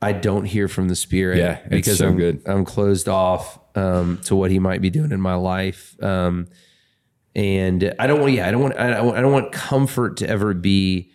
I 0.01 0.13
don't 0.13 0.45
hear 0.45 0.67
from 0.67 0.87
the 0.87 0.95
Spirit. 0.95 1.37
Yeah, 1.37 1.59
it's 1.65 1.69
because 1.69 1.97
so 1.99 2.07
I'm, 2.07 2.17
good. 2.17 2.41
I'm 2.45 2.65
closed 2.65 3.07
off 3.07 3.59
um, 3.75 4.19
to 4.25 4.35
what 4.35 4.51
He 4.51 4.59
might 4.59 4.81
be 4.81 4.89
doing 4.89 5.11
in 5.11 5.21
my 5.21 5.35
life. 5.35 5.95
Um, 6.01 6.47
and 7.35 7.93
I 7.99 8.07
don't 8.07 8.19
want, 8.19 8.33
yeah, 8.33 8.47
I 8.47 8.51
don't 8.51 8.61
want, 8.61 8.77
I 8.77 8.89
don't, 8.89 9.15
I 9.15 9.21
don't 9.21 9.31
want 9.31 9.51
comfort 9.51 10.17
to 10.17 10.29
ever 10.29 10.53
be 10.53 11.11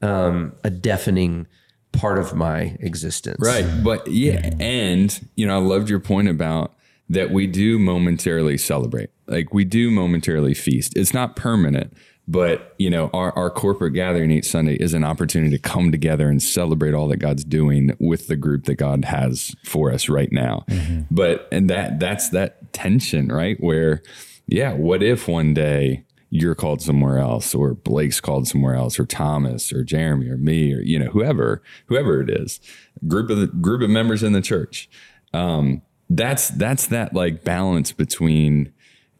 um, 0.00 0.52
a 0.64 0.70
deafening 0.70 1.46
part 1.92 2.18
of 2.18 2.34
my 2.34 2.76
existence. 2.80 3.38
Right. 3.40 3.66
But 3.82 4.06
yeah. 4.06 4.54
And, 4.60 5.28
you 5.34 5.46
know, 5.46 5.56
I 5.56 5.60
loved 5.60 5.90
your 5.90 6.00
point 6.00 6.28
about 6.28 6.74
that 7.08 7.30
we 7.30 7.46
do 7.46 7.78
momentarily 7.78 8.56
celebrate. 8.58 9.10
Like 9.26 9.52
we 9.52 9.64
do 9.64 9.90
momentarily 9.90 10.54
feast. 10.54 10.96
It's 10.96 11.12
not 11.12 11.36
permanent, 11.36 11.94
but, 12.30 12.74
you 12.78 12.90
know, 12.90 13.08
our, 13.14 13.32
our 13.36 13.48
corporate 13.48 13.94
gathering 13.94 14.30
each 14.30 14.44
Sunday 14.44 14.74
is 14.74 14.92
an 14.92 15.02
opportunity 15.02 15.56
to 15.56 15.62
come 15.62 15.90
together 15.90 16.28
and 16.28 16.42
celebrate 16.42 16.92
all 16.92 17.08
that 17.08 17.16
God's 17.16 17.42
doing 17.42 17.96
with 17.98 18.26
the 18.26 18.36
group 18.36 18.64
that 18.64 18.74
God 18.74 19.06
has 19.06 19.56
for 19.64 19.90
us 19.90 20.10
right 20.10 20.30
now. 20.30 20.66
But, 21.10 21.48
and 21.50 21.70
that, 21.70 21.98
that's 21.98 22.28
that 22.30 22.70
tension, 22.74 23.28
right? 23.28 23.56
Where, 23.60 24.02
yeah, 24.46 24.74
what 24.74 25.02
if 25.02 25.26
one 25.26 25.54
day, 25.54 26.04
you're 26.30 26.54
called 26.54 26.82
somewhere 26.82 27.16
else 27.16 27.54
or 27.54 27.72
Blake's 27.72 28.20
called 28.20 28.46
somewhere 28.46 28.74
else 28.74 29.00
or 29.00 29.06
Thomas 29.06 29.72
or 29.72 29.82
Jeremy 29.82 30.28
or 30.28 30.36
me 30.36 30.74
or 30.74 30.82
you 30.82 30.98
know 30.98 31.06
whoever 31.06 31.62
whoever 31.86 32.20
it 32.20 32.28
is 32.28 32.60
group 33.06 33.30
of 33.30 33.38
the 33.38 33.46
group 33.46 33.80
of 33.80 33.88
members 33.88 34.22
in 34.22 34.34
the 34.34 34.42
church 34.42 34.90
um 35.32 35.80
that's 36.10 36.48
that's 36.48 36.86
that 36.88 37.14
like 37.14 37.44
balance 37.44 37.92
between 37.92 38.72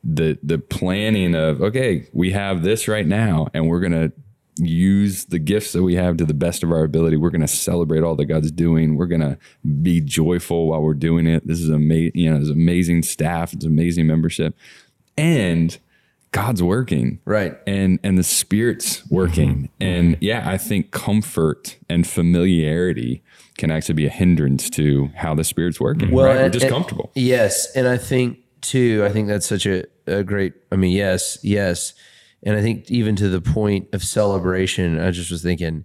the 0.05 0.39
the 0.43 0.59
planning 0.59 1.35
of 1.35 1.61
okay 1.61 2.09
we 2.13 2.31
have 2.31 2.63
this 2.63 2.87
right 2.87 3.07
now 3.07 3.49
and 3.53 3.69
we're 3.69 3.81
gonna 3.81 4.13
use 4.61 5.27
the 5.27 5.39
gifts 5.39 5.73
that 5.73 5.83
we 5.83 5.95
have 5.95 6.17
to 6.17 6.25
the 6.25 6.35
best 6.35 6.63
of 6.63 6.73
our 6.73 6.83
ability. 6.83 7.17
We're 7.17 7.31
going 7.31 7.43
to 7.43 7.49
celebrate 7.49 8.03
all 8.03 8.17
that 8.17 8.27
God's 8.27 8.51
doing. 8.51 8.97
We're 8.97 9.07
going 9.07 9.21
to 9.21 9.39
be 9.83 10.01
joyful 10.01 10.69
while 10.69 10.83
we're 10.83 10.95
doing 10.95 11.27
it. 11.27 11.47
This 11.47 11.61
is 11.61 11.69
amazing. 11.69 12.13
You 12.15 12.31
know, 12.31 12.41
it's 12.41 12.51
amazing 12.51 13.03
staff. 13.03 13.53
It's 13.53 13.65
amazing 13.65 14.07
membership, 14.07 14.57
and 15.17 15.79
God's 16.31 16.63
working, 16.63 17.21
Right. 17.25 17.57
And 17.67 17.99
and 18.03 18.19
the 18.19 18.23
Spirit's 18.23 19.09
working, 19.11 19.51
mm-hmm. 19.51 19.63
Mm-hmm. 19.65 19.83
and 19.83 20.17
yeah, 20.21 20.49
I 20.49 20.59
think 20.59 20.91
comfort 20.91 21.79
and 21.89 22.07
familiarity 22.07 23.23
can 23.57 23.71
actually 23.71 23.95
be 23.95 24.07
a 24.07 24.11
hindrance 24.11 24.69
to 24.71 25.11
how 25.17 25.35
the 25.35 25.45
Spirit's 25.45 25.81
working. 25.81 26.11
Well, 26.11 26.27
right? 26.27 26.37
We're 26.37 26.51
just 26.51 26.67
and- 26.67 26.73
comfortable. 26.73 27.11
Yes, 27.15 27.75
and 27.75 27.89
I 27.89 27.97
think 27.97 28.39
too. 28.63 29.05
I 29.05 29.11
think 29.11 29.29
that's 29.29 29.47
such 29.47 29.67
a, 29.67 29.85
a 30.07 30.23
great. 30.23 30.55
I 30.73 30.77
mean, 30.77 30.93
yes, 30.93 31.39
yes, 31.43 31.95
and 32.43 32.57
I 32.57 32.63
think 32.63 32.91
even 32.91 33.17
to 33.17 33.29
the 33.29 33.41
point 33.41 33.89
of 33.93 34.03
celebration, 34.03 35.01
I 35.01 35.11
just 35.11 35.31
was 35.31 35.43
thinking, 35.43 35.85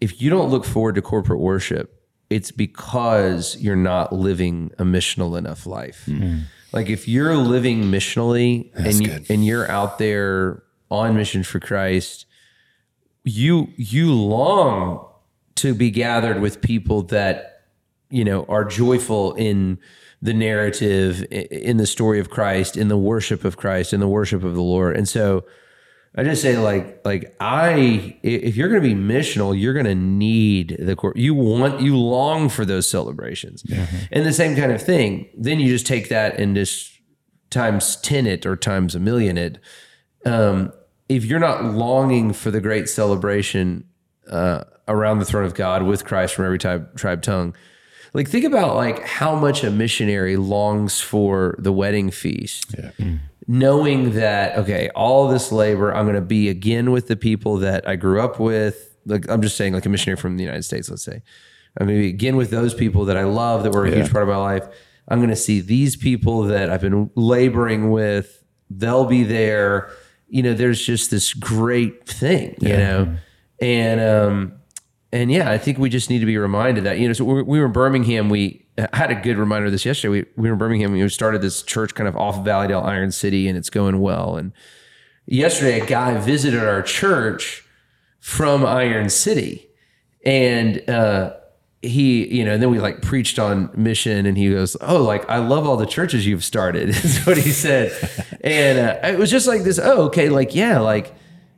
if 0.00 0.20
you 0.20 0.30
don't 0.30 0.50
look 0.50 0.64
forward 0.64 0.94
to 0.96 1.02
corporate 1.02 1.40
worship, 1.40 1.94
it's 2.30 2.50
because 2.50 3.56
you're 3.56 3.76
not 3.76 4.12
living 4.12 4.70
a 4.78 4.84
missional 4.84 5.38
enough 5.38 5.66
life. 5.66 6.04
Mm-hmm. 6.06 6.40
Like 6.72 6.90
if 6.90 7.08
you're 7.08 7.36
living 7.36 7.84
missionally 7.84 8.70
and 8.74 9.06
you, 9.06 9.24
and 9.30 9.46
you're 9.46 9.70
out 9.70 9.98
there 9.98 10.62
on 10.90 11.16
mission 11.16 11.42
for 11.42 11.60
Christ, 11.60 12.26
you 13.24 13.68
you 13.76 14.12
long 14.12 15.06
to 15.56 15.74
be 15.74 15.90
gathered 15.90 16.40
with 16.40 16.60
people 16.60 17.02
that 17.04 17.62
you 18.10 18.24
know 18.24 18.44
are 18.48 18.64
joyful 18.64 19.34
in 19.34 19.78
the 20.20 20.34
narrative 20.34 21.24
in 21.30 21.76
the 21.76 21.86
story 21.86 22.18
of 22.18 22.30
Christ 22.30 22.76
in 22.76 22.88
the 22.88 22.98
worship 22.98 23.44
of 23.44 23.56
Christ 23.56 23.92
in 23.92 24.00
the 24.00 24.08
worship 24.08 24.42
of 24.42 24.54
the 24.54 24.62
Lord. 24.62 24.96
And 24.96 25.08
so 25.08 25.44
I 26.16 26.24
just 26.24 26.42
say 26.42 26.56
like 26.56 27.04
like 27.04 27.36
I 27.40 28.18
if 28.22 28.56
you're 28.56 28.68
going 28.68 28.82
to 28.82 28.88
be 28.88 28.94
missional 28.94 29.58
you're 29.58 29.74
going 29.74 29.86
to 29.86 29.94
need 29.94 30.76
the 30.80 30.96
cor- 30.96 31.12
you 31.14 31.34
want 31.34 31.80
you 31.80 31.96
long 31.96 32.48
for 32.48 32.64
those 32.64 32.90
celebrations. 32.90 33.62
And 34.10 34.26
the 34.26 34.32
same 34.32 34.56
kind 34.56 34.72
of 34.72 34.82
thing 34.82 35.28
then 35.36 35.60
you 35.60 35.68
just 35.68 35.86
take 35.86 36.08
that 36.08 36.38
and 36.38 36.56
just 36.56 36.98
times 37.50 37.96
10 37.96 38.26
it 38.26 38.44
or 38.46 38.56
times 38.56 38.94
a 38.94 39.00
million 39.00 39.38
it. 39.38 39.58
Um, 40.24 40.72
if 41.08 41.24
you're 41.24 41.38
not 41.38 41.64
longing 41.64 42.32
for 42.32 42.50
the 42.50 42.60
great 42.60 42.88
celebration 42.88 43.84
uh, 44.30 44.64
around 44.86 45.18
the 45.20 45.24
throne 45.24 45.44
of 45.44 45.54
God 45.54 45.82
with 45.82 46.04
Christ 46.04 46.34
from 46.34 46.44
every 46.44 46.58
tribe, 46.58 46.96
tribe, 46.96 47.22
tongue, 47.22 47.54
like 48.14 48.28
think 48.28 48.44
about 48.44 48.76
like 48.76 49.04
how 49.04 49.34
much 49.34 49.64
a 49.64 49.70
missionary 49.70 50.36
longs 50.36 51.00
for 51.00 51.54
the 51.58 51.72
wedding 51.72 52.10
feast, 52.10 52.74
knowing 53.46 54.12
that 54.12 54.56
okay, 54.58 54.90
all 54.94 55.28
this 55.28 55.52
labor, 55.52 55.94
I'm 55.94 56.04
going 56.04 56.14
to 56.14 56.20
be 56.20 56.48
again 56.48 56.90
with 56.90 57.08
the 57.08 57.16
people 57.16 57.56
that 57.58 57.88
I 57.88 57.96
grew 57.96 58.20
up 58.20 58.38
with. 58.40 58.96
Like 59.06 59.28
I'm 59.30 59.42
just 59.42 59.56
saying, 59.56 59.72
like 59.74 59.86
a 59.86 59.88
missionary 59.88 60.16
from 60.16 60.36
the 60.36 60.44
United 60.44 60.64
States, 60.64 60.90
let's 60.90 61.02
say, 61.02 61.22
I'm 61.78 61.86
going 61.86 61.98
to 61.98 62.02
be 62.02 62.08
again 62.08 62.36
with 62.36 62.50
those 62.50 62.74
people 62.74 63.04
that 63.06 63.16
I 63.16 63.24
love 63.24 63.62
that 63.62 63.72
were 63.72 63.86
a 63.86 63.90
huge 63.94 64.10
part 64.10 64.22
of 64.22 64.28
my 64.28 64.36
life. 64.36 64.66
I'm 65.08 65.18
going 65.18 65.30
to 65.30 65.36
see 65.36 65.60
these 65.60 65.96
people 65.96 66.42
that 66.44 66.68
I've 66.70 66.82
been 66.82 67.10
laboring 67.14 67.90
with. 67.90 68.42
They'll 68.68 69.06
be 69.06 69.22
there. 69.22 69.90
You 70.28 70.42
know, 70.42 70.52
there's 70.52 70.84
just 70.84 71.10
this 71.10 71.32
great 71.32 72.06
thing, 72.06 72.54
you 72.60 72.68
know, 72.76 73.16
and 73.62 74.00
um, 74.00 74.52
and 75.12 75.30
yeah, 75.32 75.50
I 75.50 75.58
think 75.58 75.78
we 75.78 75.88
just 75.88 76.10
need 76.10 76.18
to 76.18 76.26
be 76.26 76.36
reminded 76.36 76.84
that 76.84 76.98
you 76.98 77.06
know. 77.06 77.14
So 77.14 77.24
we, 77.24 77.42
we 77.42 77.60
were 77.60 77.66
in 77.66 77.72
Birmingham. 77.72 78.28
We 78.28 78.66
had 78.92 79.10
a 79.10 79.14
good 79.14 79.38
reminder 79.38 79.66
of 79.66 79.72
this 79.72 79.84
yesterday. 79.84 80.08
We 80.10 80.24
we 80.36 80.48
were 80.48 80.52
in 80.52 80.58
Birmingham. 80.58 80.92
We 80.92 81.08
started 81.08 81.40
this 81.40 81.62
church 81.62 81.94
kind 81.94 82.06
of 82.08 82.16
off 82.16 82.38
of 82.38 82.44
Valleydale, 82.44 82.80
Iron 82.80 83.10
City, 83.10 83.48
and 83.48 83.56
it's 83.56 83.70
going 83.70 84.00
well. 84.00 84.36
And 84.36 84.52
yesterday, 85.26 85.80
a 85.80 85.86
guy 85.86 86.18
visited 86.18 86.62
our 86.62 86.82
church 86.82 87.64
from 88.20 88.66
Iron 88.66 89.08
City, 89.08 89.70
and 90.26 90.88
uh, 90.90 91.36
he, 91.80 92.26
you 92.26 92.44
know, 92.44 92.52
and 92.52 92.62
then 92.62 92.70
we 92.70 92.78
like 92.78 93.00
preached 93.00 93.38
on 93.38 93.70
mission, 93.74 94.26
and 94.26 94.36
he 94.36 94.50
goes, 94.50 94.76
"Oh, 94.82 95.02
like 95.02 95.28
I 95.30 95.38
love 95.38 95.66
all 95.66 95.78
the 95.78 95.86
churches 95.86 96.26
you've 96.26 96.44
started." 96.44 96.88
Is 97.04 97.24
what 97.24 97.38
he 97.38 97.50
said, 97.50 97.92
and 98.42 98.78
uh, 98.78 99.08
it 99.08 99.18
was 99.18 99.30
just 99.30 99.46
like 99.46 99.62
this. 99.62 99.78
Oh, 99.78 100.02
okay, 100.06 100.28
like 100.28 100.54
yeah, 100.54 100.80
like 100.80 101.14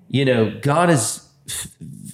you 0.09 0.25
know, 0.25 0.57
God 0.63 0.91
is 0.91 1.27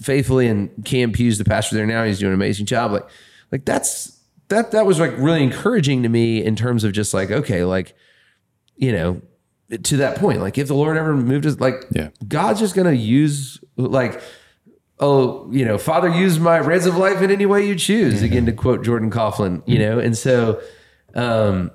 faithfully, 0.06 0.46
and 0.46 0.70
Cam 0.84 1.12
Hughes, 1.12 1.36
the 1.36 1.44
pastor 1.44 1.76
there 1.76 1.86
now, 1.86 2.04
he's 2.04 2.20
doing 2.20 2.32
an 2.32 2.34
amazing 2.34 2.64
job. 2.64 2.92
Like, 2.92 3.06
like 3.52 3.64
that's 3.64 4.18
that 4.48 4.70
that 4.70 4.86
was 4.86 5.00
like 5.00 5.12
really 5.18 5.42
encouraging 5.42 6.02
to 6.04 6.08
me 6.08 6.42
in 6.42 6.56
terms 6.56 6.84
of 6.84 6.92
just 6.92 7.12
like 7.12 7.30
okay, 7.30 7.64
like 7.64 7.94
you 8.76 8.92
know, 8.92 9.20
to 9.82 9.96
that 9.98 10.16
point, 10.16 10.40
like 10.40 10.56
if 10.56 10.68
the 10.68 10.74
Lord 10.74 10.96
ever 10.96 11.14
moved 11.14 11.44
us, 11.44 11.58
like 11.60 11.84
Yeah. 11.92 12.08
God's 12.26 12.60
just 12.60 12.74
gonna 12.74 12.92
use 12.92 13.60
like 13.76 14.22
oh, 14.98 15.46
you 15.52 15.62
know, 15.62 15.76
Father, 15.76 16.08
use 16.08 16.38
my 16.38 16.56
reins 16.56 16.86
of 16.86 16.96
life 16.96 17.20
in 17.20 17.30
any 17.30 17.44
way 17.44 17.66
you 17.66 17.74
choose. 17.74 18.22
Again, 18.22 18.46
to 18.46 18.52
quote 18.52 18.82
Jordan 18.82 19.10
Coughlin, 19.10 19.62
you 19.66 19.78
know, 19.78 19.98
and 19.98 20.16
so, 20.16 20.58
um, 21.14 21.70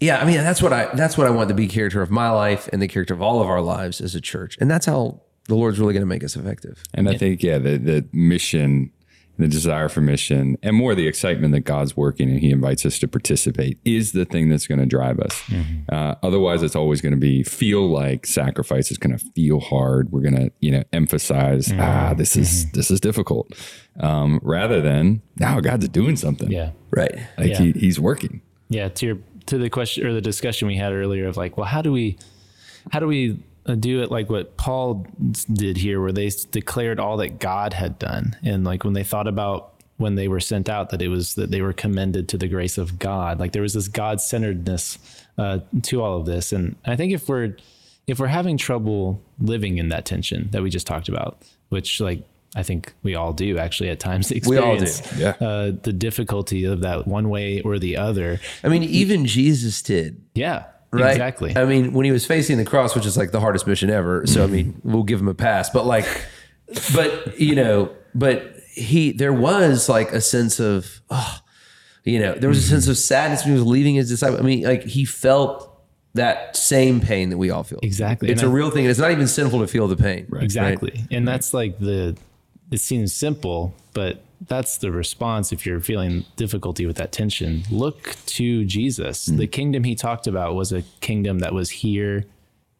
yeah, 0.00 0.18
I 0.18 0.24
mean, 0.24 0.36
that's 0.36 0.62
what 0.62 0.72
I 0.72 0.86
that's 0.94 1.18
what 1.18 1.26
I 1.26 1.30
want 1.30 1.48
to 1.48 1.54
be 1.54 1.68
character 1.68 2.00
of 2.02 2.10
my 2.10 2.30
life 2.30 2.68
and 2.72 2.80
the 2.80 2.88
character 2.88 3.12
of 3.14 3.20
all 3.20 3.40
of 3.40 3.48
our 3.48 3.60
lives 3.60 4.00
as 4.00 4.14
a 4.14 4.20
church, 4.20 4.56
and 4.60 4.70
that's 4.70 4.86
how 4.86 5.20
the 5.48 5.54
Lord's 5.54 5.78
really 5.78 5.92
going 5.92 6.02
to 6.02 6.06
make 6.06 6.24
us 6.24 6.36
effective. 6.36 6.82
And 6.94 7.08
I 7.08 7.16
think, 7.16 7.42
yeah, 7.42 7.58
the, 7.58 7.76
the 7.76 8.06
mission, 8.12 8.92
the 9.38 9.48
desire 9.48 9.88
for 9.88 10.00
mission, 10.00 10.56
and 10.62 10.76
more 10.76 10.94
the 10.94 11.08
excitement 11.08 11.52
that 11.52 11.60
God's 11.60 11.96
working 11.96 12.30
and 12.30 12.38
He 12.38 12.50
invites 12.50 12.86
us 12.86 12.98
to 13.00 13.08
participate 13.08 13.78
is 13.84 14.12
the 14.12 14.24
thing 14.24 14.48
that's 14.50 14.66
going 14.66 14.78
to 14.78 14.86
drive 14.86 15.18
us. 15.18 15.42
Uh, 15.90 16.14
otherwise, 16.22 16.62
it's 16.62 16.76
always 16.76 17.00
going 17.00 17.14
to 17.14 17.18
be 17.18 17.42
feel 17.42 17.88
like 17.88 18.26
sacrifice 18.26 18.90
is 18.90 18.98
going 18.98 19.16
to 19.16 19.24
feel 19.34 19.58
hard. 19.58 20.12
We're 20.12 20.20
going 20.20 20.36
to, 20.36 20.52
you 20.60 20.70
know, 20.70 20.84
emphasize, 20.92 21.72
ah, 21.76 22.14
this 22.14 22.36
is 22.36 22.70
this 22.72 22.90
is 22.90 23.00
difficult, 23.00 23.52
um, 23.98 24.38
rather 24.42 24.80
than 24.80 25.22
now 25.38 25.60
God's 25.60 25.88
doing 25.88 26.16
something. 26.16 26.50
Yeah. 26.50 26.70
Right. 26.90 27.14
like 27.38 27.50
Yeah. 27.50 27.58
he, 27.58 27.72
He's 27.72 27.98
working. 27.98 28.42
Yeah, 28.68 28.88
to 28.90 29.06
your 29.06 29.18
to 29.46 29.58
the 29.58 29.70
question 29.70 30.06
or 30.06 30.12
the 30.12 30.20
discussion 30.20 30.68
we 30.68 30.76
had 30.76 30.92
earlier 30.92 31.26
of 31.26 31.36
like, 31.36 31.56
well, 31.56 31.66
how 31.66 31.82
do 31.82 31.90
we 31.90 32.16
how 32.92 33.00
do 33.00 33.06
we 33.06 33.42
do 33.78 34.02
it 34.02 34.10
like 34.10 34.28
what 34.30 34.56
Paul 34.56 35.06
did 35.52 35.76
here, 35.76 36.00
where 36.00 36.12
they 36.12 36.30
declared 36.50 36.98
all 36.98 37.16
that 37.18 37.38
God 37.38 37.72
had 37.72 37.98
done, 37.98 38.36
and 38.42 38.64
like 38.64 38.84
when 38.84 38.94
they 38.94 39.04
thought 39.04 39.28
about 39.28 39.68
when 39.98 40.14
they 40.16 40.26
were 40.26 40.40
sent 40.40 40.68
out, 40.68 40.90
that 40.90 41.00
it 41.02 41.08
was 41.08 41.34
that 41.34 41.50
they 41.50 41.62
were 41.62 41.72
commended 41.72 42.28
to 42.30 42.38
the 42.38 42.48
grace 42.48 42.76
of 42.78 42.98
God. 42.98 43.38
Like 43.38 43.52
there 43.52 43.62
was 43.62 43.74
this 43.74 43.86
God 43.88 44.20
centeredness 44.20 44.98
uh, 45.38 45.60
to 45.82 46.02
all 46.02 46.18
of 46.18 46.26
this, 46.26 46.52
and 46.52 46.76
I 46.84 46.96
think 46.96 47.12
if 47.12 47.28
we're 47.28 47.56
if 48.08 48.18
we're 48.18 48.26
having 48.26 48.56
trouble 48.58 49.22
living 49.38 49.78
in 49.78 49.90
that 49.90 50.04
tension 50.04 50.48
that 50.50 50.62
we 50.62 50.70
just 50.70 50.86
talked 50.88 51.08
about, 51.08 51.40
which 51.68 52.00
like 52.00 52.24
I 52.56 52.64
think 52.64 52.92
we 53.04 53.14
all 53.14 53.32
do 53.32 53.58
actually 53.58 53.90
at 53.90 54.00
times 54.00 54.30
We 54.46 54.58
all 54.58 54.76
do. 54.76 54.82
experience 54.82 55.18
Yeah. 55.40 55.46
uh, 55.46 55.72
the 55.82 55.92
difficulty 55.92 56.64
of 56.64 56.80
that 56.80 57.06
one 57.06 57.28
way 57.28 57.60
or 57.60 57.78
the 57.78 57.96
other. 57.96 58.40
I 58.64 58.68
mean, 58.68 58.82
even 58.82 59.24
Jesus 59.26 59.80
did. 59.82 60.20
Yeah, 60.34 60.64
Right. 60.92 61.12
exactly. 61.12 61.56
I 61.56 61.64
mean, 61.64 61.94
when 61.94 62.04
he 62.04 62.12
was 62.12 62.26
facing 62.26 62.58
the 62.58 62.66
cross, 62.66 62.94
which 62.94 63.06
is 63.06 63.16
like 63.16 63.30
the 63.30 63.40
hardest 63.40 63.66
mission 63.66 63.88
ever. 63.88 64.26
So 64.26 64.42
I 64.42 64.44
mm-hmm. 64.44 64.54
mean, 64.54 64.80
we'll 64.84 65.04
give 65.04 65.20
him 65.20 65.28
a 65.28 65.34
pass. 65.34 65.70
But 65.70 65.86
like, 65.86 66.06
but 66.94 67.40
you 67.40 67.54
know, 67.54 67.94
but 68.14 68.56
he 68.74 69.12
there 69.12 69.32
was 69.32 69.88
like 69.88 70.12
a 70.12 70.20
sense 70.20 70.60
of 70.60 71.00
oh, 71.08 71.38
you 72.04 72.18
know, 72.18 72.34
there 72.34 72.48
was 72.48 72.58
a 72.58 72.62
sense 72.62 72.84
mm-hmm. 72.84 72.92
of 72.92 72.98
sadness 72.98 73.42
when 73.42 73.54
he 73.54 73.58
was 73.58 73.66
leaving 73.66 73.94
his 73.94 74.08
disciple. 74.08 74.38
I 74.38 74.42
mean, 74.42 74.64
like 74.64 74.84
he 74.84 75.04
felt 75.06 75.72
that 76.14 76.56
same 76.56 77.00
pain 77.00 77.30
that 77.30 77.38
we 77.38 77.50
all 77.50 77.62
feel. 77.62 77.78
Exactly. 77.82 78.30
It's 78.30 78.42
And 78.42 78.50
a 78.50 78.52
I- 78.52 78.56
real 78.56 78.70
thing. 78.70 78.84
It's 78.84 78.98
not 78.98 79.10
even 79.10 79.26
sinful 79.26 79.60
to 79.60 79.66
feel 79.66 79.88
the 79.88 79.96
pain. 79.96 80.26
Right. 80.28 80.42
exactly. 80.42 81.04
And 81.10 81.26
that's 81.26 81.54
like 81.54 81.78
the, 81.78 82.16
it 82.72 82.80
seems 82.80 83.12
simple, 83.12 83.74
but 83.92 84.22
that's 84.48 84.78
the 84.78 84.90
response 84.90 85.52
if 85.52 85.64
you're 85.66 85.78
feeling 85.78 86.24
difficulty 86.36 86.86
with 86.86 86.96
that 86.96 87.12
tension. 87.12 87.62
Look 87.70 88.16
to 88.26 88.64
Jesus. 88.64 89.28
Mm. 89.28 89.36
The 89.36 89.46
kingdom 89.46 89.84
he 89.84 89.94
talked 89.94 90.26
about 90.26 90.54
was 90.54 90.72
a 90.72 90.82
kingdom 91.00 91.40
that 91.40 91.52
was 91.52 91.70
here 91.70 92.24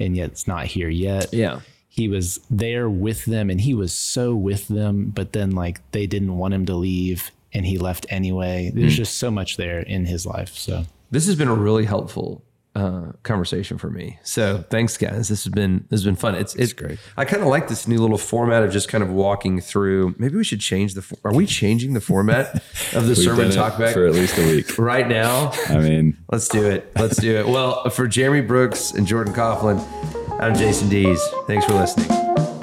and 0.00 0.16
yet 0.16 0.30
it's 0.30 0.48
not 0.48 0.66
here 0.66 0.88
yet. 0.88 1.32
Yeah. 1.32 1.60
He 1.88 2.08
was 2.08 2.40
there 2.50 2.88
with 2.88 3.26
them 3.26 3.50
and 3.50 3.60
he 3.60 3.74
was 3.74 3.92
so 3.92 4.34
with 4.34 4.66
them, 4.68 5.12
but 5.14 5.34
then 5.34 5.50
like 5.50 5.80
they 5.92 6.06
didn't 6.06 6.36
want 6.36 6.54
him 6.54 6.66
to 6.66 6.74
leave 6.74 7.30
and 7.52 7.66
he 7.66 7.76
left 7.76 8.06
anyway. 8.08 8.72
There's 8.74 8.96
just 8.96 9.18
so 9.18 9.30
much 9.30 9.58
there 9.58 9.80
in 9.80 10.06
his 10.06 10.24
life. 10.24 10.54
So 10.54 10.84
This 11.10 11.26
has 11.26 11.36
been 11.36 11.48
a 11.48 11.54
really 11.54 11.84
helpful 11.84 12.42
uh, 12.74 13.12
conversation 13.22 13.76
for 13.78 13.90
me. 13.90 14.18
So 14.22 14.64
thanks, 14.70 14.96
guys. 14.96 15.28
This 15.28 15.44
has 15.44 15.52
been 15.52 15.84
this 15.90 16.00
has 16.00 16.04
been 16.04 16.16
fun. 16.16 16.34
It's 16.34 16.54
it's 16.54 16.72
great. 16.72 16.98
I 17.16 17.24
kind 17.24 17.42
of 17.42 17.48
like 17.48 17.68
this 17.68 17.86
new 17.86 17.98
little 17.98 18.18
format 18.18 18.62
of 18.62 18.72
just 18.72 18.88
kind 18.88 19.04
of 19.04 19.10
walking 19.10 19.60
through. 19.60 20.14
Maybe 20.18 20.36
we 20.36 20.44
should 20.44 20.60
change 20.60 20.94
the. 20.94 21.04
Are 21.24 21.34
we 21.34 21.46
changing 21.46 21.92
the 21.94 22.00
format 22.00 22.54
of 22.94 23.06
the 23.06 23.14
sermon 23.16 23.42
done 23.42 23.50
it 23.50 23.54
talk 23.54 23.78
back 23.78 23.92
for 23.92 24.06
at 24.06 24.14
least 24.14 24.38
a 24.38 24.46
week. 24.46 24.78
right 24.78 25.06
now? 25.06 25.52
I 25.68 25.78
mean, 25.78 26.16
Let's 26.30 26.48
do 26.48 26.64
it. 26.68 26.90
Let's 26.96 27.16
do 27.20 27.36
it. 27.36 27.46
Well, 27.48 27.90
for 27.90 28.06
Jeremy 28.08 28.40
Brooks 28.40 28.92
and 28.92 29.06
Jordan 29.06 29.34
Coughlin, 29.34 29.78
I'm 30.40 30.54
Jason 30.54 30.88
Dees. 30.88 31.22
Thanks 31.46 31.66
for 31.66 31.74
listening. 31.74 32.61